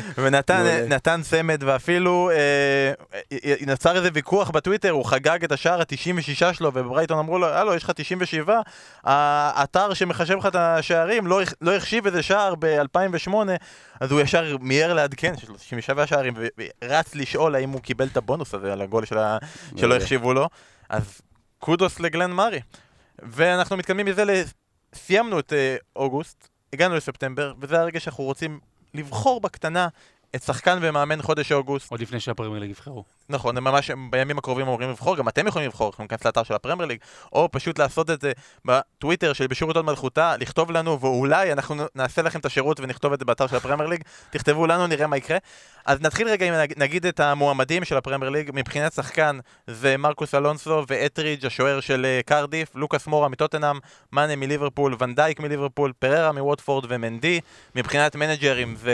ונתן 0.86 1.22
צמד, 1.22 1.64
ואפילו 1.64 2.30
אה, 2.32 2.92
נוצר 3.68 3.96
איזה 3.96 4.10
ויכוח 4.14 4.50
בטוויטר, 4.50 4.90
הוא 4.90 5.06
חגג 5.06 5.44
את 5.44 5.52
השער 5.52 5.80
ה-96 5.80 6.54
שלו, 6.54 6.72
ובברייטון 6.74 7.18
אמרו 7.20 7.40
לו, 7.40 7.48
הלו, 7.48 7.74
יש 7.76 7.84
לך 7.84 7.92
97, 7.96 8.60
האתר 9.04 9.94
שמחשב 9.94 10.36
לך 10.38 10.46
את 10.46 10.56
השערים 10.56 11.28
לא, 11.28 11.42
לא 11.62 11.76
החשיב 11.76 12.06
איזה 12.06 12.24
שער 12.24 12.54
ב-2008, 12.60 13.34
אז 14.00 14.12
הוא 14.12 14.22
ישר 14.22 14.58
מיהר 14.62 14.94
לעדכן, 14.94 15.38
שיש 15.38 15.50
לו 15.50 15.56
97 15.56 16.08
שערים, 16.08 16.34
ורץ 16.84 17.16
לשאול 17.16 17.56
האם 17.56 17.70
הוא 17.70 17.82
קיבל 17.82 18.08
את 18.08 18.18
הבונוס 18.18 18.54
הזה 18.54 18.74
על 18.74 18.82
הגול 18.82 19.06
של 19.06 19.18
ה- 19.18 19.38
שלא. 19.78 19.96
החשיבו 19.96 20.34
לו, 20.34 20.50
אז 20.90 21.22
קודוס 21.60 22.00
לגלן 22.00 22.32
מארי. 22.32 22.60
ואנחנו 23.24 23.78
מתקדמים 23.78 24.06
מזה. 24.06 24.24
סיימנו 24.96 25.40
את 25.40 25.54
אה, 25.54 25.76
אוגוסט, 25.96 26.48
הגענו 26.74 26.96
לספטמבר, 26.96 27.54
וזה 27.60 27.80
הרגע 27.80 28.00
שאנחנו 28.00 28.24
רוצים 28.24 28.60
לבחור 28.94 29.42
בקטנה 29.42 29.88
את 30.36 30.44
שחקן 30.44 30.80
ומאמן 30.82 31.22
חודש 31.22 31.52
אוגוסט. 31.52 31.92
עוד 31.92 32.02
לפני 32.02 32.20
שהפרמייר 32.20 32.60
ליג 32.60 32.70
יבחרו. 32.70 33.04
נכון, 33.30 33.58
הם 33.58 33.64
ממש 33.64 33.92
בימים 34.10 34.38
הקרובים 34.38 34.66
אמורים 34.66 34.90
לבחור, 34.90 35.16
גם 35.16 35.28
אתם 35.28 35.48
יכולים 35.48 35.68
לבחור, 35.68 35.90
יכולים 35.90 36.08
להיכנס 36.12 36.26
לאתר 36.26 36.44
של 36.44 36.54
הפרמייר 36.54 36.88
ליג, 36.88 37.00
או 37.34 37.50
פשוט 37.52 37.80
לעשות 37.80 38.10
את 38.10 38.22
זה 38.22 38.32
בטוויטר 38.66 39.34
של 39.34 39.48
בשירות 39.48 39.76
הוד 39.76 39.86
מלכותה, 39.86 40.38
לכתוב 40.38 40.72
לנו, 40.72 41.00
ואולי 41.00 41.54
אנחנו 41.54 41.84
נעשה 41.96 42.22
לכם 42.22 42.40
את 42.40 42.46
השירות 42.46 42.80
ונכתוב 42.80 43.14
את 43.14 43.20
זה 43.20 43.26
באתר 43.26 43.48
של 43.48 43.56
הפרמייר 43.56 43.90
ליג, 43.90 44.04
תכתבו 44.32 44.68
לנו, 44.68 44.88
נראה 44.88 45.08
מה 45.08 45.18
יקרה. 45.18 45.38
אז 45.86 46.02
נתחיל 46.02 46.28
רגע 46.30 46.46
עם 46.46 46.54
נג- 46.54 46.74
נגיד 46.78 47.06
את 47.06 47.20
המועמדים 47.20 47.86
של 47.86 47.98
הפרמייר 47.98 48.30
ליג, 48.30 48.52
מבחינת 48.54 48.94
שחקן 48.94 49.40
זה 49.68 49.98
מרקוס 49.98 50.36
אלונסו 50.36 50.84
את'רידג' 50.88 51.46
השוער 51.46 51.80
של 51.80 52.06
אה, 52.06 52.20
קרדיף, 52.26 52.76
לוקאס 52.76 53.08
מורה 53.08 53.30
מטוטנאם, 53.30 53.80
מאנה 54.12 54.36
מליברפול, 54.36 54.96
ונדייק 55.00 55.40
מליברפול, 55.40 55.94
פררה 56.00 56.32
מווטפורד 56.32 56.86
ומנדי, 56.90 57.40
מבחינת 57.76 58.16
מנג'רים 58.16 58.76
זה 58.76 58.94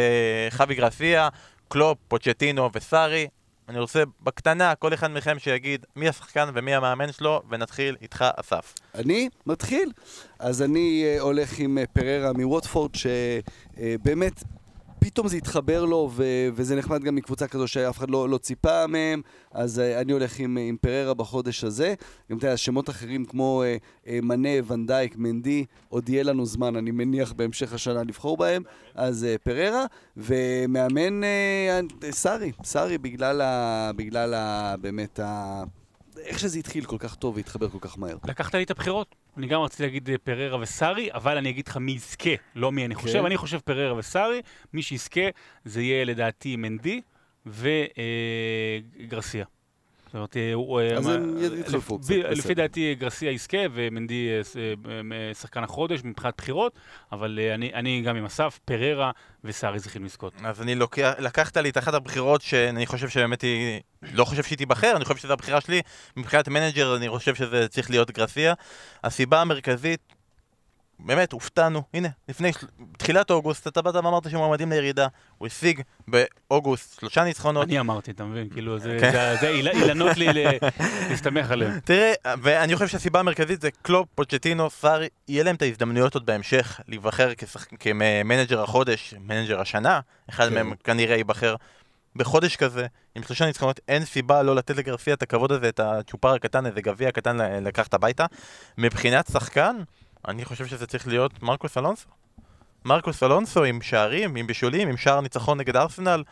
חווי 0.52 0.76
גרסיה, 0.76 1.25
קלופ, 1.68 1.98
פוצ'טינו 2.08 2.70
וסארי. 2.74 3.28
אני 3.70 3.80
רוצה 3.80 4.04
בקטנה, 4.24 4.76
כל 4.76 4.94
אחד 4.94 5.12
מכם 5.12 5.40
שיגיד 5.40 5.86
מי 5.96 6.10
השחקן 6.10 6.50
ומי 6.54 6.76
המאמן 6.76 7.12
שלו, 7.12 7.42
ונתחיל 7.50 7.96
איתך, 8.02 8.26
אסף. 8.36 8.74
אני 8.96 9.30
מתחיל. 9.46 9.92
אז 10.40 10.62
אני 10.62 11.04
אה, 11.06 11.22
הולך 11.22 11.60
עם 11.60 11.78
אה, 11.78 11.84
פררה 11.94 12.34
מווטפורד, 12.34 12.92
שבאמת 12.96 14.44
פתאום 15.06 15.28
זה 15.28 15.38
התחבר 15.38 15.86
לו, 15.86 16.10
ו- 16.14 16.48
וזה 16.54 16.76
נחמד 16.76 17.04
גם 17.04 17.16
מקבוצה 17.16 17.48
כזו 17.48 17.68
שאף 17.68 17.98
אחד 17.98 18.10
לא, 18.10 18.30
לא 18.30 18.38
ציפה 18.38 18.88
מהם, 18.88 19.22
אז 19.52 19.80
אה, 19.80 20.02
אני 20.02 20.12
הולך 20.12 20.40
עם, 20.40 20.58
עם 20.58 20.78
פררה 20.82 21.14
בחודש 21.14 21.64
הזה. 21.64 21.94
גם 22.32 22.38
אתה 22.38 22.48
יודע, 22.48 22.58
שמות 22.58 22.90
אחרים 22.90 23.26
כמו 23.26 23.64
אה, 23.64 23.78
אה, 24.08 24.20
מנה, 24.24 24.50
ונדייק, 24.68 25.16
מנדי, 25.18 25.66
עוד 25.90 26.10
יהיה 26.10 26.24
לנו 26.24 26.46
זמן, 26.46 26.76
אני 26.76 26.92
מניח, 26.92 27.34
בהמשך 27.34 27.74
השנה 27.74 28.04
לבחור 28.04 28.38
בהם, 28.38 28.64
אז 28.96 29.24
אה, 29.24 29.36
פררה, 29.38 29.86
ומאמן 30.18 31.24
אה, 31.24 31.80
סארי, 32.12 32.52
סארי 32.64 32.98
בגלל, 32.98 33.42
ה, 33.42 33.92
בגלל 33.96 34.34
ה, 34.34 34.76
באמת 34.78 35.20
ה... 35.20 35.64
איך 36.18 36.40
שזה 36.40 36.60
התחיל 36.60 36.86
כל 36.86 36.98
כך 37.00 37.16
טוב 37.16 37.36
והתחבר 37.36 37.70
כל 37.70 37.78
כך 37.82 37.98
מהר. 37.98 38.18
לקחת 38.28 38.56
לי 38.56 38.64
את 38.64 38.72
הבחירות. 38.72 39.16
אני 39.38 39.48
גם 39.48 39.62
רציתי 39.62 39.84
להגיד 39.84 40.10
אה, 40.10 40.18
פררה 40.18 40.60
וסארי, 40.60 41.14
אבל 41.14 41.38
אני 41.38 41.50
אגיד 41.50 41.68
לך 41.68 41.78
מי 41.78 41.92
יזכה, 41.92 42.30
לא 42.56 42.72
מי 42.72 42.86
אני 42.86 42.96
חושב. 42.96 43.20
כן. 43.20 43.26
אני 43.26 43.38
חושב 43.38 43.60
פררה 43.60 43.98
וסארי, 43.98 44.42
מי 44.74 44.82
שיזכה 44.82 45.22
זה 45.66 45.82
יהיה 45.82 46.06
לדעתי 46.06 46.56
מנדי 46.56 47.02
וגרסיה. 47.46 49.46
זאת 50.06 50.16
אומרת, 50.16 50.38
הוא... 50.54 50.82
אה, 50.82 50.98
אז 50.98 51.08
הם 51.08 51.36
יתחלפו 51.60 51.96
לפ- 51.96 52.02
קצת, 52.02 52.14
בסדר. 52.14 52.30
לפי 52.32 52.54
דעתי 52.54 52.96
גרסיה 52.96 53.32
יזכה 53.32 53.58
ומנדי 53.74 54.30
אה, 54.30 54.62
אה, 54.92 55.34
שחקן 55.34 55.64
החודש 55.64 56.00
מבחינת 56.04 56.34
בחירות, 56.38 56.74
אבל 57.12 57.40
אני- 57.54 57.74
אני 57.74 58.02
גם 58.02 58.16
עם 58.16 58.26
אסף, 58.26 58.60
פררה 58.66 59.12
וסארי 59.44 59.80
צריכים 59.80 60.06
לזכות. 60.06 60.34
אז 60.44 60.62
אני 60.62 60.76
לוקח, 60.76 61.14
לקחת 61.20 61.58
לי 61.58 61.70
את 61.70 61.78
אחת 61.78 61.94
הבחירות 61.94 62.42
שאני 62.42 62.86
חושב 62.86 63.10
שבאמת 63.10 63.42
היא, 63.42 63.80
לא 64.14 64.26
חושב 64.26 64.44
שהיא 64.44 64.58
תיבחר, 64.58 64.94
אני 64.96 65.06
חושב 65.06 65.18
שזו 65.20 65.34
הבחירה 65.34 65.62
שלי. 65.62 65.82
מבחינת 66.18 66.48
מנג'ר 66.48 66.96
אני 66.96 67.10
חושב 67.10 67.36
שזה 67.36 67.68
צריך 67.68 67.90
להיות 67.90 68.12
גרסיה. 68.12 68.54
הסיבה 69.04 69.42
המרכזית, 69.42 70.15
באמת, 71.00 71.32
הופתענו. 71.32 71.84
הנה, 71.94 72.08
לפני, 72.30 72.52
תחילת 72.98 73.32
אוגוסט, 73.32 73.68
אתה 73.68 73.82
באת 73.82 73.96
ואמרת 73.96 74.30
שמועמדים 74.30 74.70
לירידה. 74.70 75.08
הוא 75.38 75.48
השיג 75.48 75.82
באוגוסט 76.08 77.00
שלושה 77.00 77.24
ניצחונות. 77.24 77.64
אני 77.68 77.80
אמרתי, 77.80 78.12
אתה 78.12 78.24
מבין? 78.26 78.50
כאילו, 78.50 78.80
זה 78.80 78.98
כן. 79.02 79.12
זה- 79.12 79.36
זה 79.42 79.48
איל- 79.50 79.68
אילנות 79.68 80.18
לי 80.18 80.28
להסתמך 81.10 81.52
עליהם. 81.52 81.80
תראה, 81.86 82.14
ואני 82.42 82.74
חושב 82.76 82.88
שהסיבה 82.88 83.20
המרכזית 83.20 83.62
זה 83.62 83.70
קלופ, 83.82 84.08
פוצ'טינו, 84.16 84.70
סארי, 84.70 85.08
יהיה 85.28 85.44
להם 85.44 85.56
את 85.56 85.62
ההזדמנויות 85.62 86.14
עוד 86.14 86.26
בהמשך 86.26 86.80
להיבחר. 86.88 87.32
כמנג'ר 87.80 88.62
החודש, 88.64 89.14
מנג'ר 89.20 89.60
השנה, 89.62 90.00
אחד 90.30 90.50
כן. 90.50 90.54
מהם 90.56 90.74
כנראה 90.84 91.16
ייבחר 91.16 91.56
בחודש 92.16 92.56
כזה, 92.56 92.86
עם 93.16 93.24
שלושה 93.24 93.46
ניצחונות, 93.46 93.80
אין 93.88 94.06
סיבה 94.06 94.44
לא 94.44 94.56
לתת 94.56 94.78
לגרסיה 94.78 95.14
את 95.14 95.22
הכבוד 95.22 95.52
הזה, 95.52 95.70
את 95.70 95.80
הצ'ופר 95.80 96.34
הקטן, 96.34 96.66
איזה 96.66 96.82
גביע 96.82 97.12
קטן 97.12 97.38
לקחת 97.64 97.94
הביתה. 97.94 98.26
מבחינת 98.78 99.28
שחקן, 99.32 99.76
אני 100.28 100.46
חושב 100.46 100.66
שזה 100.66 100.88
צריך 100.88 101.08
להיות 101.08 101.44
מרקוס 101.44 101.78
אלונסו. 101.78 102.08
מרקוס 102.86 103.24
אלונסו 103.24 103.64
עם 103.64 103.82
שערים, 103.82 104.36
עם 104.36 104.48
בישולים, 104.48 104.88
עם 104.88 104.98
שער 104.98 105.22
ניצחון 105.22 105.58
נגד 105.58 105.76
ארסנל, 105.76 106.24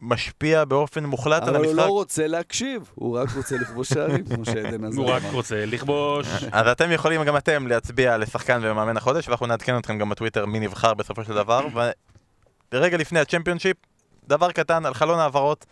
משפיע 0.00 0.64
באופן 0.64 1.04
מוחלט 1.04 1.42
על 1.42 1.48
אבל 1.48 1.56
הוא 1.56 1.66
המשחק. 1.66 1.86
לא 1.86 1.92
רוצה 1.92 2.26
להקשיב, 2.26 2.90
הוא 2.94 3.18
רק 3.18 3.28
רוצה 3.36 3.56
לכבוש 3.56 3.88
שערים, 3.88 4.24
כמו 4.24 4.44
שעדן 4.44 4.84
עזר 4.84 5.00
הוא 5.00 5.10
רק. 5.10 5.22
רוצה 5.32 5.66
לכבוש. 5.66 6.26
אז 6.52 6.66
אתם 6.66 6.92
יכולים 6.92 7.24
גם 7.24 7.36
אתם 7.36 7.66
להצביע 7.66 8.18
לשחקן 8.18 8.60
ומאמן 8.62 8.96
החודש, 8.96 9.28
ואנחנו 9.28 9.46
נעדכן 9.46 9.78
אתכם 9.78 9.98
גם 9.98 10.08
בטוויטר 10.08 10.46
מי 10.46 10.60
נבחר 10.60 10.94
בסופו 10.94 11.24
של 11.24 11.34
דבר. 11.34 11.66
ורגע 12.72 12.96
לפני 12.96 13.20
הצ'מפיונשיפ, 13.20 13.76
דבר 14.28 14.52
קטן 14.52 14.86
על 14.86 14.94
חלון 14.94 15.18
העברות. 15.18 15.66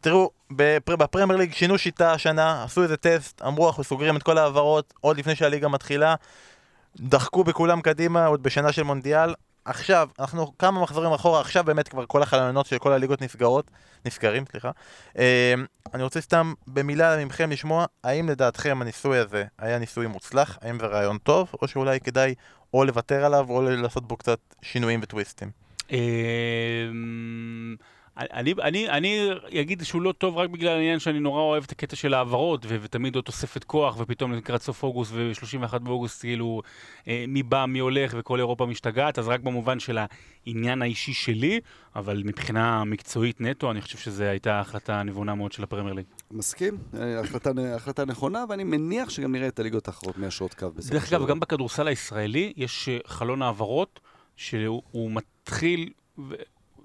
תראו, 0.00 0.30
בפר- 0.50 0.96
בפרמייר 0.96 1.38
ליג 1.38 1.52
שינו 1.54 1.78
שיטה 1.78 2.12
השנה, 2.12 2.64
עשו 2.64 2.82
איזה 2.82 2.96
טסט, 2.96 3.42
אמרו 3.42 3.68
אנחנו 3.68 3.84
סוגרים 3.84 4.16
את 4.16 4.22
כל 4.22 4.38
ההעברות 4.38 4.94
עוד 5.00 5.18
לפני 5.18 5.34
שהליגה 5.34 5.68
מתחילה, 5.68 6.14
דחקו 6.96 7.44
בכולם 7.44 7.80
קדימה 7.80 8.26
עוד 8.26 8.42
בשנה 8.42 8.72
של 8.72 8.82
מונדיאל. 8.82 9.34
עכשיו, 9.64 10.08
אנחנו 10.18 10.58
כמה 10.58 10.80
מחזורים 10.82 11.12
אחורה, 11.12 11.40
עכשיו 11.40 11.64
באמת 11.64 11.88
כבר 11.88 12.06
כל 12.06 12.22
החלונות 12.22 12.66
של 12.66 12.78
כל 12.78 12.92
הליגות 12.92 13.22
נסגרות, 13.22 13.70
נסגרים, 14.06 14.44
סליחה. 14.50 14.70
אה, 15.18 15.54
אני 15.94 16.02
רוצה 16.02 16.20
סתם 16.20 16.52
במילה 16.66 17.24
מכם 17.24 17.50
לשמוע, 17.50 17.86
האם 18.04 18.28
לדעתכם 18.28 18.78
הניסוי 18.82 19.18
הזה 19.18 19.44
היה 19.58 19.78
ניסוי 19.78 20.06
מוצלח? 20.06 20.58
האם 20.62 20.78
זה 20.78 20.86
רעיון 20.86 21.18
טוב? 21.18 21.48
או 21.62 21.68
שאולי 21.68 22.00
כדאי 22.00 22.34
או 22.74 22.84
לוותר 22.84 23.24
עליו 23.24 23.46
או 23.50 23.62
לעשות 23.62 24.08
בו 24.08 24.16
קצת 24.16 24.38
שינויים 24.62 25.00
וטוויסטים? 25.02 25.50
אני, 28.32 28.54
אני, 28.60 28.90
אני 28.90 29.30
אגיד 29.60 29.82
שהוא 29.82 30.02
לא 30.02 30.12
טוב 30.12 30.36
רק 30.36 30.50
בגלל 30.50 30.76
העניין 30.76 30.98
שאני 30.98 31.20
נורא 31.20 31.40
אוהב 31.40 31.64
את 31.64 31.72
הקטע 31.72 31.96
של 31.96 32.14
העברות, 32.14 32.66
ו- 32.68 32.76
ותמיד 32.82 33.14
עוד 33.14 33.24
תוספת 33.24 33.64
כוח, 33.64 33.96
ופתאום 33.98 34.32
לקראת 34.32 34.62
סוף 34.62 34.82
אוגוסט 34.82 35.12
ו-31 35.14 35.78
באוגוסט, 35.78 36.20
כאילו, 36.20 36.62
אה, 37.08 37.24
מי 37.28 37.42
בא, 37.42 37.64
מי 37.68 37.78
הולך, 37.78 38.14
וכל 38.18 38.38
אירופה 38.38 38.66
משתגעת, 38.66 39.18
אז 39.18 39.28
רק 39.28 39.40
במובן 39.40 39.80
של 39.80 39.98
העניין 40.46 40.82
האישי 40.82 41.12
שלי, 41.12 41.60
אבל 41.96 42.22
מבחינה 42.24 42.84
מקצועית 42.84 43.40
נטו, 43.40 43.70
אני 43.70 43.80
חושב 43.80 43.98
שזו 43.98 44.24
הייתה 44.24 44.60
החלטה 44.60 45.02
נבונה 45.02 45.34
מאוד 45.34 45.52
של 45.52 45.62
הפרמייר 45.62 45.94
ליג. 45.94 46.04
מסכים, 46.30 46.78
אה, 46.94 47.20
החלטה, 47.20 47.50
החלטה 47.74 48.04
נכונה, 48.04 48.44
ואני 48.48 48.64
מניח 48.64 49.10
שגם 49.10 49.32
נראה 49.32 49.48
את 49.48 49.58
הליגות 49.58 49.88
האחרות 49.88 50.18
מהשעות 50.18 50.54
קו 50.54 50.70
בסופו 50.70 50.94
דרך 50.94 51.12
אגב. 51.12 51.26
גם 51.26 51.40
בכדורסל 51.40 51.88
הישראלי 51.88 52.52
יש 52.56 52.88
אה, 52.88 52.98
חלון 53.06 53.42
העברות 53.42 54.00
שהוא 54.36 54.82
הוא 54.90 55.10
מתחיל 55.10 55.90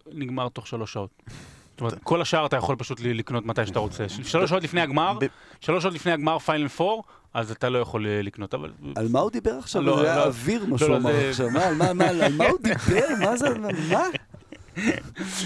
ונגמר 0.08 0.50
תוך 0.50 0.68
שלוש 0.68 0.94
שעות. 0.94 1.10
זאת 1.72 1.82
אומרת, 1.82 1.94
כל 2.04 2.22
השאר 2.22 2.46
אתה 2.46 2.56
יכול 2.56 2.76
פשוט 2.76 3.00
לקנות 3.04 3.46
מתי 3.46 3.66
שאתה 3.66 3.80
רוצה. 3.80 4.10
של- 4.10 4.24
שלוש 4.34 4.50
שעות 4.50 4.64
לפני 4.64 4.82
הגמר, 4.82 5.18
שלוש 5.62 5.84
שעות 5.84 5.94
לפני 5.96 6.12
הגמר 6.12 6.40
פיינל 6.40 6.68
פור, 6.68 7.04
אז 7.34 7.52
אתה 7.52 7.70
לא 7.70 7.78
יכול 7.78 8.08
אה, 8.08 8.22
לקנות, 8.22 8.54
אבל... 8.54 8.72
על 8.96 9.08
מה 9.12 9.20
הוא 9.20 9.32
דיבר 9.32 9.54
עכשיו? 9.60 9.82
לא, 9.82 9.98
זה 10.00 10.06
היה 10.12 10.16
לא. 10.16 10.26
אוויר 10.26 10.66
מה 10.66 10.72
לא, 10.72 10.78
שהוא 10.78 10.96
אמר 10.96 11.30
עכשיו. 11.30 11.50
מה, 11.50 11.66
על 11.66 11.76
מה- 11.76 11.94
מה- 11.94 12.08
על 12.08 12.34
מה 12.34 12.46
הוא 12.46 12.60
דיבר? 12.62 13.06
מה 13.22 13.38
זה? 13.38 13.48
מה? 13.90 14.04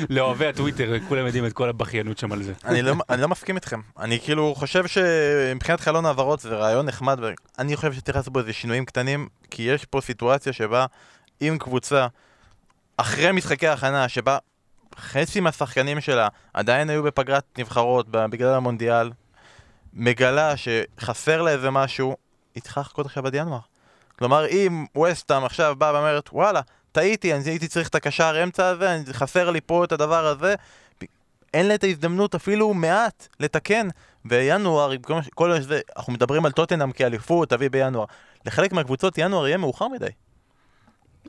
לאוהבי 0.10 0.46
הטוויטר, 0.48 0.94
כולם 1.08 1.26
יודעים 1.26 1.46
את 1.46 1.54
כל 1.54 1.70
הבכיינות 1.70 2.18
שם 2.18 2.32
על 2.32 2.44
זה. 2.44 2.54
אני 2.66 2.82
לא, 2.82 2.94
אני 3.10 3.22
לא 3.22 3.28
מסכים 3.28 3.56
איתכם. 3.56 3.82
אני 4.00 4.20
כאילו 4.20 4.56
חושב 4.56 4.84
שמבחינת 4.88 5.80
חלון 5.80 6.06
העברות 6.06 6.40
זה 6.40 6.56
רעיון 6.56 6.86
נחמד, 6.86 7.20
ואני 7.58 7.76
חושב 7.76 7.94
שצריך 7.94 8.18
לעשות 8.18 8.34
בו 8.34 8.40
איזה 8.40 8.54
שינויים 8.54 8.86
קטנים, 8.86 9.28
כי 9.52 9.64
יש 9.64 9.86
פה 9.86 10.02
סיטואציה 10.02 10.54
שבה 10.54 10.86
אם 11.42 11.58
קבוצה, 11.60 12.08
אחרי 13.02 13.32
משחקי 13.32 13.68
ההכנה, 13.68 14.10
שבה 14.10 14.38
חצי 14.96 15.40
מהשחקנים 15.40 16.02
שלה 16.02 16.28
עדיין 16.54 16.90
היו 16.90 17.04
בפגרת 17.04 17.44
נבחרות 17.58 18.08
בגלל 18.10 18.54
המונדיאל, 18.54 19.12
מגלה 19.94 20.54
שחסר 20.58 21.42
לה 21.42 21.52
איזה 21.52 21.72
משהו, 21.72 22.16
היא 22.56 22.64
צריכה 22.64 22.82
לחכות 22.82 23.06
עכשיו 23.06 23.28
עד 23.28 23.36
ינואר. 23.36 23.60
כלומר, 24.20 24.48
אם 24.48 24.86
ווסטהאם 24.96 25.44
עכשיו 25.44 25.76
באה 25.78 25.94
ואומרת, 25.94 26.30
וואלה, 26.34 26.62
טעיתי, 26.92 27.34
אני 27.34 27.44
הייתי 27.46 27.68
צריך 27.68 27.88
את 27.88 27.96
הקשר 27.96 28.44
אמצע 28.44 28.68
הזה, 28.68 29.02
חסר 29.12 29.52
לי 29.52 29.62
פה 29.62 29.84
את 29.84 29.92
הדבר 29.92 30.26
הזה, 30.26 30.56
אין 31.54 31.68
לה 31.68 31.76
את 31.76 31.84
ההזדמנות 31.84 32.36
אפילו 32.36 32.74
מעט 32.74 33.28
לתקן. 33.40 33.88
ש- 35.22 35.30
כל 35.36 35.62
זה, 35.62 35.80
אנחנו 35.98 36.14
מדברים 36.14 36.46
על 36.46 36.52
טוטנאם 36.52 36.92
כאליפות, 36.92 37.50
תביא 37.50 37.70
בינואר. 37.70 38.06
לחלק 38.46 38.74
מהקבוצות 38.74 39.18
ינואר 39.18 39.48
יהיה 39.48 39.58
מאוחר 39.58 39.88
מדי. 39.88 40.10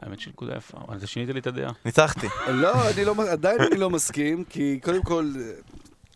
האמת 0.02 0.20
שנקודה 0.20 0.56
יפה, 0.56 0.78
על 0.88 0.98
זה 0.98 1.06
שינית 1.06 1.28
לי 1.28 1.40
את 1.40 1.46
הדעה. 1.46 1.72
ניצחתי. 1.84 2.26
לא, 2.48 2.90
אני 2.90 3.04
לא, 3.04 3.14
עדיין 3.30 3.60
אני 3.60 3.76
לא 3.76 3.90
מסכים, 3.90 4.44
כי 4.44 4.80
קודם 4.82 5.02
כל, 5.02 5.32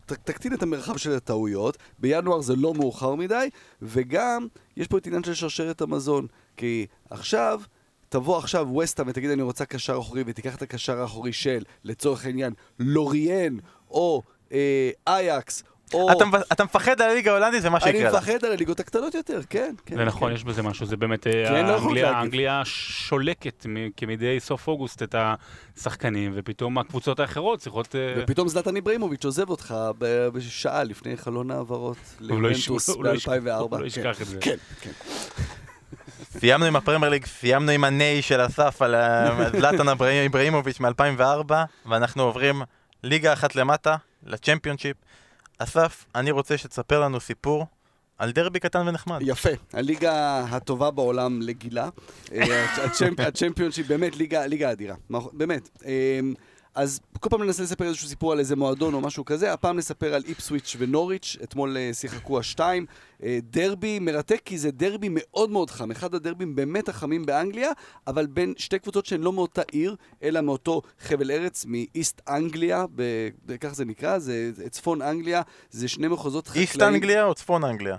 ת, 0.07 0.13
תקטין 0.13 0.55
את 0.55 0.63
המרחב 0.63 0.97
של 0.97 1.13
הטעויות, 1.13 1.79
בינואר 1.99 2.41
זה 2.41 2.57
לא 2.57 2.75
מאוחר 2.75 3.15
מדי, 3.15 3.49
וגם, 3.83 4.47
יש 4.77 4.87
פה 4.87 4.99
את 4.99 5.07
עניין 5.07 5.25
של 5.25 5.35
שרשרת 5.35 5.81
המזון, 5.81 6.27
כי 6.57 6.87
עכשיו... 7.11 7.61
תבוא 8.09 8.39
עכשיו 8.39 8.67
ווסטהאם 8.71 9.09
ותגיד 9.09 9.31
אני 9.31 9.43
רוצה 9.43 9.65
קשר 9.65 9.99
אחורי 9.99 10.23
ותיקח 10.27 10.57
את 10.57 10.63
הקשר 10.63 11.01
האחורי 11.01 11.33
של, 11.33 11.63
לצורך 11.85 12.27
העניין, 12.27 12.53
לוריאן 12.79 13.57
או 13.91 14.23
אה, 14.53 14.91
אייקס 15.07 15.63
או... 15.95 16.13
אתה 16.13 16.25
אתה 16.53 16.65
מפחד 16.65 17.01
על 17.01 17.11
הליגה 17.11 17.31
ההולנדית, 17.31 17.63
זה 17.63 17.71
מה 17.71 17.79
אני 17.79 17.93
שיקרה 17.93 18.11
לה. 18.11 18.19
מפחד 18.19 18.45
על 18.45 18.53
הליגות 18.53 18.81
הקטנות 18.81 19.15
יותר, 19.15 19.41
כן. 19.51 19.75
כן 19.87 19.97
זה 19.97 20.05
נכון, 20.05 20.29
כן. 20.29 20.35
יש 20.35 20.45
בזה 20.45 20.63
משהו, 20.63 20.87
זה 20.87 20.97
באמת, 20.97 21.27
אה, 21.27 21.33
כן, 21.49 21.67
לא 21.67 21.73
האנגליה, 21.73 22.03
להגיד. 22.05 22.05
האנגליה 22.19 22.63
שולקת 22.65 23.67
כמדי 23.97 24.41
סוף 24.41 24.69
אוגוסט 24.69 25.03
את 25.03 25.15
השחקנים, 25.77 26.33
ופתאום 26.35 26.79
הקבוצות 26.79 27.21
האחרות 27.21 27.59
צריכות... 27.61 27.95
אה, 27.97 28.15
ופתאום 28.17 28.49
זלטן 28.49 28.77
איבראימוביץ' 28.77 29.25
עוזב 29.25 29.51
אותך 29.51 29.75
בשעה 30.33 30.85
לפני 30.85 31.17
חלון 31.17 31.51
העברות 31.51 31.97
הוא 32.21 32.29
לא 32.43 32.43
לא 32.43 32.51
יש- 32.51 32.69
ב-2004. 32.69 33.51
הוא 33.51 33.79
לא 33.81 33.87
ישכח 33.87 34.23
את 34.23 34.27
זה. 34.27 34.39
כן, 34.41 34.57
כן. 34.81 34.91
סיימנו 36.39 36.65
עם 36.67 36.77
הפרמייר 36.77 37.11
ליג, 37.13 37.27
סיימנו 37.27 37.71
עם 37.71 37.85
הניי 37.85 38.23
של 38.23 38.47
אסף 38.47 38.83
על 38.83 38.95
ה- 38.99 39.51
זלאטן 39.53 39.89
אברהים- 39.89 40.31
אברהימוביץ' 40.31 40.81
מ-2004, 40.81 41.53
ואנחנו 41.87 42.23
עוברים 42.23 42.63
ליגה 43.03 43.33
אחת 43.33 43.57
למטה, 43.57 43.97
לצ'מפיונשיפ. 44.27 44.97
אסף, 45.65 46.05
אני 46.15 46.31
רוצה 46.31 46.59
שתספר 46.59 47.01
לנו 47.01 47.21
סיפור 47.21 47.67
על 48.19 48.31
דרבי 48.33 48.61
קטן 48.61 48.89
ונחמד. 48.89 49.19
יפה, 49.23 49.49
הליגה 49.73 50.45
הטובה 50.51 50.91
בעולם 50.91 51.43
לגילה. 51.43 51.89
אה, 52.33 52.65
הצ'מפ- 52.75 53.23
הצ'מפיונשיפ, 53.23 53.87
באמת 53.87 54.17
ליגה 54.17 54.47
ליגה 54.47 54.73
אדירה, 54.73 54.95
באמת. 55.33 55.69
אז 56.75 57.01
כל 57.21 57.29
פעם 57.29 57.43
ננסה 57.43 57.63
לספר 57.63 57.85
איזשהו 57.85 58.09
סיפור 58.09 58.33
על 58.33 58.39
איזה 58.39 58.57
מועדון 58.57 58.95
או 58.95 59.01
משהו 59.01 59.25
כזה, 59.25 59.53
הפעם 59.53 59.77
נספר 59.77 60.15
על 60.15 60.23
איפסוויץ' 60.29 60.77
ונוריץ', 60.79 61.37
אתמול 61.43 61.77
אה, 61.77 61.91
שיחקו 61.95 62.39
השתיים. 62.39 62.87
אה, 63.23 63.39
דרבי 63.43 63.99
מרתק 63.99 64.41
כי 64.45 64.59
זה 64.59 64.71
דרבי 64.71 65.09
מאוד 65.11 65.51
מאוד 65.51 65.71
חם, 65.71 65.91
אחד 65.91 66.15
הדרבים 66.15 66.55
באמת 66.55 66.89
החמים 66.89 67.27
באנגליה, 67.27 67.71
אבל 68.07 68.27
בין 68.27 68.55
שתי 68.57 68.79
קבוצות 68.79 69.07
שהן 69.07 69.21
לא 69.21 69.33
מאותה 69.33 69.63
עיר, 69.73 69.97
אלא 70.23 70.41
מאותו 70.41 70.83
חבל 71.01 71.31
ארץ, 71.31 71.65
מאיסט 71.69 72.21
אנגליה, 72.29 72.85
ב- 72.95 73.57
כך 73.61 73.75
זה 73.75 73.85
נקרא, 73.85 74.19
זה, 74.19 74.53
זה 74.53 74.71
צפון 74.71 75.03
אנגליה, 75.03 75.43
זה 75.71 75.89
שני 75.89 76.09
מחוזות 76.09 76.49
חקלאיים. 76.49 76.69
איסט 76.69 76.83
אנגליה 76.83 77.25
או 77.25 77.35
צפון 77.35 77.65
אנגליה? 77.65 77.97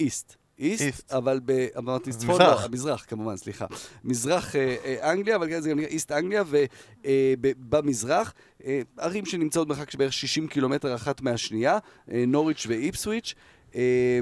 איסט. 0.00 0.36
איסט. 0.58 1.12
אבל 1.12 1.40
ב... 1.44 1.66
אמרתי 1.78 2.12
צפון, 2.12 2.34
מזרח. 2.34 2.60
לא, 2.60 2.64
המזרח 2.64 3.04
כמובן, 3.08 3.36
סליחה. 3.36 3.66
מזרח 4.04 4.56
אה, 4.56 4.76
אה, 4.84 5.12
אנגליה, 5.12 5.36
אבל 5.36 5.60
זה 5.60 5.70
גם 5.70 5.78
איסט 5.78 6.12
אנגליה, 6.12 6.44
ובמזרח, 7.04 8.34
אה, 8.64 8.80
ערים 8.98 9.26
שנמצאות 9.26 9.68
במרחק 9.68 9.90
של 9.90 9.98
בערך 9.98 10.12
60 10.12 10.46
קילומטר 10.46 10.94
אחת 10.94 11.20
מהשנייה, 11.20 11.78
אה, 12.12 12.24
נוריץ' 12.26 12.66
ואיפסוויץ'. 12.68 13.34
אה, 13.74 14.20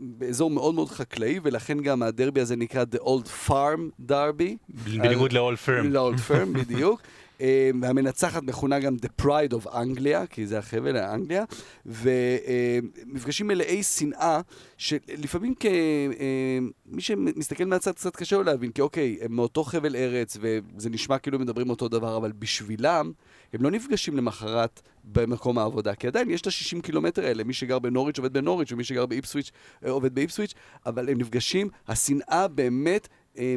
באזור 0.00 0.50
מאוד 0.50 0.74
מאוד 0.74 0.88
חקלאי, 0.88 1.40
ולכן 1.42 1.80
גם 1.80 2.02
הדרבי 2.02 2.40
הזה 2.40 2.56
נקרא 2.56 2.84
The 2.94 2.98
Old 2.98 3.48
Farm 3.48 4.10
Derby. 4.10 4.56
בניגוד 4.68 5.32
ל-all 5.32 5.68
firm. 5.68 5.82
לאולד 5.84 6.20
פרם, 6.20 6.52
בדיוק. 6.52 7.00
אה, 7.40 7.70
והמנצחת 7.82 8.42
מכונה 8.42 8.78
גם 8.78 8.96
The 9.02 9.22
Pride 9.22 9.52
of 9.52 9.66
Anglia, 9.66 10.26
כי 10.30 10.46
זה 10.46 10.58
החבל, 10.58 10.96
אנגליה, 10.96 11.44
ומפגשים 11.86 13.46
מלאי 13.46 13.82
שנאה, 13.82 14.40
שלפעמים 14.76 15.54
כמי 15.54 17.00
שמסתכל 17.00 17.64
מהצד 17.64 17.92
קצת 17.92 18.16
קשה 18.16 18.36
לו 18.36 18.42
להבין, 18.42 18.70
כי 18.70 18.80
אוקיי, 18.80 19.18
הם 19.20 19.32
מאותו 19.36 19.64
חבל 19.64 19.96
ארץ, 19.96 20.36
וזה 20.40 20.90
נשמע 20.90 21.18
כאילו 21.18 21.38
מדברים 21.38 21.70
אותו 21.70 21.88
דבר, 21.88 22.16
אבל 22.16 22.32
בשבילם, 22.32 23.12
הם 23.52 23.62
לא 23.62 23.70
נפגשים 23.70 24.16
למחרת 24.16 24.80
במקום 25.04 25.58
העבודה, 25.58 25.94
כי 25.94 26.06
עדיין 26.06 26.30
יש 26.30 26.40
את 26.40 26.46
ה-60 26.46 26.82
קילומטר 26.82 27.24
האלה, 27.24 27.44
מי 27.44 27.52
שגר 27.52 27.78
בנוריץ' 27.78 28.18
עובד 28.18 28.32
בנוריץ', 28.32 28.72
ומי 28.72 28.84
שגר 28.84 29.06
באיפסוויץ' 29.06 29.50
אה, 29.84 29.90
עובד 29.90 30.14
באיפסוויץ', 30.14 30.54
אבל 30.86 31.08
הם 31.08 31.18
נפגשים, 31.18 31.68
השנאה 31.88 32.48
באמת 32.48 33.08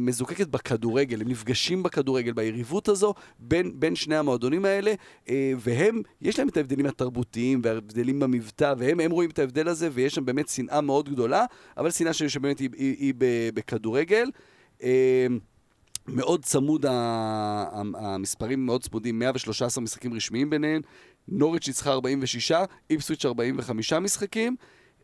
מזוקקת 0.01 0.47
בכדורגל, 0.47 1.21
הם 1.21 1.27
נפגשים 1.27 1.83
בכדורגל, 1.83 2.33
ביריבות 2.33 2.87
הזו 2.87 3.13
בין, 3.39 3.79
בין 3.79 3.95
שני 3.95 4.15
המועדונים 4.15 4.65
האלה, 4.65 4.93
אה, 5.29 5.53
והם, 5.57 6.01
יש 6.21 6.39
להם 6.39 6.47
את 6.49 6.57
ההבדלים 6.57 6.85
התרבותיים 6.85 7.61
וההבדלים 7.63 8.19
במבטא, 8.19 8.73
והם 8.77 8.99
הם 8.99 9.11
רואים 9.11 9.29
את 9.29 9.39
ההבדל 9.39 9.67
הזה, 9.67 9.89
ויש 9.93 10.15
שם 10.15 10.25
באמת 10.25 10.49
שנאה 10.49 10.81
מאוד 10.81 11.09
גדולה, 11.09 11.45
אבל 11.77 11.91
שנאה 11.91 12.13
שבאמת 12.13 12.59
היא, 12.59 12.69
היא, 12.77 12.95
היא 12.99 13.13
בכדורגל. 13.53 14.29
אה, 14.83 15.27
מאוד 16.07 16.45
צמוד, 16.45 16.85
המספרים 17.95 18.65
מאוד 18.65 18.83
צמודים, 18.83 19.19
113 19.19 19.83
משחקים 19.83 20.13
רשמיים 20.13 20.49
ביניהם, 20.49 20.81
נוריץ' 21.27 21.67
ניצחה 21.67 21.91
46, 21.91 22.51
איפסוויץ' 22.89 23.25
45 23.25 23.93
משחקים. 23.93 24.55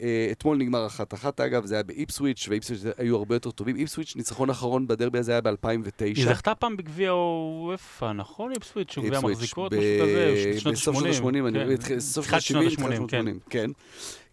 אה, 0.01 0.27
אתמול 0.31 0.57
נגמר 0.57 0.85
אחת 0.85 1.13
אחת 1.13 1.39
אגב, 1.39 1.65
זה 1.65 1.75
היה 1.75 1.83
באיפסוויץ', 1.83 2.45
ואיפסוויץ' 2.49 2.81
היו 2.97 3.15
הרבה 3.15 3.35
יותר 3.35 3.51
טובים. 3.51 3.75
איפסוויץ', 3.75 4.15
ניצחון 4.15 4.49
אחרון 4.49 4.87
בדרבי 4.87 5.19
הזה 5.19 5.31
היה 5.31 5.41
ב-2009. 5.41 6.03
היא 6.03 6.25
זכתה 6.25 6.55
פעם 6.55 6.77
בגביע 6.77 7.13
וופא, 7.13 8.11
נכון? 8.11 8.51
איפסוויץ', 8.51 8.91
שהוא 8.91 9.05
גביע 9.05 9.19
מחזיקות, 9.19 9.73
משהו 9.73 9.83
כזה, 10.03 10.51
בסוף 10.55 10.73
שנות 10.85 11.05
ה-80. 11.05 11.07
ה-80, 11.25 11.47
אני 11.47 11.73
התחיל- 11.73 11.99
סוף 11.99 12.39
שנות 12.39 12.63
ה-70, 12.65 12.69
שנות 12.69 12.91
ה-80, 12.91 13.07
כן. 13.07 13.25
כן. 13.49 13.71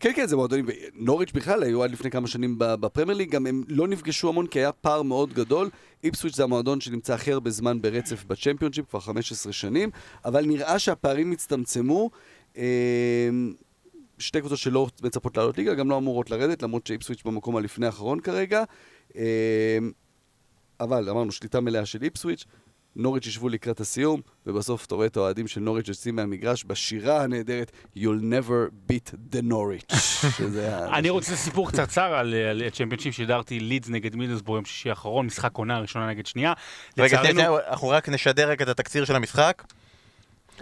כן, 0.00 0.12
כן, 0.16 0.26
זה 0.26 0.36
מועדונים, 0.36 0.66
נוריץ' 0.94 1.32
בכלל 1.32 1.62
היו 1.62 1.82
עד 1.82 1.90
לפני 1.90 2.10
כמה 2.10 2.28
שנים 2.28 2.54
בפרמייר 2.58 3.18
ליג, 3.18 3.30
גם 3.30 3.46
הם 3.46 3.62
לא 3.68 3.88
נפגשו 3.88 4.28
המון 4.28 4.46
כי 4.46 4.58
היה 4.58 4.72
פער 4.72 5.02
מאוד 5.02 5.32
גדול. 5.32 5.70
איפסוויץ' 6.04 6.34
זה 6.36 6.42
המועדון 6.44 6.80
שנמצא 6.80 7.14
הכי 7.14 7.32
הרבה 7.32 7.50
זמן 7.50 7.82
ברצף 7.82 8.24
בצ'מפיונשיפ, 8.24 8.84
כבר 8.90 9.00
15 9.00 9.52
שנים, 9.52 9.90
אבל 10.24 10.44
נראה 10.46 10.78
שהפערים 10.78 11.32
הצטמצמו. 11.32 12.10
שתי 14.18 14.40
קבוצות 14.40 14.58
שלא 14.58 14.86
מצפות 15.02 15.36
לעלות 15.36 15.58
ליגה, 15.58 15.74
גם 15.74 15.90
לא 15.90 15.98
אמורות 15.98 16.30
לרדת, 16.30 16.62
למרות 16.62 16.86
שאיפסוויץ' 16.86 17.22
במקום 17.24 17.56
הלפני 17.56 17.86
האחרון 17.86 18.20
כרגע. 18.20 18.62
אה, 19.16 19.78
אבל 20.80 21.08
אמרנו, 21.10 21.32
שליטה 21.32 21.60
מלאה 21.60 21.86
של 21.86 22.02
איפסוויץ', 22.02 22.44
נוריץ' 22.96 23.26
ישבו 23.26 23.48
לקראת 23.48 23.80
הסיום, 23.80 24.20
ובסוף 24.46 24.86
אתה 24.86 24.94
רואה 24.94 25.06
את 25.06 25.16
האוהדים 25.16 25.46
של 25.48 25.60
נוריץ' 25.60 25.88
יוצאים 25.88 26.16
מהמגרש 26.16 26.64
בשירה 26.64 27.22
הנהדרת 27.22 27.70
You'll 27.96 28.22
never 28.22 28.92
beat 28.92 29.34
the 29.34 29.42
Norwich. 29.50 29.94
ה- 30.60 30.98
אני 30.98 31.10
רוצה 31.10 31.36
סיפור 31.36 31.70
קצרצר 31.70 32.14
על 32.14 32.34
הצ'מפיונשיפ, 32.66 33.14
שידרתי 33.14 33.60
לידס 33.60 33.88
נגד 33.88 34.16
מידלסבורג 34.16 34.56
יום 34.56 34.64
שישי 34.64 34.90
האחרון, 34.90 35.26
משחק 35.26 35.56
עונה 35.56 35.78
ראשונה 35.78 36.08
נגד 36.08 36.26
שנייה. 36.26 36.52
רגע, 36.98 37.22
אנחנו 37.68 37.88
רק 37.88 38.08
נשדר 38.08 38.50
רק 38.50 38.62
את 38.62 38.68
התקציר 38.68 39.04
של 39.04 39.16
המשחק. 39.16 39.62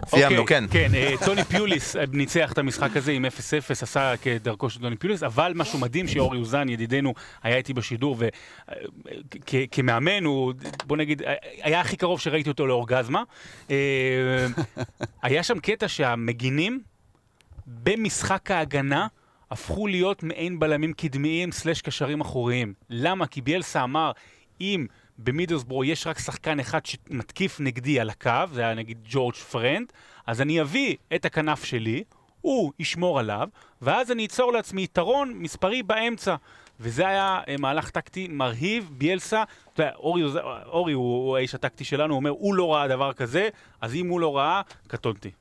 סיימנו, 0.05 0.41
אוקיי, 0.41 0.59
כן. 0.59 0.65
כן, 0.71 0.95
אה, 0.95 1.13
טוני 1.25 1.43
פיוליס 1.43 1.95
אה, 1.95 2.03
ניצח 2.11 2.51
את 2.51 2.57
המשחק 2.57 2.97
הזה 2.97 3.11
עם 3.11 3.25
0-0, 3.25 3.29
עשה 3.69 4.13
כדרכו 4.21 4.69
של 4.69 4.81
טוני 4.81 4.95
פיוליס, 4.95 5.23
אבל 5.23 5.51
משהו 5.55 5.79
מדהים 5.79 6.07
שאורי 6.07 6.37
אוזן, 6.37 6.69
ידידנו, 6.69 7.13
היה 7.43 7.57
איתי 7.57 7.73
בשידור, 7.73 8.17
וכמאמן 8.19 10.23
הוא, 10.23 10.53
בוא 10.87 10.97
נגיד, 10.97 11.21
אה, 11.21 11.33
היה 11.61 11.81
הכי 11.81 11.97
קרוב 11.97 12.19
שראיתי 12.19 12.49
אותו 12.49 12.67
לאורגזמה. 12.67 13.23
אה, 13.71 14.47
היה 15.21 15.43
שם 15.43 15.59
קטע 15.59 15.87
שהמגינים 15.87 16.81
במשחק 17.67 18.51
ההגנה 18.51 19.07
הפכו 19.51 19.87
להיות 19.87 20.23
מעין 20.23 20.59
בלמים 20.59 20.93
קדמיים 20.93 21.51
סלש 21.51 21.81
קשרים 21.81 22.21
אחוריים. 22.21 22.73
למה? 22.89 23.27
כי 23.27 23.41
ביאלסה 23.41 23.83
אמר, 23.83 24.11
אם 24.61 24.85
במידלסבורו 25.17 25.83
יש 25.83 26.07
רק 26.07 26.19
שחקן 26.19 26.59
אחד 26.59 26.85
שמתקיף 26.85 27.59
נגדי 27.59 27.99
על 27.99 28.09
הקו, 28.09 28.31
זה 28.53 28.61
היה 28.61 28.73
נגיד 28.73 28.97
ג'ורג' 29.09 29.35
פרנד, 29.35 29.93
אז 30.27 30.41
אני 30.41 30.61
אביא 30.61 30.95
את 31.15 31.25
הכנף 31.25 31.63
שלי, 31.63 32.03
הוא 32.41 32.71
ישמור 32.79 33.19
עליו, 33.19 33.47
ואז 33.81 34.11
אני 34.11 34.25
אצור 34.25 34.53
לעצמי 34.53 34.83
יתרון 34.83 35.33
מספרי 35.35 35.83
באמצע. 35.83 36.35
וזה 36.79 37.07
היה 37.07 37.41
אה, 37.47 37.55
מהלך 37.59 37.89
טקטי 37.89 38.27
מרהיב, 38.27 38.89
ביאלסה, 38.91 39.43
אתה 39.73 39.83
יודע, 39.83 39.95
אורי, 39.95 40.23
אורי 40.65 40.93
הוא, 40.93 41.27
הוא 41.27 41.37
האיש 41.37 41.55
הטקטי 41.55 41.83
שלנו, 41.83 42.13
הוא 42.13 42.19
אומר, 42.19 42.29
הוא 42.29 42.53
לא 42.53 42.73
ראה 42.73 42.87
דבר 42.87 43.13
כזה, 43.13 43.49
אז 43.81 43.95
אם 43.95 44.09
הוא 44.09 44.19
לא 44.19 44.37
ראה, 44.37 44.61
קטונתי. 44.87 45.31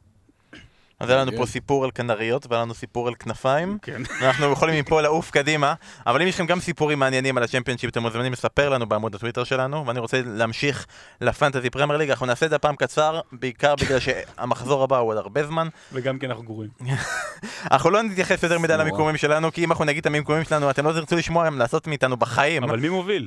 אז 1.02 1.10
היה 1.10 1.20
לנו 1.20 1.30
כן. 1.30 1.36
פה 1.36 1.46
סיפור 1.46 1.84
על 1.84 1.90
כנריות 1.90 2.46
והיה 2.50 2.62
לנו 2.62 2.74
סיפור 2.74 3.08
על 3.08 3.14
כנפיים. 3.14 3.78
כן. 3.82 4.02
אנחנו 4.20 4.52
יכולים 4.52 4.80
מפה 4.80 5.00
לעוף 5.00 5.30
קדימה, 5.30 5.74
אבל 6.06 6.22
אם 6.22 6.28
יש 6.28 6.34
לכם 6.34 6.46
גם 6.46 6.60
סיפורים 6.60 6.98
מעניינים 6.98 7.36
על 7.36 7.42
הצ'מפיונשיפ, 7.42 7.90
אתם 7.90 8.02
מוזמנים 8.02 8.32
לספר 8.32 8.68
לנו 8.68 8.86
בעמוד 8.86 9.14
הטוויטר 9.14 9.44
שלנו, 9.44 9.86
ואני 9.86 9.98
רוצה 9.98 10.20
להמשיך 10.26 10.86
ל 11.20 11.26
Fantasy 11.26 11.70
Premier 11.70 11.98
League, 11.98 12.10
אנחנו 12.10 12.26
נעשה 12.26 12.46
את 12.46 12.50
זה 12.50 12.56
הפעם 12.56 12.76
קצר, 12.76 13.20
בעיקר 13.32 13.74
בגלל 13.76 13.98
שהמחזור 14.06 14.82
הבא 14.82 14.98
הוא 14.98 15.08
עוד 15.08 15.16
הרבה 15.16 15.46
זמן. 15.46 15.68
וגם 15.92 16.18
כן 16.18 16.30
אנחנו 16.30 16.44
גרועים. 16.44 16.70
אנחנו 17.72 17.90
לא 17.90 18.02
נתייחס 18.02 18.42
יותר 18.42 18.58
מדי. 18.58 18.72
למיקומים 18.78 19.16
שלנו, 19.16 19.52
כי 19.52 19.64
אם 19.64 19.70
אנחנו 19.70 19.84
נגיד 19.84 20.00
את 20.00 20.06
המיקומים 20.06 20.44
שלנו, 20.44 20.70
אתם 20.70 20.86
לא 20.86 20.92
תרצו 20.92 21.16
לשמוע 21.16 21.46
המלצות 21.46 21.86
מאיתנו 21.86 22.16
בחיים. 22.16 22.64
אבל 22.64 22.80
מי 22.80 22.88
מוביל? 22.88 23.26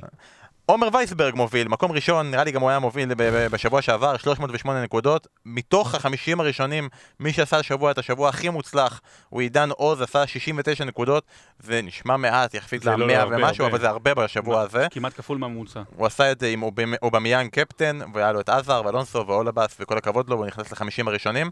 עומר 0.66 0.88
וייסברג 0.94 1.36
מוביל, 1.36 1.68
מקום 1.68 1.92
ראשון, 1.92 2.32
נראה 2.32 2.44
לי 2.44 2.52
גם 2.52 2.62
הוא 2.62 2.70
היה 2.70 2.80
מוביל 2.80 3.10
בשבוע 3.52 3.82
שעבר, 3.82 4.18
308 4.18 4.84
נקודות. 4.84 5.28
מתוך 5.46 5.96
החמישים 5.96 6.40
הראשונים, 6.40 6.90
מי 7.20 7.34
שעשה 7.34 7.58
השבוע 7.58 7.92
את 7.92 7.98
השבוע 7.98 8.30
הכי 8.30 8.50
מוצלח 8.50 9.02
הוא 9.30 9.42
עידן 9.42 9.70
עוז, 9.70 10.02
עשה 10.02 10.28
69 10.28 10.86
נקודות. 10.86 11.24
זה 11.60 11.82
נשמע 11.82 12.18
מעט 12.18 12.54
יחסית 12.54 12.84
זה 12.84 12.90
לא, 12.90 12.98
למאה 13.08 13.22
הרבה, 13.22 13.36
ומשהו, 13.36 13.64
הרבה. 13.64 13.76
אבל 13.76 13.82
זה 13.82 13.90
הרבה 13.90 14.14
בשבוע 14.14 14.62
הזה. 14.62 14.88
כמעט 14.92 15.14
כפול 15.14 15.38
מהממוצע. 15.38 15.82
הוא 15.96 16.06
עשה 16.08 16.32
את 16.32 16.40
זה 16.40 16.48
עם 16.48 16.62
אובמ- 16.64 16.98
אובמיאן 17.02 17.48
קפטן, 17.48 18.00
והיה 18.14 18.32
לו 18.32 18.40
את 18.40 18.50
הזאר 18.50 18.82
ואלונסו 18.86 19.28
ואולבאס 19.28 19.78
וכל 19.80 19.98
הכבוד 19.98 20.30
לו, 20.30 20.36
והוא 20.36 20.48
נכנס 20.48 20.72
לחמישים 20.72 21.08
הראשונים. 21.08 21.52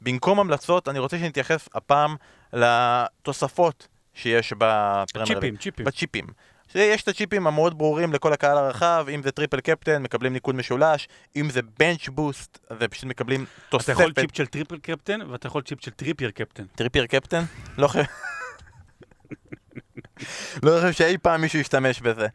במקום 0.00 0.40
המלצות, 0.40 0.88
אני 0.88 0.98
רוצה 0.98 1.18
שנתייחס 1.18 1.68
הפעם 1.74 2.16
לתוספות 2.52 3.88
שיש 4.14 4.52
בפרמייר 4.52 5.04
ליג. 5.28 5.34
צ'יפים, 5.34 5.56
צ'יפים. 5.56 5.86
בצ'יפים. 5.86 6.24
יש 6.74 7.02
את 7.02 7.08
הצ'יפים 7.08 7.46
המאוד 7.46 7.78
ברורים 7.78 8.12
לכל 8.12 8.32
הקהל 8.32 8.58
הרחב, 8.58 9.06
אם 9.14 9.22
זה 9.22 9.30
triple 9.30 9.60
captain, 9.60 10.02
מקבלים 10.02 10.32
ניקוד 10.32 10.54
משולש, 10.54 11.08
אם 11.36 11.50
זה 11.50 11.60
bench 11.78 12.08
boost, 12.08 12.58
אז 12.70 12.82
הם 12.82 12.88
פשוט 12.88 13.04
מקבלים 13.04 13.44
אתה 13.68 13.76
יכול 13.76 14.04
תוספת. 14.04 14.18
צ'יפ 14.18 14.36
של 14.36 14.46
triple 14.46 14.78
captain, 14.78 15.20
ואתה 15.30 15.46
יכול 15.46 15.62
צ'יפ 15.62 15.84
של 15.84 15.90
טריפייר 15.90 16.30
קפטן. 16.30 16.64
טריפייר 16.74 17.06
קפטן? 17.06 17.44
לא 17.78 17.88
חושב... 17.88 18.02
לא 20.62 20.80
חושב 20.80 20.92
שאי 20.92 21.18
פעם 21.18 21.40
מישהו 21.40 21.58
ישתמש 21.58 22.00
בזה. 22.00 22.26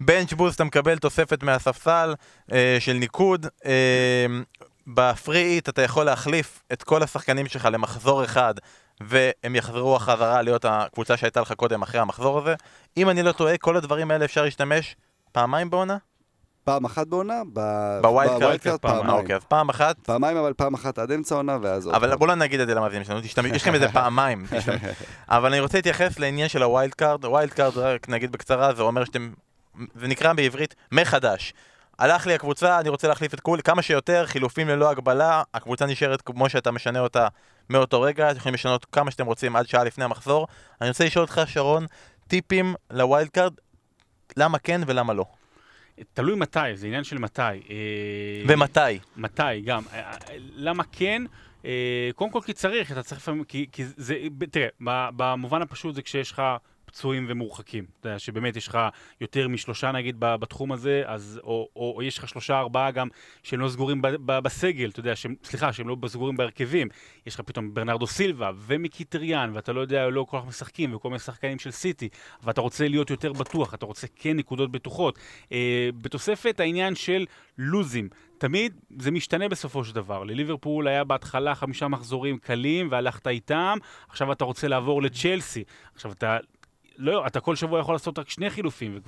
bench 0.00 0.32
boost 0.32 0.56
אתה 0.56 0.64
מקבל 0.64 0.98
תוספת 0.98 1.42
מהספסל 1.42 2.14
אה, 2.52 2.76
של 2.80 2.92
ניקוד. 2.92 3.46
אה, 3.66 4.26
ב 4.86 4.97
free 4.97 5.42
hit 5.42 5.68
אתה 5.68 5.82
יכול 5.82 6.06
להחליף 6.06 6.62
את 6.72 6.82
כל 6.82 7.02
השחקנים 7.02 7.46
שלך 7.46 7.68
למחזור 7.72 8.24
אחד 8.24 8.54
והם 9.00 9.54
יחזרו 9.54 9.98
חזרה 9.98 10.42
להיות 10.42 10.64
הקבוצה 10.68 11.16
שהייתה 11.16 11.40
לך 11.40 11.52
קודם 11.52 11.82
אחרי 11.82 12.00
המחזור 12.00 12.38
הזה. 12.38 12.54
אם 12.96 13.10
אני 13.10 13.22
לא 13.22 13.32
טועה, 13.32 13.58
כל 13.58 13.76
הדברים 13.76 14.10
האלה 14.10 14.24
אפשר 14.24 14.42
להשתמש 14.44 14.96
פעמיים 15.32 15.70
בעונה? 15.70 15.96
פעם 16.64 16.84
אחת 16.84 17.06
בעונה, 17.06 17.42
ב- 17.52 17.98
ב 18.02 18.08
wild 18.08 18.30
card, 18.30 18.40
ב 18.42 18.46
wild 18.46 18.60
card 18.60 18.80
פעם, 18.80 18.90
אה, 18.92 18.98
פעמיים. 19.02 19.18
אוקיי, 19.18 19.36
אז 19.36 19.42
פעם 19.44 19.68
אחת 19.68 19.96
פעמיים, 20.02 20.36
אבל 20.36 20.52
פעם 20.52 20.74
אחת 20.74 20.98
עד 20.98 21.12
אמצע 21.12 21.34
העונה, 21.34 21.58
ואז 21.62 21.86
עוד 21.86 21.94
אבל. 21.94 22.16
בואו 22.16 22.28
לא 22.28 22.34
נגיד 22.34 22.60
את 22.60 22.68
זה 22.68 22.74
למאזינים 22.74 23.04
שלנו, 23.04 23.20
יש 23.54 23.62
לכם 23.62 23.74
איזה 23.74 23.88
פעמיים. 23.98 24.46
אבל 25.28 25.52
אני 25.52 25.60
רוצה 25.60 25.78
להתייחס 25.78 26.18
לעניין 26.18 26.48
של 26.48 26.62
ה 26.62 26.68
wild 26.68 26.94
card. 26.94 27.24
ה 27.24 27.30
wild 27.30 27.52
card, 27.52 27.78
רק 27.78 28.08
נגיד 28.08 28.32
בקצרה, 28.32 28.74
זה 28.74 28.82
אומר 28.82 29.04
שאתם... 29.04 29.30
זה 29.94 30.08
נקרא 30.08 30.32
בעברית 30.32 30.74
מחדש. 30.92 31.54
הלך 31.98 32.26
לי 32.26 32.34
הקבוצה, 32.34 32.80
אני 32.80 32.88
רוצה 32.88 33.08
להחליף 33.08 33.34
את 33.34 33.40
כול, 33.40 33.60
כמה 33.64 33.82
שיותר, 33.82 34.26
חילופים 34.26 34.68
ללא 34.68 34.90
הגבלה, 34.90 35.42
הקבוצה 35.54 35.86
נשארת 35.86 36.22
כמו 36.22 36.48
שאתה 36.48 36.70
משנה 36.70 37.00
אותה 37.00 37.28
מאותו 37.70 38.00
רגע, 38.00 38.30
אתם 38.30 38.38
יכולים 38.38 38.54
לשנות 38.54 38.84
כמה 38.84 39.10
שאתם 39.10 39.26
רוצים 39.26 39.56
עד 39.56 39.68
שעה 39.68 39.84
לפני 39.84 40.04
המחזור. 40.04 40.46
אני 40.80 40.88
רוצה 40.88 41.04
לשאול 41.04 41.24
אותך, 41.24 41.40
שרון, 41.46 41.86
טיפים 42.28 42.74
ל 42.90 42.98
wild 42.98 43.28
card, 43.28 43.52
למה 44.36 44.58
כן 44.58 44.80
ולמה 44.86 45.12
לא? 45.12 45.24
תלוי 46.12 46.34
מתי, 46.36 46.58
זה 46.74 46.86
עניין 46.86 47.04
של 47.04 47.18
מתי. 47.18 47.42
אה, 47.42 48.44
ומתי? 48.48 48.98
מתי 49.16 49.60
גם. 49.64 49.82
אה, 49.92 50.12
למה 50.54 50.82
כן? 50.92 51.22
אה, 51.64 52.10
קודם 52.14 52.30
כל 52.30 52.40
כי 52.46 52.52
צריך, 52.52 52.92
אתה 52.92 53.02
צריך 53.02 53.20
לפעמים, 53.20 53.44
כי, 53.44 53.66
כי 53.72 53.84
זה, 53.96 54.16
תראה, 54.50 54.68
במובן 55.16 55.62
הפשוט 55.62 55.94
זה 55.94 56.02
כשיש 56.02 56.32
לך 56.32 56.42
פצועים 56.94 57.26
ומורחקים. 57.28 57.84
אתה 58.00 58.08
יודע, 58.08 58.18
שבאמת 58.18 58.56
יש 58.56 58.68
לך 58.68 58.78
יותר 59.20 59.48
משלושה 59.48 59.92
נגיד 59.92 60.16
בתחום 60.18 60.72
הזה, 60.72 61.02
אז, 61.06 61.40
או, 61.44 61.68
או, 61.76 61.92
או 61.96 62.02
יש 62.02 62.18
לך 62.18 62.28
שלושה 62.28 62.58
ארבעה 62.58 62.90
גם 62.90 63.08
שהם 63.42 63.60
לא 63.60 63.68
סגורים 63.68 64.02
ב, 64.02 64.08
ב, 64.08 64.38
בסגל, 64.38 64.90
אתה 64.90 65.00
יודע, 65.00 65.16
שהם, 65.16 65.34
סליחה, 65.44 65.72
שהם 65.72 65.88
לא 65.88 65.96
סגורים 66.06 66.36
בהרכבים. 66.36 66.88
יש 67.26 67.34
לך 67.34 67.40
פתאום 67.40 67.74
ברנרדו 67.74 68.06
סילבה 68.06 68.50
ומיקיטריאן, 68.56 69.50
ואתה 69.54 69.72
לא 69.72 69.80
יודע, 69.80 70.08
לא 70.08 70.26
כל 70.28 70.38
כך 70.38 70.46
משחקים, 70.46 70.94
וכל 70.94 71.08
מיני 71.08 71.18
שחקנים 71.18 71.58
של 71.58 71.70
סיטי, 71.70 72.08
ואתה 72.42 72.60
רוצה 72.60 72.88
להיות 72.88 73.10
יותר 73.10 73.32
בטוח, 73.32 73.74
אתה 73.74 73.86
רוצה 73.86 74.06
כן 74.16 74.36
נקודות 74.36 74.72
בטוחות. 74.72 75.18
אה, 75.52 75.88
בתוספת 76.02 76.60
העניין 76.60 76.94
של 76.94 77.26
לוזים. 77.58 78.08
תמיד 78.38 78.80
זה 78.98 79.10
משתנה 79.10 79.48
בסופו 79.48 79.84
של 79.84 79.94
דבר. 79.94 80.24
לליברפול 80.24 80.88
היה 80.88 81.04
בהתחלה 81.04 81.54
חמישה 81.54 81.88
מחזורים 81.88 82.38
קלים 82.38 82.88
והלכת 82.90 83.26
איתם, 83.26 83.78
עכשיו 84.08 84.32
אתה 84.32 84.44
רוצה 84.44 84.68
לעבור 84.68 85.02
לצ'לסי. 85.02 85.64
עכשיו 85.94 86.12
אתה... 86.12 86.38
לא, 86.98 87.26
אתה 87.26 87.40
כל 87.40 87.56
שבוע 87.56 87.80
יכול 87.80 87.94
לעשות 87.94 88.18
רק 88.18 88.28
שני 88.28 88.50
חילופים, 88.50 89.00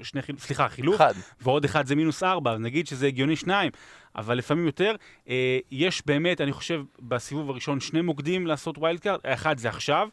ושני 0.00 0.22
חיל... 0.22 0.36
סליחה, 0.38 0.68
חילוף, 0.68 0.96
אחד. 0.96 1.14
ועוד 1.40 1.64
אחד 1.64 1.86
זה 1.86 1.94
מינוס 1.94 2.22
ארבע, 2.22 2.58
נגיד 2.58 2.86
שזה 2.86 3.06
הגיוני 3.06 3.36
שניים, 3.36 3.70
אבל 4.16 4.38
לפעמים 4.38 4.66
יותר. 4.66 4.94
אה, 5.28 5.58
יש 5.70 6.02
באמת, 6.06 6.40
אני 6.40 6.52
חושב, 6.52 6.82
בסיבוב 7.00 7.50
הראשון 7.50 7.80
שני 7.80 8.00
מוקדים 8.00 8.46
לעשות 8.46 8.78
wild 8.78 9.00
card, 9.00 9.20
האחד 9.24 9.58
זה 9.58 9.68
עכשיו, 9.68 10.08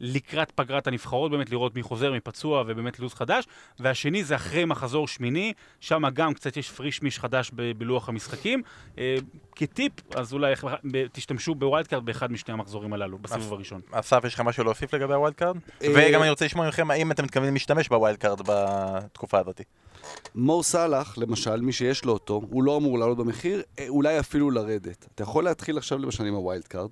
לקראת 0.00 0.50
פגרת 0.50 0.86
הנבחרות, 0.86 1.30
באמת 1.30 1.50
לראות 1.50 1.74
מי 1.74 1.82
חוזר, 1.82 2.12
מי 2.12 2.20
פצוע 2.20 2.64
ובאמת 2.66 2.98
לו"ז 2.98 3.14
חדש, 3.14 3.44
והשני 3.78 4.24
זה 4.24 4.36
אחרי 4.36 4.64
מחזור 4.64 5.08
שמיני, 5.08 5.52
שם 5.80 6.02
גם 6.12 6.34
קצת 6.34 6.56
יש 6.56 6.70
פריש 6.70 7.02
מיש 7.02 7.18
חדש 7.18 7.50
ב- 7.54 7.72
בלוח 7.78 8.08
המשחקים. 8.08 8.62
אה, 8.98 9.16
כטיפ, 9.54 9.92
אז 10.14 10.32
אולי 10.32 10.54
ב- 10.92 11.06
תשתמשו 11.06 11.54
ב 11.54 11.60
wild 11.60 11.86
card 11.86 12.04
באחד 12.04 12.32
משני 12.32 12.54
המחזורים 12.54 12.92
הללו, 12.92 13.18
בסיבוב 13.18 13.52
הראשון. 13.52 13.80
אסף, 13.90 14.24
יש 14.24 14.34
לך 14.34 14.40
משהו 14.40 14.64
להוסיף 14.64 14.94
לגבי 14.94 15.14
ה 15.14 15.18
wild 15.18 15.34
card? 15.34 15.56
אה, 15.82 15.88
וגם 15.94 16.22
אני 16.22 16.30
רוצה 16.30 16.44
לשמוע 16.44 16.68
מכם 16.68 16.90
האם 16.90 17.12
אתם 17.12 17.24
מתכוונים 17.24 17.54
להשתמש 17.54 17.88
ב 17.88 17.94
wild 17.94 18.16
card 18.16 18.40
בתקופה 18.46 19.38
הזאת. 19.38 19.60
מו 20.34 20.62
סאלח, 20.62 21.18
למשל, 21.18 21.60
מי 21.60 21.72
שיש 21.72 22.04
לו 22.04 22.12
אותו, 22.12 22.40
הוא 22.50 22.62
לא 22.62 22.76
אמור 22.76 22.98
לעלות 22.98 23.18
במחיר, 23.18 23.62
אה, 23.78 23.88
אולי 23.88 24.20
אפילו 24.20 24.50
לרדת. 24.50 25.06
אתה 25.14 25.22
יכול 25.22 25.44
להתחיל 25.44 25.78
עכשיו 25.78 25.98
למשל 25.98 26.24
עם 26.24 26.34
ה 26.34 26.40
wild 26.40 26.64
card, 26.66 26.90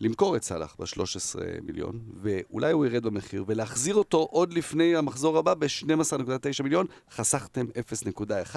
למכור 0.00 0.36
את 0.36 0.42
סאלח 0.44 0.76
ב-13 0.78 1.40
מיליון, 1.62 2.00
ואולי 2.22 2.72
הוא 2.72 2.86
ירד 2.86 3.02
במחיר, 3.02 3.44
ולהחזיר 3.46 3.94
אותו 3.94 4.28
עוד 4.30 4.52
לפני 4.52 4.96
המחזור 4.96 5.38
הבא 5.38 5.54
ב-12.9 5.54 6.62
מיליון, 6.62 6.86
חסכתם 7.10 7.66
0.1, 8.14 8.56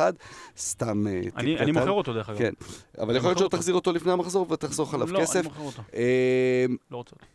סתם 0.57 1.07
אה, 1.07 1.21
טיפ 1.21 1.37
אני, 1.37 1.55
קטן. 1.55 1.63
אני 1.63 1.71
מוכר 1.71 1.91
אותו 1.91 2.13
דרך 2.13 2.29
אגב. 2.29 2.37
כן, 2.37 2.53
אבל 2.99 3.09
אני 3.09 3.17
יכול 3.17 3.29
להיות 3.29 3.39
שלא 3.39 3.47
תחזיר 3.47 3.75
אותו 3.75 3.91
לפני 3.91 4.11
המחזור 4.11 4.51
ותחסוך 4.51 4.93
עליו 4.93 5.11
לא, 5.11 5.19
כסף. 5.19 5.35
אני 5.35 5.43
מוכר 5.43 5.61
אותו. 5.61 5.81
אה, 5.93 6.65
לא 6.91 6.97
רוצה 6.97 7.15
אותו. 7.15 7.25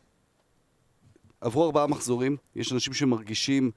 עברו 1.40 1.64
ארבעה 1.64 1.86
מחזורים, 1.86 2.36
יש 2.56 2.72
אנשים 2.72 2.92
שמרגישים, 2.92 3.70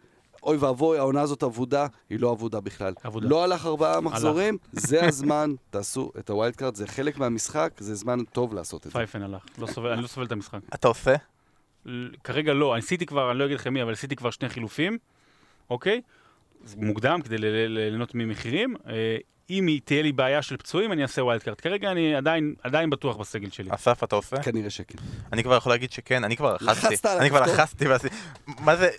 אוי 0.43 0.57
ואבוי, 0.57 0.97
העונה 0.97 1.21
הזאת 1.21 1.43
אבודה, 1.43 1.87
היא 2.09 2.19
לא 2.19 2.31
אבודה 2.31 2.59
בכלל. 2.59 2.93
אבודה. 3.05 3.27
לא 3.27 3.43
הלך 3.43 3.65
ארבעה 3.65 4.01
מחזורים, 4.01 4.57
זה 4.71 5.05
הזמן, 5.05 5.51
תעשו 5.69 6.11
את 6.19 6.29
ה 6.29 6.34
wild 6.34 6.55
card, 6.55 6.75
זה 6.75 6.87
חלק 6.87 7.17
מהמשחק, 7.17 7.73
זה 7.79 7.95
זמן 7.95 8.23
טוב 8.23 8.53
לעשות 8.53 8.87
את 8.87 8.91
זה. 8.91 8.99
פייפן 8.99 9.21
הלך, 9.21 9.45
לא 9.57 9.67
סובל, 9.67 9.91
אני 9.91 10.01
לא 10.01 10.07
סובל 10.07 10.25
את 10.25 10.31
המשחק. 10.31 10.59
אתה 10.73 10.87
עושה? 10.87 11.15
כרגע 12.23 12.53
לא, 12.53 12.73
אני 12.73 12.79
עשיתי 12.79 13.05
כבר, 13.05 13.31
אני 13.31 13.39
לא 13.39 13.45
אגיד 13.45 13.55
לכם 13.55 13.73
מי, 13.73 13.83
אבל 13.83 13.91
עשיתי 13.91 14.15
כבר 14.15 14.31
שני 14.31 14.49
חילופים, 14.49 14.97
אוקיי? 15.69 16.01
מוקדם 16.77 17.21
כדי 17.21 17.37
ליהנות 17.67 18.15
ממחירים. 18.15 18.75
אם 19.51 19.77
תהיה 19.85 20.01
לי 20.01 20.11
בעיה 20.11 20.41
של 20.41 20.57
פצועים, 20.57 20.91
אני 20.91 21.03
אעשה 21.03 21.23
wild 21.23 21.43
card. 21.43 21.61
כרגע 21.61 21.91
אני 21.91 22.15
עדיין, 22.15 22.53
עדיין 22.63 22.89
בטוח 22.89 23.17
בסגל 23.17 23.49
שלי. 23.49 23.69
אסף, 23.73 24.03
אתה 24.03 24.15
עושה? 24.15 24.43
כנראה 24.43 24.69
שכן. 24.69 24.97
אני 25.33 25.43
כבר 25.43 25.57
יכול 25.57 25.71
להגיד 25.71 25.91
שכן, 25.91 26.23
אני 26.23 26.37
כבר 26.37 26.55
לחצתי. 26.61 27.07
אני 27.19 27.29
כבר? 27.29 27.41
לחצתי 27.41 27.87
ועשיתי... 27.87 28.15
מה 28.59 28.75
זה... 28.75 28.89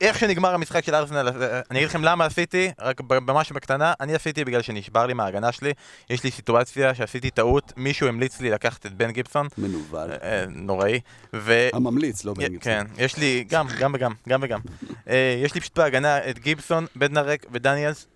איך 0.00 0.18
שנגמר 0.18 0.54
המשחק 0.54 0.84
של 0.84 0.94
ארסנל, 0.94 1.28
אה, 1.28 1.60
אני 1.70 1.78
אגיד 1.78 1.88
לכם 1.88 2.04
למה 2.04 2.24
עשיתי, 2.24 2.70
רק 2.80 3.00
ממש 3.10 3.52
בקטנה, 3.52 3.92
אני 4.00 4.14
עשיתי 4.14 4.44
בגלל 4.44 4.62
שנשבר 4.62 5.06
לי 5.06 5.14
מההגנה 5.14 5.52
שלי. 5.52 5.72
יש 6.10 6.24
לי 6.24 6.30
סיטואציה 6.30 6.94
שעשיתי 6.94 7.30
טעות, 7.30 7.72
מישהו 7.76 8.08
המליץ 8.08 8.40
לי 8.40 8.50
לקחת 8.50 8.86
את 8.86 8.92
בן 8.92 9.10
גיבסון, 9.10 9.48
מנוול. 9.58 10.10
אה, 10.22 10.44
נוראי, 10.48 11.00
ו... 11.34 11.68
הממליץ, 11.72 12.24
לא 12.24 12.34
בן 12.34 12.48
גיבסון. 12.48 12.60
כן, 12.60 12.86
יש 12.98 13.16
לי, 13.16 13.44
גם, 13.48 13.66
גם 13.78 13.92
וגם, 13.94 14.12
גם 14.28 14.40
וגם. 14.42 14.60
אה, 15.08 15.40
יש 15.44 15.54
לי 15.54 15.60
פשוט 15.60 15.78
בהגנה 15.78 16.30
את 16.30 16.38
גיבסון, 16.38 16.86
בדנרק 16.96 17.46
ודניאלס. 17.52 18.06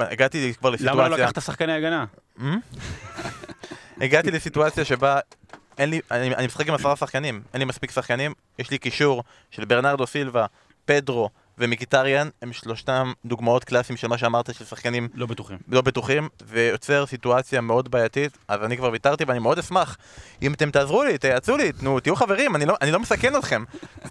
הגעתי 0.00 0.54
כבר 0.58 0.70
למה 0.70 0.94
לא 0.94 1.02
לסיטואציה... 1.02 1.26
לקחת 1.26 1.42
שחקני 1.42 1.72
הגנה? 1.72 2.04
הגעתי 4.00 4.30
לסיטואציה 4.30 4.84
שבה 4.84 5.20
אין 5.78 5.90
לי, 5.90 6.00
אני, 6.10 6.34
אני 6.34 6.46
משחק 6.46 6.68
עם 6.68 6.74
עשרה 6.74 6.96
שחקנים, 6.96 7.42
אין 7.52 7.58
לי 7.58 7.64
מספיק 7.64 7.90
שחקנים, 7.90 8.34
יש 8.58 8.70
לי 8.70 8.78
קישור 8.78 9.22
של 9.50 9.64
ברנרדו 9.64 10.06
סילבה, 10.06 10.46
פדרו 10.84 11.30
ומיקיטריאן, 11.58 12.28
הם 12.42 12.52
שלושתם 12.52 13.12
דוגמאות 13.24 13.64
קלאסיים 13.64 13.96
של 13.96 14.08
מה 14.08 14.18
שאמרת 14.18 14.54
של 14.54 14.64
שחקנים 14.64 15.08
לא 15.14 15.26
בטוחים. 15.26 15.58
לא 15.68 15.80
בטוחים, 15.80 16.28
ויוצר 16.46 17.06
סיטואציה 17.06 17.60
מאוד 17.60 17.90
בעייתית, 17.90 18.38
אז 18.48 18.64
אני 18.64 18.76
כבר 18.76 18.90
ויתרתי 18.92 19.24
ואני 19.24 19.38
מאוד 19.38 19.58
אשמח 19.58 19.96
אם 20.42 20.52
אתם 20.52 20.70
תעזרו 20.70 21.02
לי, 21.02 21.18
תייעצו 21.18 21.56
לי, 21.56 21.72
תנו, 21.72 22.00
תהיו 22.00 22.16
חברים, 22.16 22.56
אני 22.56 22.66
לא, 22.66 22.74
אני 22.80 22.90
לא 22.90 23.00
מסכן 23.00 23.36
אתכם. 23.36 23.64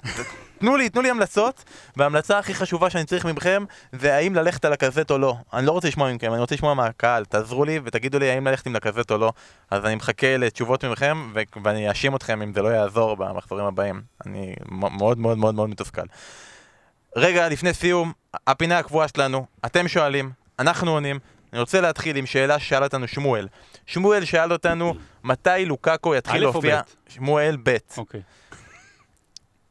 תנו 0.59 0.77
לי, 0.77 0.89
תנו 0.89 1.01
לי 1.01 1.09
המלצות, 1.09 1.63
וההמלצה 1.97 2.39
הכי 2.39 2.53
חשובה 2.53 2.89
שאני 2.89 3.05
צריך 3.05 3.25
מכם 3.25 3.63
זה 3.91 4.15
האם 4.15 4.35
ללכת 4.35 4.65
על 4.65 4.73
הקזט 4.73 5.11
או 5.11 5.17
לא. 5.17 5.35
אני 5.53 5.65
לא 5.65 5.71
רוצה 5.71 5.87
לשמוע 5.87 6.13
מכם, 6.13 6.31
אני 6.31 6.41
רוצה 6.41 6.55
לשמוע 6.55 6.73
מהקהל, 6.73 7.25
תעזרו 7.25 7.65
לי 7.65 7.79
ותגידו 7.83 8.19
לי 8.19 8.29
האם 8.31 8.47
ללכת 8.47 8.67
עם 8.67 8.75
לקזט 8.75 9.11
או 9.11 9.17
לא. 9.17 9.31
אז 9.71 9.85
אני 9.85 9.95
מחכה 9.95 10.37
לתשובות 10.37 10.85
מכם, 10.85 11.31
ו- 11.33 11.41
ואני 11.63 11.89
אאשים 11.89 12.15
אתכם 12.15 12.41
אם 12.41 12.53
זה 12.53 12.61
לא 12.61 12.67
יעזור 12.67 13.15
במחזורים 13.15 13.65
הבאים. 13.65 14.01
אני 14.25 14.53
מאוד 14.71 15.17
מאוד 15.17 15.37
מאוד 15.37 15.55
מאוד 15.55 15.69
מתוסכל. 15.69 16.01
רגע, 17.17 17.49
לפני 17.49 17.73
סיום, 17.73 18.13
הפינה 18.47 18.79
הקבועה 18.79 19.07
שלנו, 19.07 19.45
אתם 19.65 19.87
שואלים, 19.87 20.31
אנחנו 20.59 20.91
עונים. 20.91 21.19
אני 21.53 21.59
רוצה 21.59 21.81
להתחיל 21.81 22.15
עם 22.15 22.25
שאלה 22.25 22.59
ששאל 22.59 22.83
אותנו 22.83 23.07
שמואל. 23.07 23.47
שמואל 23.85 24.25
שאל 24.25 24.53
אותנו, 24.53 24.93
מתי 25.23 25.65
לוקאקו 25.65 26.15
יתחיל 26.15 26.41
להופיע... 26.41 26.81
ב'? 26.81 27.11
שמואל 27.11 27.57
ב'. 27.63 27.77
אוקיי. 27.97 28.21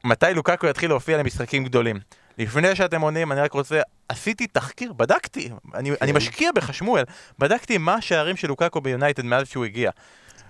מתי 0.05 0.27
לוקאקו 0.35 0.67
יתחיל 0.67 0.91
להופיע 0.91 1.19
למשחקים 1.19 1.65
גדולים? 1.65 2.01
לפני 2.39 2.77
שאתם 2.77 3.01
עונים, 3.01 3.33
אני 3.33 3.41
רק 3.41 3.53
רוצה, 3.53 3.81
עשיתי 4.09 4.47
תחקיר, 4.47 4.93
בדקתי, 4.93 5.51
אני, 5.75 5.91
כן. 5.91 5.97
אני 6.03 6.13
משקיע 6.13 6.53
בך 6.53 6.75
שמואל, 6.75 7.05
בדקתי 7.39 7.79
מה 7.79 7.95
השערים 7.95 8.37
של 8.37 8.49
לוקאקו 8.49 8.81
ביונייטד 8.81 9.25
מאז 9.25 9.49
שהוא 9.49 9.65
הגיע. 9.65 9.91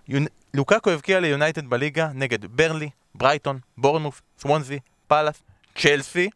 יונ... 0.09 0.26
לוקאקו 0.55 0.90
הבקיע 0.90 1.20
ליונייטד 1.20 1.66
בליגה 1.66 2.09
נגד 2.14 2.44
ברנלי, 2.44 2.90
ברייטון, 3.14 3.59
בורנמוף, 3.78 4.22
סוונזי, 4.38 4.78
פאלאס, 5.07 5.42
צ'לסי, 5.78 6.30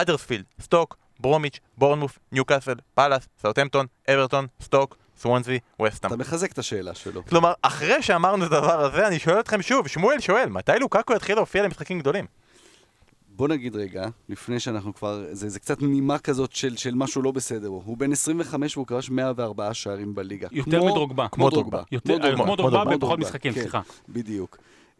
האדרספילד, 0.00 0.44
סטוק, 0.60 0.96
ברומיץ', 1.20 1.60
בורנמוף, 1.78 2.18
ניוקאסל, 2.32 2.74
פאלאס, 2.94 3.28
סאוטהמפטון, 3.42 3.86
אברטון, 4.10 4.46
סטוק, 4.62 4.96
סוונזי, 5.20 5.58
וסטאם. 5.82 6.10
אתה 6.10 6.16
מחזק 6.20 6.52
את 6.52 6.58
השאלה 6.58 6.94
שלו. 6.94 7.24
כלומר, 7.26 7.52
אחרי 7.62 8.02
שאמרנו 8.02 8.46
את 8.46 8.52
הדבר 8.52 8.80
הזה, 8.84 9.06
אני 9.08 9.18
שואל 9.18 9.40
אתכם 9.40 9.62
שוב, 9.62 9.88
שמואל 9.88 10.20
שואל, 10.20 10.48
מתי 10.48 10.72
לוקאקו 10.80 11.12
יתחיל 11.14 11.34
להופיע 11.36 11.62
למשחקים 11.62 11.98
גדולים? 11.98 12.26
בוא 13.28 13.48
נגיד 13.48 13.76
רגע, 13.76 14.06
לפני 14.28 14.60
שאנחנו 14.60 14.94
כבר, 14.94 15.24
זה, 15.32 15.48
זה 15.48 15.60
קצת 15.60 15.82
נימה 15.82 16.18
כזאת 16.18 16.52
של, 16.52 16.76
של 16.76 16.94
משהו 16.94 17.22
לא 17.22 17.30
בסדר 17.30 17.70
בו. 17.70 17.82
הוא 17.84 17.96
בן 17.96 18.12
25 18.12 18.76
והוא 18.76 18.86
כבש 18.86 19.10
104 19.10 19.74
שערים 19.74 20.14
בליגה. 20.14 20.48
יותר 20.52 20.78
כמו- 20.78 20.86
מדרוגבה. 20.90 21.28
כמו 21.28 21.50
דרוגבה. 21.50 21.82
יותר- 21.92 22.36
כמו 22.36 22.56
דרוגבה. 22.56 22.84
בפחות 22.96 23.18
משחקים, 23.18 23.52
כן, 23.52 23.60
סליחה. 23.60 23.80
בדיוק. 24.08 24.56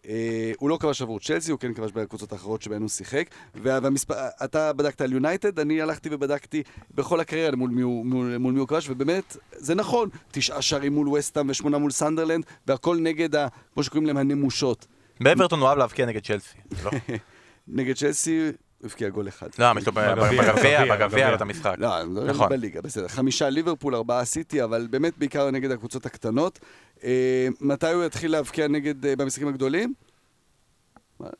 אה, 0.09 0.53
הוא 0.59 0.70
לא 0.70 0.76
כבש 0.80 1.03
עבור 1.03 1.20
צ'לסי, 1.20 1.51
הוא 1.51 1.59
כן 1.61 1.74
כבש 1.74 1.92
בקבוצות 1.92 2.32
האחרות 2.32 2.62
שבהן 2.62 2.80
הוא 2.82 2.88
שיחק. 2.88 3.24
וה- 3.55 3.78
והמספר, 3.82 4.14
אתה 4.44 4.72
בדקת 4.72 5.01
על 5.01 5.12
יונייטד, 5.12 5.59
אני 5.59 5.82
הלכתי 5.82 6.09
ובדקתי 6.12 6.62
בכל 6.94 7.20
הקריירה 7.20 7.57
מול 7.57 7.70
מי 7.70 7.82
הוא, 7.82 8.07
מול, 8.07 8.36
מול 8.36 8.53
מי 8.53 8.59
הוא 8.61 8.68
כבש, 8.68 8.90
ובאמת, 8.90 9.36
זה 9.53 9.74
נכון, 9.74 10.09
תשעה 10.30 10.62
שערים 10.62 10.92
מול 10.94 11.09
וסטאם 11.09 11.51
ושמונה 11.51 11.78
מול 11.78 11.90
סנדרלנד, 11.90 12.44
והכל 12.66 12.96
נגד, 13.01 13.34
ה, 13.36 13.46
כמו 13.74 13.82
שקוראים 13.82 14.07
להם, 14.07 14.16
הנמושות. 14.16 14.86
באברטון 15.20 15.61
הוא 15.61 15.68
אהב 15.68 15.78
להבקיע 15.78 16.07
נגד 16.07 16.22
צ'לסי. 16.24 16.57
לא? 16.84 16.90
נגד 17.68 17.96
צ'לסי, 17.96 18.49
הוא 18.79 18.87
הבקיע 18.91 19.09
גול 19.09 19.29
אחד. 19.29 19.49
לא, 19.59 19.66
יש 19.79 19.87
לו 19.87 19.93
ב- 19.93 20.01
בגביע, 20.41 20.85
בגביע, 20.97 21.35
את 21.35 21.41
המשחק. 21.41 21.74
לא, 21.79 22.01
אני 22.01 22.09
מדבר 22.09 22.24
נכון. 22.31 22.49
בליגה, 22.49 22.81
בסדר. 22.83 23.09
חמישה 23.09 23.51
ליברפול, 23.51 23.95
ארבעה 23.95 24.24
סיטי, 24.24 24.64
אבל 24.64 24.87
באמת 24.91 25.18
בעיקר 25.18 25.51
נגד 25.51 25.70
הקבוצות 25.70 26.07
הקטנות. 26.07 26.59
אה, 27.05 27.49
מתי 27.61 27.93
הוא 27.93 28.05
יתחיל 28.05 28.33
להבקיע 28.33 28.68
נגד, 28.68 29.07
אה, 29.07 29.16
במשחקים 29.16 29.49
הגדולים? 29.49 29.95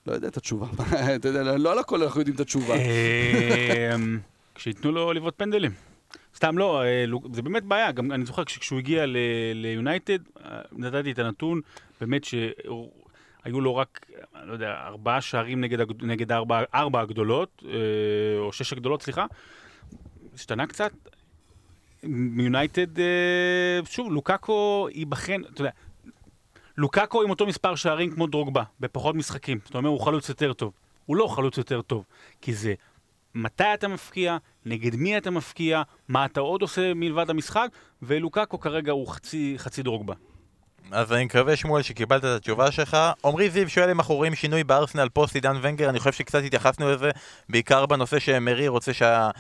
לא 0.07 0.12
יודע 0.12 0.28
את 0.28 0.36
התשובה. 0.36 0.66
אתה 1.16 1.28
יודע, 1.28 1.57
לא 1.57 1.72
על 1.72 1.78
הכל 1.78 2.03
אנחנו 2.03 2.20
יודעים 2.20 2.34
את 2.34 2.41
התשובה. 2.41 2.74
אמ, 3.95 4.18
כשייתנו 4.55 4.93
לו 4.93 5.12
לבעוט 5.12 5.34
פנדלים. 5.36 5.70
סתם 6.36 6.59
לא, 6.59 6.82
אה, 6.82 7.05
זה 7.32 7.43
באמת 7.43 7.64
בעיה, 7.64 7.93
גם 7.93 8.12
אני 8.12 8.24
זוכר 8.26 8.45
כשהוא 8.45 8.78
הגיע 8.78 9.07
ל- 9.07 9.16
ליונייטד, 9.55 10.18
אה, 10.45 10.61
נתתי 10.72 11.11
את 11.12 11.18
הנתון, 11.18 11.61
באמת 12.01 12.24
שהיו 13.43 13.61
לו 13.61 13.76
רק, 13.76 14.07
לא 14.45 14.53
יודע, 14.53 14.74
ארבעה 14.86 15.20
שערים 15.20 15.61
נגד, 15.61 16.03
נגד 16.03 16.32
ארבע, 16.32 16.62
ארבע 16.74 17.01
הגדולות, 17.01 17.62
אה, 17.66 18.39
או 18.39 18.53
שש 18.53 18.72
הגדולות, 18.72 19.03
סליחה. 19.03 19.26
השתנה 20.34 20.66
קצת. 20.66 20.93
מיונייטד, 22.03 22.99
אה, 23.01 23.80
שוב, 23.84 24.12
לוקאקו 24.12 24.89
ייבחן, 24.93 25.41
אתה 25.53 25.61
יודע, 25.61 25.70
לוקאקו 26.76 27.22
עם 27.22 27.30
אותו 27.30 27.47
מספר 27.47 27.74
שערים 27.74 28.11
כמו 28.11 28.26
דרוגבה, 28.26 28.62
בפחות 28.80 29.14
משחקים. 29.14 29.59
זאת 29.64 29.74
אומרת, 29.74 29.91
הוא 29.91 30.01
חלוץ 30.01 30.28
יותר 30.28 30.53
טוב. 30.53 30.72
הוא 31.07 31.16
לא 31.16 31.26
חלוץ 31.26 31.59
יותר 31.59 31.82
טוב, 31.82 32.05
כי 32.41 32.55
זה 32.55 32.74
מתי 33.34 33.74
אתה 33.74 33.89
מפקיע, 33.89 34.36
נגד 34.66 34.97
מי 34.97 35.18
אתה 35.18 35.30
מפקיע, 35.30 35.82
מה 36.09 36.24
אתה 36.24 36.41
עוד 36.41 36.62
עושה 36.62 36.95
מלבד 36.95 37.30
המשחק, 37.30 37.68
ולוקאקו 38.03 38.61
כרגע 38.61 38.93
הוא 38.93 39.09
חצי, 39.09 39.55
חצי 39.57 39.82
דרוגבה. 39.82 40.14
אז 40.93 41.12
אני 41.12 41.24
מקווה, 41.24 41.57
שמואל, 41.57 41.82
שקיבלת 41.82 42.20
את 42.20 42.28
התשובה 42.36 42.70
שלך. 42.70 42.97
עמרי 43.24 43.51
זיו 43.51 43.70
שואל 43.70 43.91
אם 43.91 43.99
אנחנו 43.99 44.14
רואים 44.14 44.34
שינוי 44.34 44.64
בארסנל 44.64 45.09
פוסט 45.09 45.34
עידן 45.34 45.57
ונגר, 45.62 45.89
אני 45.89 45.99
חושב 45.99 46.12
שקצת 46.12 46.43
התייחסנו 46.45 46.91
לזה, 46.91 47.11
בעיקר 47.49 47.86
בנושא 47.86 48.18
שמרי 48.18 48.68
רוצה 48.68 48.93
שה... 48.93 49.30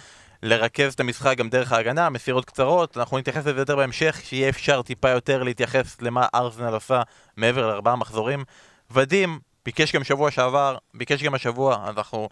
לרכז 0.42 0.92
את 0.92 1.00
המשחק 1.00 1.36
גם 1.36 1.48
דרך 1.48 1.72
ההגנה, 1.72 2.10
מסירות 2.10 2.44
קצרות, 2.44 2.96
אנחנו 2.96 3.18
נתייחס 3.18 3.46
לזה 3.46 3.60
יותר 3.60 3.76
בהמשך, 3.76 4.20
שיהיה 4.24 4.48
אפשר 4.48 4.82
טיפה 4.82 5.08
יותר 5.08 5.42
להתייחס 5.42 6.02
למה 6.02 6.26
ארסנל 6.34 6.74
עשה 6.74 7.02
מעבר 7.36 7.66
לארבעה 7.66 7.96
מחזורים. 7.96 8.44
ודים 8.90 9.38
ביקש 9.64 9.92
גם 9.92 10.04
שבוע 10.04 10.30
שעבר, 10.30 10.76
ביקש 10.94 11.22
גם 11.22 11.34
השבוע, 11.34 11.84
אז 11.84 11.96
אנחנו 11.96 12.28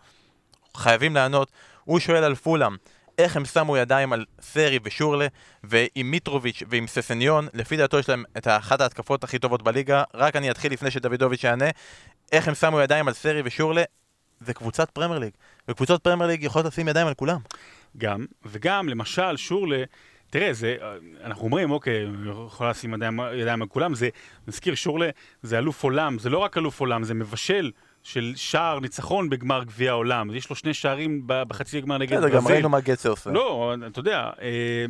חייבים 0.77 1.15
לענות. 1.15 1.53
הוא 1.85 1.99
שואל 1.99 2.25
על 2.25 2.35
פולאם, 2.35 2.77
איך 3.19 3.37
הם 3.37 3.45
שמו 3.45 3.77
ידיים 3.77 4.13
על 4.13 4.25
סרי 4.41 4.79
ושורלה, 4.85 5.27
ועם 5.65 6.11
מיטרוביץ' 6.11 6.63
ועם 6.69 6.87
ססניון, 6.87 7.49
לפי 7.55 7.77
דעתו 7.77 7.99
יש 7.99 8.09
להם 8.09 8.25
את 8.37 8.47
אחת 8.47 8.81
ההתקפות 8.81 9.25
הכי 9.25 9.39
טובות 9.39 9.63
בליגה, 9.63 10.03
רק 10.15 10.37
אני 10.37 10.51
אתחיל 10.51 10.73
לפני 10.73 10.91
שדוידוביץ' 10.91 11.45
יענה, 11.45 11.71
איך 12.33 12.49
הם 12.49 12.55
שמו 12.55 12.81
ידיים 12.81 13.09
על 13.09 13.15
סרי 13.15 13.43
ושורלה, 13.45 13.83
זה 14.41 14.55
קבוצת 14.55 14.91
פרמייר 14.91 15.19
ליג, 15.19 15.33
וקבוצות 15.69 16.03
פרמייר 16.03 16.31
ליג 16.31 16.43
יכולות 16.43 16.67
לשים 16.67 16.89
ידיים 16.89 17.07
על 17.07 17.15
כולם. 17.15 17.39
גם, 17.97 18.27
וגם, 18.45 18.89
למשל, 18.89 19.37
שורלה, 19.37 19.85
תראה, 20.31 20.53
זה, 20.53 20.77
אנחנו 21.25 21.45
אומרים, 21.45 21.71
אוקיי, 21.71 22.07
יכול 22.47 22.71
לשים 22.71 22.95
ידיים, 22.95 23.21
ידיים 23.35 23.63
על 23.63 23.69
כולם, 23.69 23.95
זה, 23.95 24.09
נזכיר, 24.49 24.75
שורלה 24.75 25.11
זה 25.43 25.59
אלוף 25.59 25.83
עולם, 25.83 26.19
זה 26.19 26.31
לא 26.31 26.39
רק 26.39 26.59
אלוף 26.59 26.81
עולם, 26.81 27.05
זה 27.05 27.15
מבשל 27.15 27.71
של 28.07 28.33
שער 28.37 28.81
ניצחון 28.81 29.31
בגמר 29.31 29.65
גביע 29.65 29.91
העולם. 29.91 30.35
יש 30.35 30.51
לו 30.51 30.57
שני 30.57 30.75
שערים 30.75 31.23
בחצי 31.27 31.81
גמר 31.81 31.99
נגד 31.99 32.17
ברזיל. 32.21 32.37
גם 32.37 32.47
ראינו 32.47 32.69
מה 32.69 32.81
גצה 32.81 33.09
עושה. 33.09 33.31
לא, 33.31 33.75
אתה 33.87 33.99
יודע, 33.99 34.31
אה, 34.41 34.87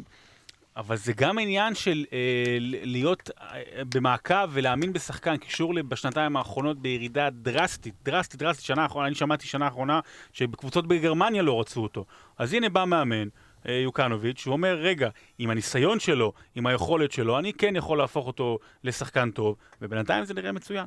אבל 0.76 0.96
זה 0.96 1.12
גם 1.12 1.38
עניין 1.38 1.74
של 1.74 2.04
אה, 2.12 2.18
להיות 2.60 3.30
אה, 3.40 3.60
במעקב 3.94 4.48
ולהאמין 4.50 4.92
בשחקן, 4.92 5.36
קישור 5.36 5.82
בשנתיים 5.82 6.36
האחרונות 6.36 6.78
בירידה 6.78 7.30
דרסטית, 7.30 7.94
דרסטית, 8.04 8.40
דרסטית, 8.40 8.64
שנה 8.64 8.82
האחרונה, 8.82 9.06
אני 9.06 9.14
שמעתי 9.14 9.46
שנה 9.46 9.64
האחרונה 9.64 10.00
שבקבוצות 10.32 10.86
בגרמניה 10.86 11.42
לא 11.42 11.60
רצו 11.60 11.82
אותו. 11.82 12.04
אז 12.38 12.52
הנה 12.52 12.68
בא 12.68 12.84
מאמן. 12.84 13.28
יוקנוביץ', 13.64 14.38
שהוא 14.38 14.52
אומר, 14.52 14.74
רגע, 14.74 15.08
עם 15.38 15.50
הניסיון 15.50 16.00
שלו, 16.00 16.32
עם 16.54 16.66
היכולת 16.66 17.12
שלו, 17.12 17.38
אני 17.38 17.52
כן 17.52 17.76
יכול 17.76 17.98
להפוך 17.98 18.26
אותו 18.26 18.58
לשחקן 18.84 19.30
טוב, 19.30 19.56
ובינתיים 19.82 20.24
זה 20.24 20.34
נראה 20.34 20.52
מצוין. 20.52 20.86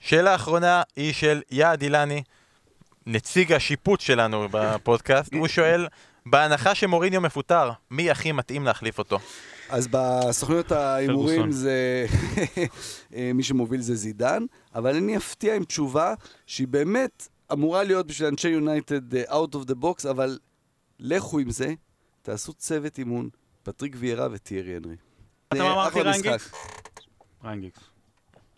שאלה 0.00 0.34
אחרונה 0.34 0.82
היא 0.96 1.12
של 1.12 1.42
יעד 1.50 1.82
אילני, 1.82 2.22
נציג 3.06 3.52
השיפוט 3.52 4.00
שלנו 4.00 4.48
בפודקאסט, 4.50 5.34
הוא 5.34 5.48
שואל, 5.48 5.86
בהנחה 6.26 6.74
שמוריניו 6.74 7.20
מפוטר, 7.20 7.70
מי 7.90 8.10
הכי 8.10 8.32
מתאים 8.32 8.64
להחליף 8.64 8.98
אותו? 8.98 9.18
אז 9.68 9.88
בסוכנויות 9.90 10.72
ההימורים. 10.72 11.52
זה... 11.52 12.06
אה, 13.14 13.30
מי 13.34 13.42
שמוביל 13.42 13.80
זה 13.80 13.94
זידן, 13.94 14.44
אבל 14.74 14.96
אני 14.96 15.16
אפתיע 15.16 15.54
עם 15.54 15.64
תשובה 15.64 16.14
שהיא 16.46 16.68
באמת 16.68 17.28
אמורה 17.52 17.82
להיות 17.82 18.06
בשביל 18.06 18.28
אנשי 18.28 18.48
יונייטד 18.48 19.14
אה, 19.14 19.22
out 19.24 19.54
of 19.54 19.70
the 19.70 19.74
box, 19.82 20.10
אבל 20.10 20.38
לכו 20.98 21.38
עם 21.38 21.50
זה, 21.50 21.74
תעשו 22.22 22.52
צוות 22.52 22.98
אימון, 22.98 23.28
פטריק 23.62 23.96
ויירה 23.98 24.28
וטיירי 24.32 24.76
הנרי. 24.76 24.96
אתה 25.48 25.62
מה 25.62 25.72
אמרתי, 25.72 25.98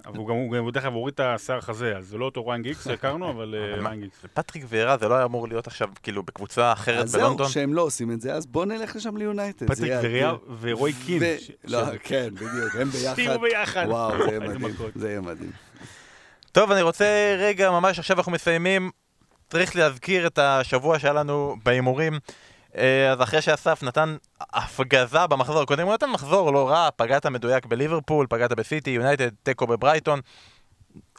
אבל 0.06 0.18
הוא 0.18 0.28
גם, 0.28 0.34
הוא 0.34 0.70
דרך 0.70 0.84
אגב 0.84 0.94
הוריד 0.94 1.14
את 1.14 1.20
השיער 1.20 1.60
חזה, 1.60 1.96
אז 1.96 2.08
זה 2.08 2.18
לא 2.18 2.24
אותו 2.24 2.46
ריין 2.46 2.62
גיקס 2.62 2.84
שהכרנו, 2.84 3.30
אבל 3.32 3.54
אה? 3.54 3.88
ריין 3.88 4.00
גיקס. 4.00 4.24
פטריק 4.34 4.64
וירה 4.68 4.96
זה 4.98 5.08
לא 5.08 5.14
היה 5.14 5.24
אמור 5.24 5.48
להיות 5.48 5.66
עכשיו 5.66 5.88
כאילו 6.02 6.22
בקבוצה 6.22 6.72
אחרת 6.72 7.04
אז 7.04 7.10
זהו, 7.10 7.20
בלונדון? 7.20 7.48
שהם 7.48 7.74
לא 7.74 7.82
עושים 7.82 8.12
את 8.12 8.20
זה, 8.20 8.34
אז 8.34 8.46
בואו 8.46 8.64
נלך 8.64 8.96
לשם 8.96 9.16
ליונייטד. 9.16 9.66
פטריק 9.66 9.92
אדיר. 9.92 10.36
ורוי 10.60 10.92
קין. 11.06 11.22
לא, 11.64 11.82
כן, 12.02 12.28
בדיוק, 12.34 12.76
הם 12.80 12.88
ביחד. 12.90 13.14
תהיו 13.24 13.40
ביחד. 13.40 13.86
וואו, 13.88 14.12
זה 14.24 14.30
יהיה 14.30 14.40
מדהים. 14.40 14.76
זה 14.94 15.08
יהיה 15.08 15.20
מדהים. 15.20 15.50
טוב, 16.52 16.70
אני 16.70 16.82
רוצה 16.82 17.36
רגע, 17.38 17.70
ממש 17.70 17.98
עכשיו 17.98 18.16
אנחנו 18.16 18.32
מסיימים, 18.32 18.90
צריך 19.50 19.76
להזכיר 19.76 20.26
את 20.26 20.38
השבוע 20.38 20.98
שהיה 20.98 21.12
לנו 21.12 21.56
בהימורים. 21.64 22.18
אה, 22.78 23.12
אז 23.12 23.22
אחרי 23.22 23.42
שאסף 23.42 23.82
נתן 23.82 24.16
הפגזה 24.40 25.26
במחזור 25.26 25.62
הקודם, 25.62 25.86
הוא 25.86 25.94
נתן 25.94 26.10
מחזור 26.10 26.52
לא 26.52 26.68
רע, 26.68 26.88
פגעת 26.96 27.26
מדויק 27.26 27.66
בליברפול, 27.66 28.26
פגעת 28.30 28.52
בסיטי, 28.52 28.90
יונייטד, 28.90 29.28
תיקו 29.42 29.66
בברייטון. 29.66 30.20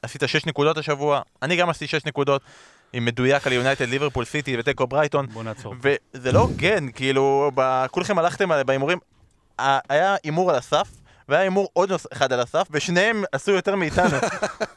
עשית 0.02 0.24
6 0.28 0.46
נקודות 0.46 0.78
השבוע, 0.78 1.22
אני 1.42 1.56
גם 1.56 1.70
עשיתי 1.70 1.88
6 1.88 2.06
נקודות, 2.06 2.42
עם 2.94 3.06
מדויק 3.06 3.48
על 3.48 3.54
יונייטד, 3.54 3.90
ליברפול, 3.90 4.26
סיטי 4.26 4.58
ותיקו 4.60 4.88
ברייטון. 4.88 5.28
בוא 5.28 5.44
נעצור. 5.44 5.76
וזה 5.82 6.32
לא 6.32 6.40
הוגן, 6.40 6.92
כאילו, 6.92 7.52
ב- 7.56 7.86
כולכם 7.92 8.20
הלכתם 8.20 8.50
בהימורים, 8.66 9.00
היה 9.58 10.16
הימור 10.24 10.50
על 10.50 10.56
הסף, 10.56 10.88
והיה 11.30 11.42
הימור 11.42 11.70
עוד 11.74 11.92
אחד 12.14 12.34
על 12.34 12.40
הסף, 12.40 12.68
ושניהם 12.72 13.24
עשו 13.32 13.52
יותר 13.52 13.76
מאיתנו. 13.76 14.18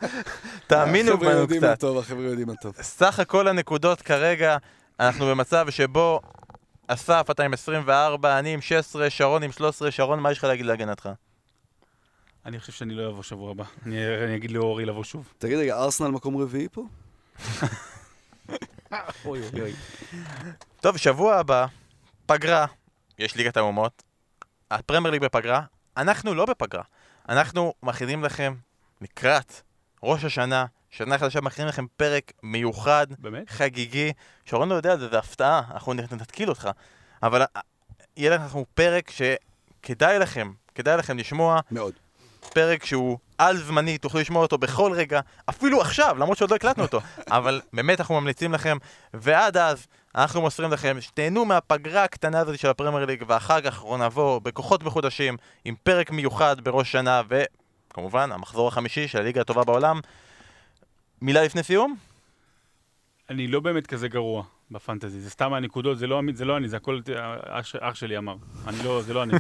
תאמינו 0.67 1.13
החבר'ה 1.13 1.31
בנו 1.31 1.41
יודעים 1.41 1.63
מה 1.63 1.69
קצת. 1.69 1.81
טוב, 1.81 1.99
החבר'ה 1.99 2.23
יודעים 2.25 2.47
מה 2.47 2.55
טוב. 2.63 2.75
סך 2.81 3.21
הכל 3.21 3.49
הנקודות 3.49 4.03
כרגע, 4.03 4.57
אנחנו 5.01 5.27
במצב 5.27 5.71
שבו 5.71 6.21
אסף, 6.93 7.27
אתה 7.31 7.45
עם 7.45 7.53
24, 7.53 8.39
אני 8.39 8.55
עם 8.55 8.61
16, 8.61 9.11
שרון 9.11 9.43
עם 9.43 9.53
13, 9.53 9.91
שרון, 9.91 10.21
מה 10.21 10.33
יש 10.33 10.39
לך 10.39 10.45
להגיד 10.45 10.67
להגנתך? 10.67 11.09
אני 12.47 12.61
חושב 12.61 12.73
שאני 12.73 12.95
לא 12.95 13.09
אבוא 13.09 13.23
שבוע 13.23 13.51
הבא. 13.51 13.65
אני 13.87 14.07
אני 14.25 14.37
אגיד 14.37 14.51
לאורי 14.51 14.85
לבוא 14.85 15.05
שוב. 15.05 15.33
תגיד 15.39 15.59
רגע, 15.59 15.77
ארסנל 15.77 16.09
מקום 16.09 16.37
רביעי 16.37 16.69
פה? 16.73 16.85
אוי 19.25 19.41
אוי 19.53 19.61
אוי. 19.61 19.73
טוב, 20.81 20.97
שבוע 20.97 21.37
הבא, 21.37 21.67
פגרה, 22.27 22.67
יש 23.19 23.37
ליגת 23.37 23.57
האומות, 23.57 24.03
הפרמייר 24.71 25.11
ליג 25.11 25.23
בפגרה, 25.23 25.63
אנחנו 25.97 26.35
לא 26.35 26.47
בפגרה. 26.47 26.83
אנחנו 27.29 27.75
מכינים 27.83 28.25
לכם 28.25 28.55
לקראת 29.01 29.61
ראש 30.03 30.25
השנה 30.25 30.67
שנה 30.91 31.19
חדשה 31.19 31.41
מכינים 31.41 31.69
לכם 31.69 31.87
פרק 31.97 32.33
מיוחד, 32.43 33.07
באמת? 33.19 33.51
חגיגי. 33.51 34.13
שרון 34.45 34.69
לא 34.69 34.75
יודע 34.75 34.97
זה, 34.97 35.19
הפתעה, 35.19 35.63
אנחנו 35.71 35.95
נתקיל 35.95 36.49
אותך. 36.49 36.71
אבל 37.23 37.43
אה, 37.43 37.61
יהיה 38.17 38.37
לכם 38.37 38.63
פרק 38.75 39.11
שכדאי 39.11 40.19
לכם, 40.19 40.53
כדאי 40.75 40.97
לכם 40.97 41.19
לשמוע. 41.19 41.61
מאוד. 41.71 41.93
פרק 42.53 42.85
שהוא 42.85 43.19
על 43.39 43.57
זמני, 43.57 43.99
תוכלו 43.99 44.21
לשמוע 44.21 44.43
אותו 44.43 44.59
בכל 44.59 44.93
רגע, 44.93 45.21
אפילו 45.51 45.81
עכשיו, 45.81 46.17
למרות 46.19 46.39
שעוד 46.39 46.51
לא 46.51 46.57
הקלטנו 46.57 46.83
אותו. 46.85 47.01
אבל 47.29 47.61
באמת 47.73 48.01
אנחנו 48.01 48.21
ממליצים 48.21 48.53
לכם, 48.53 48.79
ועד 49.15 49.57
אז 49.57 49.87
אנחנו 50.15 50.41
מוסרים 50.41 50.73
לכם 50.73 51.01
שתהנו 51.01 51.45
מהפגרה 51.45 52.05
הקטנה 52.05 52.41
הזאת 52.41 52.59
של 52.59 52.69
הפרמייר 52.69 53.07
ליג, 53.07 53.25
ואחר 53.27 53.61
כך 53.61 53.67
אנחנו 53.67 53.97
נבוא 53.97 54.39
בכוחות 54.39 54.83
מחודשים 54.83 55.37
עם 55.65 55.75
פרק 55.83 56.11
מיוחד 56.11 56.61
בראש 56.61 56.93
שנה, 56.93 57.23
וכמובן 57.29 58.33
המחזור 58.33 58.69
החמישי 58.69 59.09
של 59.09 59.19
הליגה 59.19 59.41
הטובה 59.41 59.65
בעולם. 59.65 60.01
מילה 61.23 61.43
לפני 61.43 61.63
סיום? 61.63 61.97
אני 63.31 63.47
לא 63.47 63.61
באמת 63.61 63.87
כזה 63.87 64.09
גרוע 64.09 64.45
בפנטזי, 64.71 65.21
זה 65.21 65.31
סתם 65.31 65.53
הנקודות, 65.53 65.99
זה 65.99 66.07
לא, 66.07 66.21
זה 66.35 66.45
לא 66.45 66.57
אני, 66.57 66.69
זה 66.69 66.77
הכל 66.77 67.01
אח, 67.43 67.77
אח 67.81 67.95
שלי 67.95 68.19
אמר. 68.19 68.37
אני 68.67 68.77
לא, 68.85 69.03
זה 69.03 69.15
לא 69.15 69.23
אני. 69.23 69.33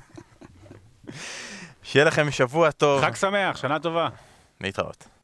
שיהיה 1.83 2.05
לכם 2.05 2.31
שבוע 2.31 2.71
טוב. 2.71 3.03
חג 3.03 3.15
שמח, 3.15 3.57
שנה 3.57 3.79
טובה. 3.79 4.09
להתראות. 4.61 5.20